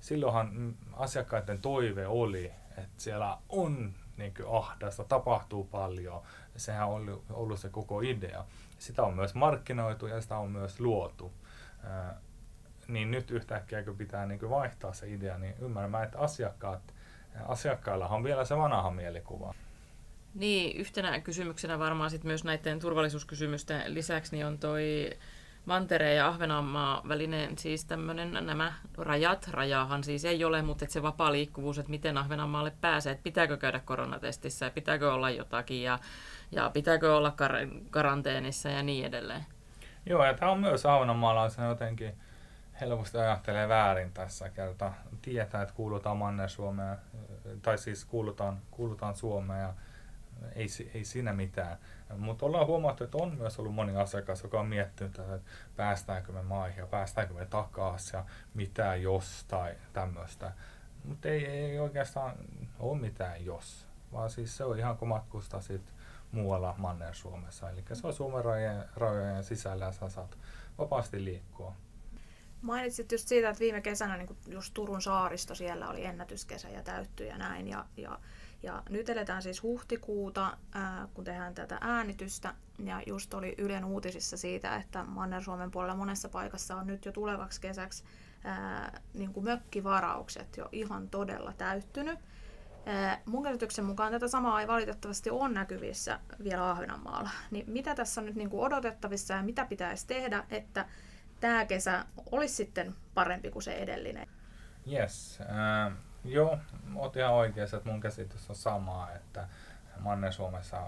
silloinhan 0.00 0.74
asiakkaiden 0.92 1.60
toive 1.60 2.06
oli, 2.06 2.52
että 2.78 3.02
siellä 3.02 3.38
on 3.48 3.94
niin 4.16 4.34
ahdasta, 4.52 5.04
tapahtuu 5.04 5.64
paljon. 5.64 6.22
Sehän 6.56 6.88
on 6.88 6.94
ollut, 6.94 7.24
ollut 7.30 7.60
se 7.60 7.68
koko 7.68 8.00
idea. 8.00 8.44
Sitä 8.78 9.02
on 9.02 9.14
myös 9.14 9.34
markkinoitu 9.34 10.06
ja 10.06 10.20
sitä 10.20 10.36
on 10.36 10.50
myös 10.50 10.80
luotu. 10.80 11.32
Ää, 11.84 12.20
niin 12.88 13.10
nyt 13.10 13.30
yhtäkkiä, 13.30 13.82
kun 13.82 13.96
pitää 13.96 14.26
niin 14.26 14.50
vaihtaa 14.50 14.92
se 14.92 15.08
idea, 15.08 15.38
niin 15.38 15.54
ymmärrän 15.58 16.04
että 16.04 16.18
asiakkaat, 16.18 16.94
asiakkailla 17.46 18.08
on 18.08 18.24
vielä 18.24 18.44
se 18.44 18.56
vanha 18.56 18.90
mielikuva. 18.90 19.54
Niin, 20.34 20.76
yhtenä 20.76 21.20
kysymyksenä 21.20 21.78
varmaan 21.78 22.10
sit 22.10 22.24
myös 22.24 22.44
näiden 22.44 22.80
turvallisuuskysymysten 22.80 23.94
lisäksi 23.94 24.36
niin 24.36 24.46
on 24.46 24.58
toi 24.58 25.10
Mantereen 25.66 26.16
ja 26.16 26.28
Ahvenanmaa 26.28 27.02
välinen 27.08 27.58
siis 27.58 27.84
tämmöinen 27.84 28.46
nämä 28.46 28.72
rajat, 28.98 29.48
rajahan 29.48 30.04
siis 30.04 30.24
ei 30.24 30.44
ole, 30.44 30.62
mutta 30.62 30.86
se 30.88 31.02
vapaa 31.02 31.32
liikkuvuus, 31.32 31.78
että 31.78 31.90
miten 31.90 32.18
Ahvenanmaalle 32.18 32.72
pääsee, 32.80 33.12
että 33.12 33.22
pitääkö 33.22 33.56
käydä 33.56 33.80
koronatestissä 33.80 34.64
ja 34.64 34.70
pitääkö 34.70 35.12
olla 35.12 35.30
jotakin 35.30 35.82
ja, 35.82 35.98
ja 36.52 36.70
pitääkö 36.70 37.16
olla 37.16 37.30
kar- 37.30 37.84
karanteenissa 37.90 38.68
ja 38.68 38.82
niin 38.82 39.06
edelleen. 39.06 39.46
Joo, 40.06 40.24
ja 40.24 40.34
tämä 40.34 40.50
on 40.50 40.60
myös 40.60 40.86
ahvenanmaalaisena 40.86 41.68
jotenkin 41.68 42.14
helposti 42.80 43.18
ajattelee 43.18 43.68
väärin 43.68 44.12
tässä 44.12 44.48
kerta. 44.48 44.92
Tietää, 45.22 45.62
että 45.62 45.74
kuulutaan 45.74 46.16
Manner-Suomeen, 46.16 46.96
tai 47.62 47.78
siis 47.78 48.04
kuulutaan, 48.04 48.58
kuulutaan 48.70 49.16
Suomeen 49.16 49.60
ja 49.60 49.74
ei, 50.54 50.66
ei 50.94 51.04
siinä 51.04 51.32
mitään. 51.32 51.76
Mutta 52.14 52.46
ollaan 52.46 52.66
huomattu, 52.66 53.04
että 53.04 53.18
on 53.18 53.34
myös 53.34 53.58
ollut 53.58 53.74
moni 53.74 53.96
asiakas, 53.96 54.42
joka 54.42 54.60
on 54.60 54.66
miettinyt, 54.66 55.18
että 55.18 55.40
päästäänkö 55.76 56.32
me 56.32 56.42
maihin 56.42 56.78
ja 56.78 56.86
päästäänkö 56.86 57.34
me 57.34 57.46
takaisin 57.46 58.16
ja 58.18 58.24
mitä 58.54 58.96
jos 58.96 59.44
tai 59.48 59.74
tämmöistä. 59.92 60.52
Mutta 61.04 61.28
ei, 61.28 61.46
ei 61.46 61.78
oikeastaan 61.78 62.36
ole 62.78 62.98
mitään 62.98 63.44
jos, 63.44 63.86
vaan 64.12 64.30
siis 64.30 64.56
se 64.56 64.64
on 64.64 64.78
ihan 64.78 64.96
kuin 64.96 65.08
matkustaa 65.08 65.60
sit 65.60 65.92
muualla 66.32 66.74
Manner-Suomessa. 66.78 67.70
Eli 67.70 67.84
se 67.92 68.06
on 68.06 68.12
Suomen 68.12 68.44
rajojen, 68.44 68.84
rajojen 68.96 69.44
sisällä 69.44 69.84
ja 69.84 69.92
sä 69.92 70.08
saat 70.08 70.38
vapaasti 70.78 71.24
liikkua. 71.24 71.74
Mainitsit 72.62 73.12
just 73.12 73.28
siitä, 73.28 73.48
että 73.48 73.60
viime 73.60 73.80
kesänä 73.80 74.16
niin 74.16 74.36
just 74.46 74.74
Turun 74.74 75.02
saaristo 75.02 75.54
siellä 75.54 75.88
oli 75.88 76.04
ennätyskesä 76.04 76.68
ja 76.68 76.82
täyttyi 76.82 77.28
ja 77.28 77.38
näin. 77.38 77.68
Ja, 77.68 77.84
ja 77.96 78.18
ja 78.62 78.82
nyt 78.88 79.08
eletään 79.08 79.42
siis 79.42 79.62
huhtikuuta, 79.62 80.56
ää, 80.74 81.08
kun 81.14 81.24
tehdään 81.24 81.54
tätä 81.54 81.78
äänitystä. 81.80 82.54
Ja 82.84 83.02
just 83.06 83.34
oli 83.34 83.54
Ylen 83.58 83.84
uutisissa 83.84 84.36
siitä, 84.36 84.76
että 84.76 85.04
Manner-Suomen 85.04 85.70
puolella 85.70 85.96
monessa 85.96 86.28
paikassa 86.28 86.76
on 86.76 86.86
nyt 86.86 87.04
jo 87.04 87.12
tulevaksi 87.12 87.60
kesäksi 87.60 88.04
ää, 88.44 89.00
niin 89.14 89.32
kuin 89.32 89.44
mökkivaraukset 89.44 90.56
jo 90.56 90.68
ihan 90.72 91.08
todella 91.08 91.52
täyttynyt. 91.52 92.18
Ää, 92.86 93.20
mun 93.26 93.42
käsityksen 93.42 93.84
mukaan 93.84 94.12
tätä 94.12 94.28
samaa 94.28 94.60
ei 94.60 94.68
valitettavasti 94.68 95.30
ole 95.30 95.48
näkyvissä 95.48 96.20
vielä 96.44 96.70
Ahvenanmaalla. 96.70 97.30
Niin 97.50 97.70
mitä 97.70 97.94
tässä 97.94 98.20
on 98.20 98.26
nyt 98.26 98.36
niin 98.36 98.50
kuin 98.50 98.62
odotettavissa 98.62 99.34
ja 99.34 99.42
mitä 99.42 99.64
pitäisi 99.64 100.06
tehdä, 100.06 100.44
että 100.50 100.86
tämä 101.40 101.64
kesä 101.64 102.04
olisi 102.32 102.54
sitten 102.54 102.94
parempi 103.14 103.50
kuin 103.50 103.62
se 103.62 103.74
edellinen? 103.74 104.28
Yes. 104.92 105.38
Uh, 105.40 105.92
Joo, 106.26 106.58
oot 106.94 107.16
ihan 107.16 107.32
oikeassa, 107.32 107.76
että 107.76 107.88
mun 107.88 108.00
käsitys 108.00 108.50
on 108.50 108.56
sama, 108.56 109.08
että 109.10 109.48
Manner-Suomessa 109.98 110.80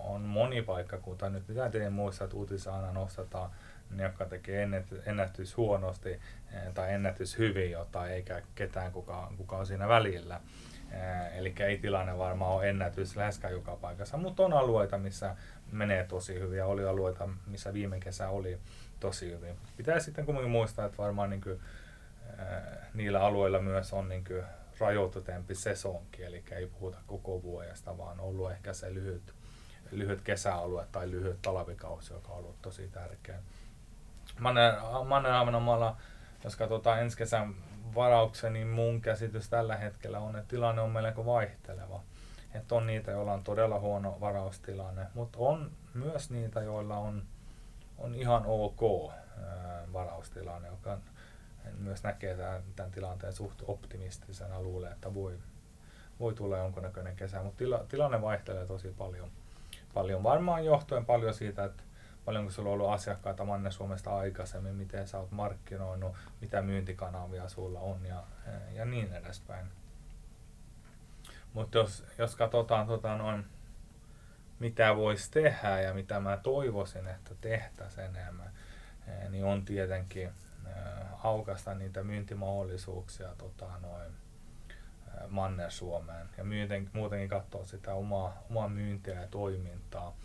on 0.00 0.20
moni 0.20 0.62
paikkakunta. 0.62 1.30
Nyt 1.30 1.46
pitää 1.46 1.70
tehdä 1.70 1.90
muistaa, 1.90 2.24
että 2.24 2.36
uutisia 2.36 2.74
aina 2.74 2.92
nostetaan 2.92 3.50
ne, 3.90 4.02
jotka 4.02 4.24
tekee 4.24 4.68
ennätys 5.06 5.56
huonosti 5.56 6.10
eh, 6.10 6.20
tai 6.74 6.92
ennätys 6.92 7.38
hyvin, 7.38 7.70
jota 7.70 8.06
eikä 8.06 8.42
ketään 8.54 8.92
kuka, 8.92 9.32
kuka 9.36 9.56
on 9.56 9.66
siinä 9.66 9.88
välillä. 9.88 10.40
Eh, 10.90 11.38
eli 11.38 11.54
ei 11.58 11.78
tilanne 11.78 12.18
varmaan 12.18 12.52
ole 12.52 12.68
ennätys 12.68 13.16
läheskään 13.16 13.52
joka 13.52 13.76
paikassa, 13.76 14.16
mutta 14.16 14.42
on 14.42 14.52
alueita, 14.52 14.98
missä 14.98 15.36
menee 15.72 16.04
tosi 16.04 16.40
hyvin 16.40 16.58
ja 16.58 16.66
oli 16.66 16.84
alueita, 16.84 17.28
missä 17.46 17.72
viime 17.72 18.00
kesä 18.00 18.28
oli 18.28 18.58
tosi 19.00 19.30
hyvin. 19.30 19.56
Pitää 19.76 20.00
sitten 20.00 20.24
kuitenkin 20.24 20.50
muistaa, 20.50 20.86
että 20.86 20.98
varmaan 20.98 21.30
niin 21.30 21.40
kuin, 21.40 21.60
eh, 22.38 22.78
niillä 22.94 23.20
alueilla 23.20 23.58
myös 23.58 23.92
on 23.92 24.08
niin 24.08 24.24
kuin, 24.24 24.42
rajoitetempi 24.78 25.54
sesonki, 25.54 26.24
eli 26.24 26.44
ei 26.50 26.66
puhuta 26.66 26.98
koko 27.06 27.42
vuodesta, 27.42 27.98
vaan 27.98 28.20
on 28.20 28.26
ollut 28.26 28.52
ehkä 28.52 28.72
se 28.72 28.94
lyhyt, 28.94 29.34
lyhyt 29.90 30.20
kesäalue 30.20 30.86
tai 30.92 31.10
lyhyt 31.10 31.42
talvikausi, 31.42 32.12
joka 32.12 32.32
on 32.32 32.38
ollut 32.38 32.62
tosi 32.62 32.88
tärkeä. 32.88 33.38
Manner-Ahvenanmaalla, 35.04 35.96
jos 36.44 36.56
katsotaan 36.56 37.00
ensi 37.00 37.16
kesän 37.16 37.54
varauksen, 37.94 38.52
niin 38.52 38.68
mun 38.68 39.00
käsitys 39.00 39.48
tällä 39.48 39.76
hetkellä 39.76 40.18
on, 40.18 40.36
että 40.36 40.48
tilanne 40.48 40.82
on 40.82 40.90
melko 40.90 41.26
vaihteleva. 41.26 42.00
Että 42.54 42.74
on 42.74 42.86
niitä, 42.86 43.10
joilla 43.10 43.32
on 43.32 43.44
todella 43.44 43.80
huono 43.80 44.20
varaustilanne, 44.20 45.06
mutta 45.14 45.38
on 45.40 45.70
myös 45.94 46.30
niitä, 46.30 46.60
joilla 46.60 46.96
on, 46.96 47.22
on 47.98 48.14
ihan 48.14 48.42
ok 48.46 49.12
varaustilanne, 49.92 50.68
joka 50.68 50.98
myös 51.78 52.02
näkee 52.02 52.36
tämän, 52.36 52.62
tämän 52.76 52.92
tilanteen 52.92 53.32
suht 53.32 53.62
optimistisena, 53.66 54.62
luulee, 54.62 54.92
että 54.92 55.14
voi, 55.14 55.38
voi 56.20 56.34
tulla 56.34 56.58
jonkunnäköinen 56.58 57.16
kesä, 57.16 57.42
mutta 57.42 57.58
tila, 57.58 57.84
tilanne 57.88 58.22
vaihtelee 58.22 58.66
tosi 58.66 58.94
paljon. 58.98 59.30
paljon. 59.94 60.22
Varmaan 60.22 60.64
johtuen 60.64 61.06
paljon 61.06 61.34
siitä, 61.34 61.64
että 61.64 61.82
paljonko 62.24 62.50
sulla 62.50 62.68
on 62.68 62.72
ollut 62.72 62.90
asiakkaita 62.90 63.44
Manne-Suomesta 63.44 64.16
aikaisemmin, 64.16 64.74
miten 64.74 65.08
sä 65.08 65.18
oot 65.18 65.30
markkinoinut, 65.30 66.16
mitä 66.40 66.62
myyntikanavia 66.62 67.48
sulla 67.48 67.80
on 67.80 68.06
ja, 68.06 68.22
ja 68.72 68.84
niin 68.84 69.12
edespäin. 69.12 69.66
Mutta 71.52 71.78
jos, 71.78 72.04
jos 72.18 72.36
katsotaan 72.36 72.86
tota 72.86 73.16
noin, 73.16 73.44
mitä 74.58 74.96
voisi 74.96 75.30
tehdä 75.30 75.80
ja 75.80 75.94
mitä 75.94 76.20
mä 76.20 76.36
toivoisin, 76.36 77.06
että 77.06 77.34
tehtäisiin 77.40 78.06
enemmän, 78.06 78.50
niin 79.30 79.44
on 79.44 79.64
tietenkin 79.64 80.32
aukasta 81.24 81.74
niitä 81.74 82.02
myyntimahdollisuuksia 82.02 83.28
tota, 83.38 83.66
noin, 83.80 84.12
Manner-Suomeen 85.28 86.28
ja 86.38 86.44
myynten, 86.44 86.90
muutenkin 86.92 87.28
katsoa 87.28 87.64
sitä 87.64 87.94
omaa, 87.94 88.42
omaa 88.50 88.68
myyntiä 88.68 89.20
ja 89.20 89.26
toimintaa. 89.26 90.16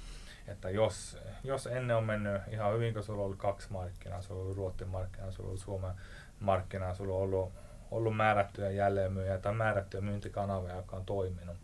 Että 0.47 0.69
jos, 0.69 1.17
jos 1.43 1.67
ennen 1.67 1.97
on 1.97 2.03
mennyt 2.03 2.41
ihan 2.47 2.73
hyvin, 2.73 2.93
kun 2.93 3.03
sulla 3.03 3.19
on 3.19 3.25
ollut 3.25 3.39
kaksi 3.39 3.71
markkinaa, 3.71 4.21
sulla 4.21 4.39
on 4.39 4.43
ollut 4.43 4.57
Ruotsin 4.57 4.87
markkina, 4.87 5.31
sulla 5.31 5.47
on 5.47 5.49
ollut 5.49 5.61
Suomen 5.61 5.91
markkina, 6.39 6.93
sulla 6.93 7.13
on 7.13 7.21
ollut, 7.21 7.53
ollut 7.91 8.17
määrättyjä 8.17 8.69
jälleenmyyjä 8.69 9.37
tai 9.37 9.53
määrättyjä 9.53 10.01
myyntikanavia, 10.01 10.75
jotka 10.75 10.95
on 10.95 11.05
toiminut. 11.05 11.57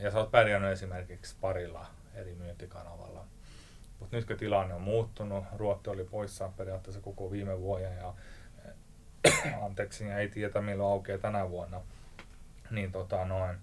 Ja 0.00 0.10
sä 0.10 0.18
oot 0.18 0.30
pärjännyt 0.30 0.72
esimerkiksi 0.72 1.36
parilla 1.40 1.86
eri 2.14 2.34
myyntikanavalla. 2.34 3.24
Mutta 4.00 4.16
nyt 4.16 4.26
kun 4.26 4.36
tilanne 4.36 4.74
on 4.74 4.80
muuttunut, 4.80 5.44
Ruotti 5.56 5.90
oli 5.90 6.04
poissa 6.04 6.50
periaatteessa 6.56 7.00
koko 7.00 7.30
viime 7.30 7.60
vuoden 7.60 7.96
ja 7.96 8.14
anteeksi, 9.66 10.04
ei 10.04 10.28
tiedä 10.28 10.60
milloin 10.60 10.92
aukeaa 10.92 11.18
tänä 11.18 11.50
vuonna, 11.50 11.80
niin 12.70 12.92
tota 12.92 13.24
noin, 13.24 13.56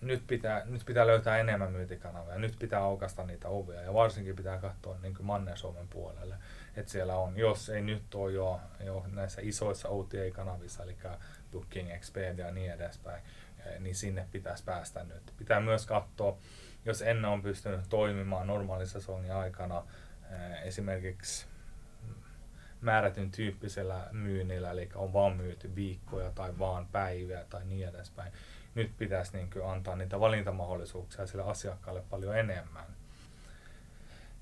nyt 0.00 0.26
pitää, 0.26 0.62
nyt 0.64 0.82
pitää 0.86 1.06
löytää 1.06 1.38
enemmän 1.38 1.72
myyntikanavia, 1.72 2.38
nyt 2.38 2.56
pitää 2.58 2.82
aukasta 2.82 3.24
niitä 3.24 3.48
ovia 3.48 3.82
ja 3.82 3.94
varsinkin 3.94 4.36
pitää 4.36 4.58
katsoa 4.58 4.98
niin 5.02 5.16
Manner-Suomen 5.20 5.88
puolelle, 5.88 6.34
että 6.76 6.92
siellä 6.92 7.16
on, 7.16 7.36
jos 7.36 7.68
ei 7.68 7.82
nyt 7.82 8.14
ole 8.14 8.32
jo, 8.32 8.60
jo 8.84 9.04
näissä 9.12 9.40
isoissa 9.44 9.88
OTA-kanavissa, 9.88 10.82
eli 10.82 10.96
Booking, 11.52 11.90
Expedia 11.90 12.46
ja 12.46 12.52
niin 12.52 12.72
edespäin, 12.72 13.22
niin 13.78 13.94
sinne 13.94 14.28
pitäisi 14.30 14.64
päästä 14.64 15.04
nyt. 15.04 15.32
Pitää 15.38 15.60
myös 15.60 15.86
katsoa, 15.86 16.38
jos 16.84 17.02
ennen 17.02 17.30
on 17.30 17.42
pystynyt 17.42 17.80
toimimaan 17.88 18.46
normaalisesongin 18.46 19.34
aikana 19.34 19.82
esimerkiksi 20.62 21.46
määrätyn 22.80 23.30
tyyppisellä 23.30 24.06
myynnillä, 24.12 24.70
eli 24.70 24.88
on 24.94 25.12
vaan 25.12 25.36
myyty 25.36 25.74
viikkoja 25.74 26.30
tai 26.30 26.58
vaan 26.58 26.86
päiviä 26.86 27.44
tai 27.50 27.64
niin 27.64 27.88
edespäin. 27.88 28.32
Nyt 28.74 28.96
pitäisi 28.98 29.36
niin 29.36 29.50
kuin 29.50 29.66
antaa 29.66 29.96
niitä 29.96 30.20
valintamahdollisuuksia 30.20 31.26
sille 31.26 31.44
asiakkaalle 31.44 32.02
paljon 32.10 32.38
enemmän. 32.38 32.84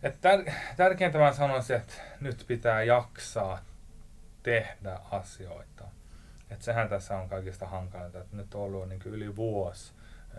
Et 0.02 0.14
tär- 0.14 0.52
tärkeintä 0.76 1.18
mä 1.18 1.32
sanoisin, 1.32 1.76
että 1.76 1.94
nyt 2.20 2.44
pitää 2.46 2.82
jaksaa 2.82 3.64
tehdä 4.42 5.00
asioita. 5.10 5.84
Et 6.50 6.62
sehän 6.62 6.88
tässä 6.88 7.16
on 7.16 7.28
kaikista 7.28 7.66
hankalinta, 7.66 8.20
että 8.20 8.36
nyt 8.36 8.54
on 8.54 8.62
ollut 8.62 8.88
niin 8.88 9.02
yli 9.04 9.36
vuosi 9.36 9.92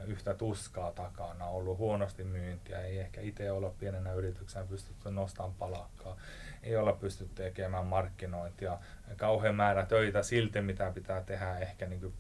yhtä 0.08 0.34
tuskaa 0.34 0.92
takana, 0.92 1.46
ollut 1.46 1.78
huonosti 1.78 2.24
myyntiä, 2.24 2.82
ei 2.82 3.00
ehkä 3.00 3.22
itse 3.22 3.52
olla 3.52 3.74
pienenä 3.80 4.14
yrityksenä 4.14 4.66
pystytty 4.66 5.12
nostamaan 5.12 5.54
palakkaa, 5.54 6.18
ei 6.64 6.76
olla 6.76 6.94
pystytty 6.94 7.36
tekemään 7.36 7.86
markkinointia, 7.86 8.78
kauhean 9.18 9.56
määrä 9.56 9.86
töitä 9.86 10.24
silti, 10.24 10.62
mitä 10.62 10.92
pitää 10.92 11.22
tehdä 11.22 11.58
ehkä 11.58 11.86
niin 11.86 12.14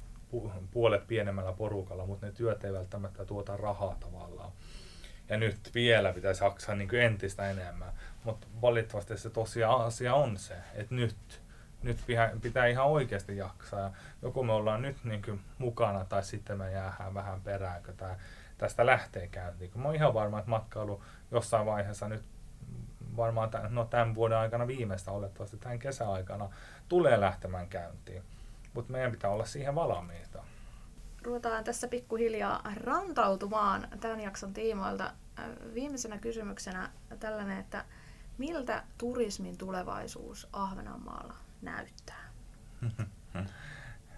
puolet 0.71 1.07
pienemmällä 1.07 1.53
porukalla, 1.53 2.05
mutta 2.05 2.25
ne 2.25 2.31
työt 2.31 2.63
ei 2.63 2.73
välttämättä 2.73 3.25
tuota 3.25 3.57
rahaa 3.57 3.97
tavallaan. 3.99 4.51
Ja 5.29 5.37
nyt 5.37 5.71
vielä 5.75 6.13
pitäisi 6.13 6.43
jaksaa 6.43 6.75
niin 6.75 6.95
entistä 6.95 7.49
enemmän, 7.49 7.93
mutta 8.23 8.47
valitettavasti 8.61 9.17
se 9.17 9.29
tosiaan 9.29 9.85
asia 9.85 10.13
on 10.13 10.37
se, 10.37 10.55
että 10.73 10.95
nyt 10.95 11.40
nyt 11.83 11.97
pitää 12.41 12.65
ihan 12.65 12.85
oikeasti 12.85 13.37
jaksaa. 13.37 13.79
Ja 13.79 13.91
joko 14.21 14.43
me 14.43 14.51
ollaan 14.51 14.81
nyt 14.81 15.03
niin 15.03 15.21
kuin 15.21 15.41
mukana 15.57 16.05
tai 16.05 16.23
sitten 16.23 16.57
me 16.57 16.71
jäähän 16.71 17.13
vähän 17.13 17.41
perään, 17.41 17.83
kun 17.83 17.97
tää, 17.97 18.19
tästä 18.57 18.85
lähtee 18.85 19.27
käyntiin. 19.27 19.71
Mä 19.75 19.85
oon 19.85 19.95
ihan 19.95 20.13
varma, 20.13 20.39
että 20.39 20.49
matkailu 20.49 21.03
jossain 21.31 21.65
vaiheessa 21.65 22.07
nyt 22.07 22.23
varmaan 23.17 23.49
tämän, 23.49 23.75
no 23.75 23.85
tämän 23.85 24.15
vuoden 24.15 24.37
aikana 24.37 24.67
viimeistä 24.67 25.11
olettavasti 25.11 25.57
tämän 25.57 25.79
kesäaikana 25.79 26.49
tulee 26.89 27.19
lähtemään 27.19 27.67
käyntiin. 27.67 28.23
Mutta 28.73 28.91
meidän 28.91 29.11
pitää 29.11 29.29
olla 29.29 29.45
siihen 29.45 29.75
valmiita. 29.75 30.43
Ruvetaan 31.23 31.63
tässä 31.63 31.87
pikkuhiljaa 31.87 32.61
rantautumaan 32.75 33.87
tämän 33.99 34.21
jakson 34.21 34.53
tiimoilta. 34.53 35.11
Viimeisenä 35.73 36.17
kysymyksenä 36.17 36.89
tällainen, 37.19 37.59
että 37.59 37.85
miltä 38.37 38.83
turismin 38.97 39.57
tulevaisuus 39.57 40.47
Ahvenanmaalla 40.53 41.33
näyttää? 41.61 42.31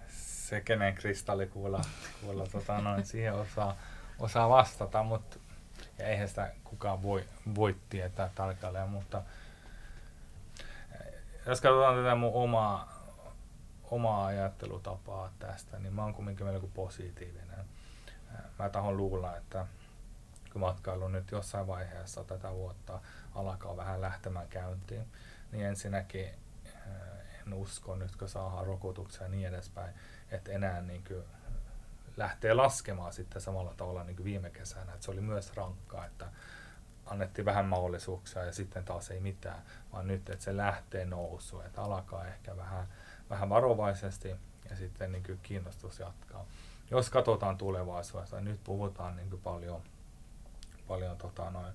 Se, 0.08 0.62
kenen 0.62 0.96
kristallikuulla 0.96 1.82
kuulla, 2.22 2.48
tota, 2.48 2.82
noin, 2.82 3.06
siihen 3.06 3.34
osaa, 3.34 3.78
osaa 4.20 4.50
vastata, 4.50 5.04
mutta 5.04 5.38
ja 6.00 6.08
eihän 6.08 6.28
sitä 6.28 6.52
kukaan 6.64 7.04
voi, 7.04 7.24
voi 7.56 7.76
tietää 7.90 8.30
tarkalleen, 8.36 8.90
mutta 8.90 9.24
eh, 10.92 11.14
jos 11.46 11.62
katsotaan 11.62 11.96
tätä 11.96 12.16
mun 12.16 12.32
omaa, 12.34 13.04
omaa 13.84 14.26
ajattelutapaa 14.26 15.32
tästä, 15.40 15.80
niin 15.80 15.94
mä 15.94 16.04
oon 16.04 16.14
kumminkin 16.14 16.46
melko 16.46 16.70
positiivinen. 16.74 17.60
Eh, 17.60 18.40
mä 18.60 18.70
tahon 18.70 18.98
luulla, 18.98 19.38
että 19.38 19.68
kun 20.52 20.62
matkailu 20.62 21.08
nyt 21.08 21.32
jossain 21.32 21.68
vaiheessa 21.68 22.24
tätä 22.24 22.52
vuotta 22.52 23.00
alkaa 23.36 23.78
vähän 23.78 24.02
lähtemään 24.02 24.48
käyntiin, 24.48 25.06
niin 25.52 25.66
ensinnäkin 25.66 26.26
en 26.28 26.34
usko 27.54 27.96
nyt, 27.96 28.16
kun 28.16 28.30
saadaan 28.30 28.66
rokotuksia 28.66 29.24
ja 29.24 29.30
niin 29.30 29.48
edespäin, 29.48 29.94
että 30.32 30.52
enää 30.52 30.82
niin 30.82 31.04
kuin 31.08 31.24
lähtee 32.18 32.54
laskemaan 32.54 33.14
sitten 33.14 33.42
samalla 33.42 33.74
tavalla 33.78 34.04
niin 34.04 34.16
kuin 34.16 34.26
viime 34.26 34.50
kesänä. 34.50 34.94
Että 34.94 35.06
se 35.06 35.12
oli 35.12 35.22
myös 35.22 35.54
rankkaa, 35.54 36.06
että 36.06 36.26
annettiin 37.06 37.46
vähän 37.46 37.66
mahdollisuuksia 37.66 38.44
ja 38.44 38.54
sitten 38.54 38.86
taas 38.86 39.12
ei 39.12 39.20
mitään, 39.20 39.62
vaan 39.94 40.08
nyt, 40.08 40.30
että 40.30 40.46
se 40.46 40.58
lähtee 40.58 41.06
nousuun, 41.06 41.66
että 41.66 41.82
alkaa 41.82 42.28
ehkä 42.28 42.58
vähän, 42.58 42.88
vähän 43.30 43.50
varovaisesti 43.50 44.36
ja 44.70 44.76
sitten 44.76 45.12
niin 45.12 45.24
kuin 45.24 45.40
kiinnostus 45.44 46.00
jatkaa. 46.00 46.46
Jos 46.92 47.10
katsotaan 47.10 47.58
tulevaisuudessa, 47.58 48.42
nyt 48.42 48.64
puhutaan 48.64 49.16
niin 49.16 49.30
kuin 49.30 49.42
paljon, 49.42 49.82
paljon 50.88 51.18
tota 51.18 51.50
noin 51.50 51.74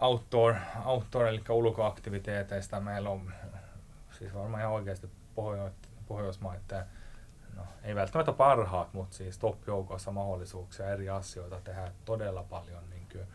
outdoor, 0.00 0.54
outdoor 0.84 1.26
eli 1.26 1.44
ulkoaktiviteeteista. 1.48 2.80
Meillä 2.80 3.10
on 3.10 3.32
siis 4.20 4.34
varmaan 4.34 4.60
ihan 4.60 4.72
oikeasti 4.72 5.10
Pohjo- 5.34 5.70
Pohjoismaiden, 6.06 6.84
no 7.56 7.62
ei 7.82 7.94
välttämättä 7.94 8.32
parhaat, 8.32 8.94
mutta 8.94 9.16
siis 9.16 9.38
top-joukossa 9.38 10.10
mahdollisuuksia 10.10 10.90
eri 10.90 11.08
asioita 11.08 11.60
tehdä 11.60 11.92
todella 12.04 12.42
paljon 12.42 12.90
niin 12.90 13.06
kuin, 13.12 13.26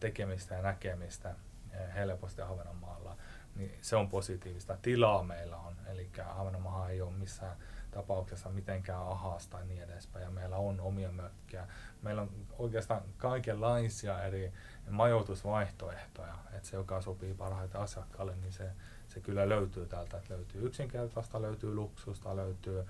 tekemistä 0.00 0.54
ja 0.54 0.62
näkemistä 0.62 1.34
helposti 1.94 2.42
Ahvenanmaalla, 2.42 3.16
niin 3.54 3.78
se 3.82 3.96
on 3.96 4.08
positiivista. 4.08 4.76
Tilaa 4.82 5.22
meillä 5.22 5.56
on, 5.56 5.76
eli 5.86 6.10
Ahvenanmaa 6.26 6.90
ei 6.90 7.00
ole 7.00 7.10
missään 7.12 7.56
tapauksessa 7.90 8.48
mitenkään 8.48 9.02
ahas 9.08 9.46
tai 9.46 9.66
niin 9.66 9.82
edespäin, 9.82 10.24
ja 10.24 10.30
meillä 10.30 10.56
on 10.56 10.80
omia 10.80 11.12
mökkejä. 11.12 11.66
Meillä 12.02 12.22
on 12.22 12.30
oikeastaan 12.58 13.02
kaikenlaisia 13.16 14.22
eri 14.22 14.52
majoitusvaihtoehtoja, 14.90 16.34
että 16.52 16.68
se, 16.68 16.76
joka 16.76 17.00
sopii 17.00 17.34
parhaiten 17.34 17.80
asiakkaalle, 17.80 18.36
niin 18.36 18.52
se, 18.52 18.70
se 19.08 19.20
kyllä 19.20 19.48
löytyy 19.48 19.86
täältä. 19.86 20.16
Että 20.16 20.34
löytyy 20.34 20.66
yksinkertaista, 20.66 21.42
löytyy 21.42 21.74
luksusta, 21.74 22.36
löytyy 22.36 22.84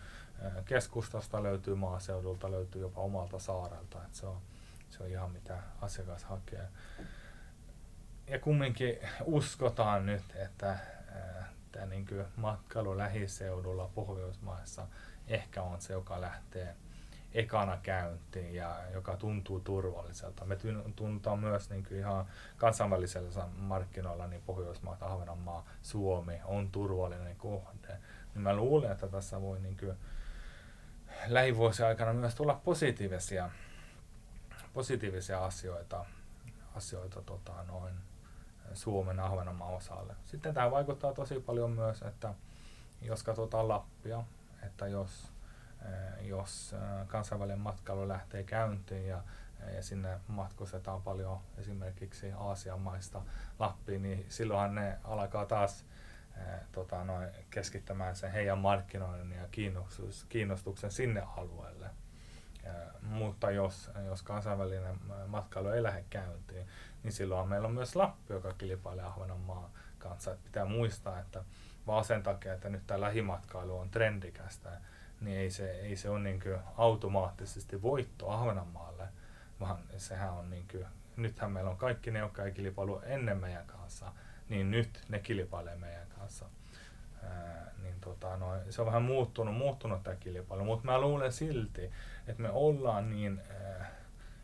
keskustasta, 0.64 1.42
löytyy 1.42 1.74
maaseudulta, 1.74 2.50
löytyy 2.50 2.80
jopa 2.82 3.00
omalta 3.00 3.38
saarelta. 3.38 4.04
Että 4.04 4.18
se, 4.18 4.26
on, 4.26 4.40
se 4.90 5.02
on 5.02 5.08
ihan 5.08 5.30
mitä 5.30 5.58
asiakas 5.80 6.24
hakee. 6.24 6.68
Ja 8.26 8.38
kumminkin 8.38 8.98
uskotaan 9.24 10.06
nyt, 10.06 10.24
että 10.34 10.78
tämä 11.78 11.90
niin 11.90 12.06
matkailu 12.36 12.98
lähiseudulla 12.98 13.90
Pohjoismaissa 13.94 14.86
ehkä 15.28 15.62
on 15.62 15.80
se, 15.80 15.92
joka 15.92 16.20
lähtee 16.20 16.76
ekana 17.32 17.78
käyntiin 17.82 18.54
ja 18.54 18.80
joka 18.92 19.16
tuntuu 19.16 19.60
turvalliselta. 19.60 20.44
Me 20.44 20.56
tuntuu 20.96 21.36
myös 21.36 21.70
niin 21.70 21.84
kuin 21.84 21.98
ihan 21.98 22.26
kansainvälisellä 22.56 23.48
markkinoilla 23.56 24.26
niin 24.26 24.42
Pohjoismaat, 24.46 25.02
Ahvenanmaa, 25.02 25.66
Suomi 25.82 26.40
on 26.44 26.70
turvallinen 26.70 27.36
kohde. 27.36 27.98
Niin 28.34 28.42
mä 28.42 28.56
luulen, 28.56 28.92
että 28.92 29.08
tässä 29.08 29.40
voi 29.40 29.60
niin 29.60 29.76
kuin 29.76 29.96
lähivuosien 31.26 31.88
aikana 31.88 32.12
myös 32.12 32.34
tulla 32.34 32.60
positiivisia, 32.64 33.50
positiivisia 34.72 35.44
asioita, 35.44 36.04
asioita 36.74 37.22
tota, 37.22 37.52
noin 37.66 37.94
Suomen 38.74 39.20
Ahvenanmaan 39.20 39.74
osalle. 39.74 40.14
Sitten 40.24 40.54
tämä 40.54 40.70
vaikuttaa 40.70 41.12
tosi 41.12 41.40
paljon 41.40 41.70
myös, 41.70 42.02
että 42.02 42.34
jos 43.02 43.22
katsotaan 43.22 43.68
Lappia, 43.68 44.24
että 44.62 44.86
jos 44.86 45.32
Eh, 45.84 46.26
jos 46.26 46.72
eh, 46.72 47.06
kansainvälinen 47.06 47.60
matkailu 47.60 48.08
lähtee 48.08 48.42
käyntiin 48.42 49.06
ja, 49.06 49.22
ja 49.74 49.82
sinne 49.82 50.20
matkustetaan 50.28 51.02
paljon 51.02 51.38
esimerkiksi 51.58 52.32
Aasian 52.32 52.80
maista 52.80 53.22
Lappiin, 53.58 54.02
niin 54.02 54.26
silloinhan 54.28 54.74
ne 54.74 54.98
alkaa 55.04 55.46
taas 55.46 55.84
eh, 56.36 56.60
tota, 56.72 57.04
noin, 57.04 57.28
keskittämään 57.50 58.16
sen 58.16 58.32
heidän 58.32 58.58
markkinoinnin 58.58 59.38
ja 59.38 59.48
kiinnostuksen 60.28 60.90
sinne 60.90 61.22
alueelle. 61.36 61.90
Mutta 63.02 63.50
jos, 63.50 63.90
jos 64.06 64.22
kansainvälinen 64.22 65.00
matkailu 65.26 65.68
ei 65.68 65.82
lähde 65.82 66.04
käyntiin, 66.10 66.66
niin 67.02 67.12
silloin 67.12 67.48
meillä 67.48 67.68
on 67.68 67.74
myös 67.74 67.96
Lappi, 67.96 68.32
joka 68.32 68.52
kilpailee 68.52 69.04
Ahvenanmaan 69.04 69.70
kanssa. 69.98 70.32
Et 70.32 70.44
pitää 70.44 70.64
muistaa, 70.64 71.18
että 71.18 71.44
vaan 71.86 72.04
sen 72.04 72.22
takia, 72.22 72.54
että 72.54 72.68
nyt 72.68 72.86
tämä 72.86 73.00
lähimatkailu 73.00 73.78
on 73.78 73.90
trendikästä, 73.90 74.80
niin 75.20 75.38
ei 75.38 75.50
se, 75.50 75.70
ei 75.70 75.96
se 75.96 76.10
ole 76.10 76.20
niin 76.20 76.42
automaattisesti 76.76 77.82
voitto 77.82 78.30
Ahvenanmaalle, 78.30 79.08
vaan 79.60 79.78
sehän 79.96 80.32
on 80.32 80.50
niin 80.50 80.66
kuin, 80.70 80.86
nythän 81.16 81.52
meillä 81.52 81.70
on 81.70 81.76
kaikki 81.76 82.10
ne, 82.10 82.18
jotka 82.18 82.44
ei 82.44 82.52
kilpailu 82.52 83.00
ennen 83.00 83.38
meidän 83.38 83.66
kanssa, 83.66 84.12
niin 84.48 84.70
nyt 84.70 85.00
ne 85.08 85.18
kilpailee 85.18 85.76
meidän 85.76 86.08
kanssa. 86.08 86.46
Niin 87.82 88.00
tota, 88.00 88.36
no, 88.36 88.46
se 88.70 88.82
on 88.82 88.86
vähän 88.86 89.02
muuttunut, 89.02 89.56
muuttunut 89.56 90.02
tämä 90.02 90.16
kilpailu, 90.16 90.64
mutta 90.64 90.86
mä 90.86 91.00
luulen 91.00 91.32
silti, 91.32 91.90
että 92.26 92.42
me 92.42 92.50
ollaan 92.50 93.10
niin 93.10 93.42
ää, 93.50 93.90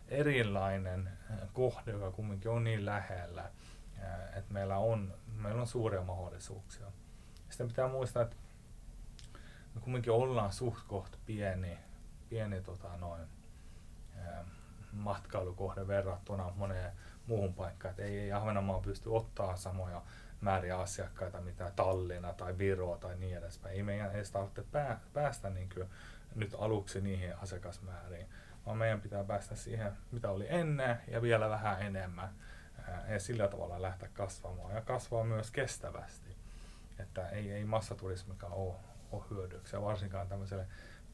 erilainen 0.08 1.10
kohde, 1.52 1.90
joka 1.90 2.10
kumminkin 2.10 2.50
on 2.50 2.64
niin 2.64 2.86
lähellä, 2.86 3.50
että 4.36 4.52
meillä 4.52 4.78
on, 4.78 5.14
meillä 5.36 5.60
on 5.60 5.66
suuria 5.66 6.02
mahdollisuuksia. 6.02 6.86
Sitten 7.48 7.68
pitää 7.68 7.88
muistaa, 7.88 8.22
että 8.22 8.36
me 9.74 9.80
kumminkin 9.80 10.12
ollaan 10.12 10.52
suht 10.52 10.86
koht 10.86 11.16
pieni, 11.26 11.78
pieni 12.28 12.60
tota, 12.60 12.96
noin, 12.96 13.22
ää, 14.16 14.44
matkailukohde 14.92 15.86
verrattuna 15.86 16.52
moneen 16.56 16.92
muuhun 17.26 17.54
paikkaan. 17.54 17.92
Et 17.92 17.98
ei, 17.98 18.18
ei 18.18 18.32
Ahvenanmaa 18.32 18.80
pysty 18.80 19.08
ottaa 19.08 19.56
samoja 19.56 20.02
määriä 20.44 20.78
asiakkaita, 20.78 21.40
mitä 21.40 21.72
Tallinna 21.76 22.32
tai 22.32 22.58
Viro 22.58 22.96
tai 22.96 23.16
niin 23.16 23.36
edespäin. 23.36 23.74
Ei 23.74 23.82
meidän 23.82 24.12
edes 24.12 24.30
tarvitse 24.30 24.62
pää, 24.72 25.00
päästä 25.12 25.50
niin 25.50 25.68
kuin 25.74 25.88
nyt 26.34 26.54
aluksi 26.58 27.00
niihin 27.00 27.38
asiakasmääriin, 27.38 28.26
vaan 28.66 28.78
meidän 28.78 29.00
pitää 29.00 29.24
päästä 29.24 29.56
siihen, 29.56 29.92
mitä 30.12 30.30
oli 30.30 30.46
ennen 30.48 30.96
ja 31.08 31.22
vielä 31.22 31.50
vähän 31.50 31.82
enemmän 31.82 32.28
ja 33.08 33.20
sillä 33.20 33.48
tavalla 33.48 33.82
lähteä 33.82 34.08
kasvamaan 34.12 34.74
ja 34.74 34.80
kasvaa 34.80 35.24
myös 35.24 35.50
kestävästi. 35.50 36.36
Että 36.98 37.28
ei, 37.28 37.52
ei 37.52 37.64
massaturismikaan 37.64 38.52
ole, 38.52 38.74
ole 39.12 39.24
hyödyksi 39.30 39.76
ja 39.76 39.82
varsinkaan 39.82 40.28
tämmöiselle 40.28 40.66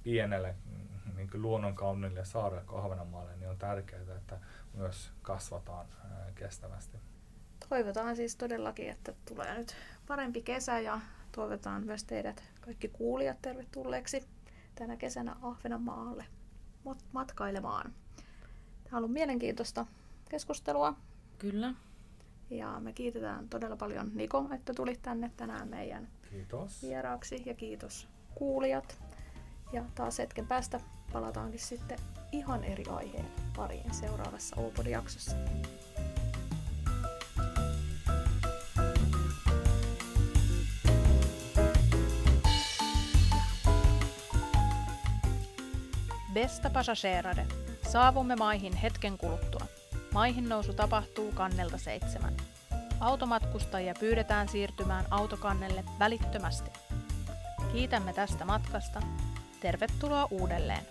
pienelle 0.03 0.55
mm, 0.65 1.17
niin 1.17 1.31
luonnonkaunille 1.35 2.25
saarelle 2.25 2.65
kuin 2.65 2.83
Ahvenanmaalle, 2.83 3.37
niin 3.37 3.51
on 3.51 3.59
tärkeää, 3.59 4.17
että 4.17 4.39
myös 4.75 5.13
kasvataan 5.23 5.87
kestävästi. 6.35 6.99
Toivotaan 7.71 8.17
siis 8.17 8.37
todellakin, 8.37 8.91
että 8.91 9.13
tulee 9.29 9.59
nyt 9.59 9.75
parempi 10.07 10.43
kesä 10.43 10.81
ja 10.81 11.01
toivotaan 11.33 11.87
myös 11.87 12.05
teidät 12.05 12.43
kaikki 12.61 12.89
kuulijat 12.89 13.43
tervetulleeksi 13.43 14.25
tänä 14.75 14.97
kesänä 14.97 15.37
Ahvenanmaalle 15.43 16.25
matkailemaan. 17.13 17.93
Tämä 18.85 18.93
on 18.93 18.99
ollut 18.99 19.13
mielenkiintoista 19.13 19.87
keskustelua. 20.31 20.95
Kyllä. 21.39 21.75
Ja 22.51 22.81
me 22.81 22.93
kiitetään 22.93 23.49
todella 23.49 23.77
paljon 23.77 24.11
Niko, 24.15 24.47
että 24.55 24.75
tulit 24.75 25.03
tänne 25.03 25.31
tänään 25.37 25.69
meidän 25.69 26.09
kiitos. 26.31 26.83
vieraaksi 26.83 27.43
ja 27.47 27.55
kiitos 27.55 28.09
kuulijat. 28.35 28.99
Ja 29.73 29.85
taas 29.95 30.19
hetken 30.19 30.47
päästä 30.47 30.81
palataankin 31.13 31.61
sitten 31.61 31.99
ihan 32.33 32.65
eri 32.65 32.85
aiheen 32.89 33.27
pariin 33.57 33.95
seuraavassa 33.95 34.57
Opod-jaksossa. 34.57 35.37
Besta 46.41 46.71
passagerare. 46.71 47.47
Saavumme 47.89 48.37
maihin 48.37 48.77
hetken 48.77 49.19
kuluttua. 49.19 49.67
Maihin 50.13 50.49
nousu 50.49 50.73
tapahtuu 50.73 51.33
kannelta 51.33 51.79
seitsemän. 51.79 52.37
Automatkustajia 53.01 53.95
pyydetään 54.01 54.49
siirtymään 54.49 55.05
autokannelle 55.11 55.85
välittömästi. 55.99 56.71
Kiitämme 57.73 58.13
tästä 58.13 58.45
matkasta. 58.45 59.03
Tervetuloa 59.61 60.29
uudelleen. 60.31 60.87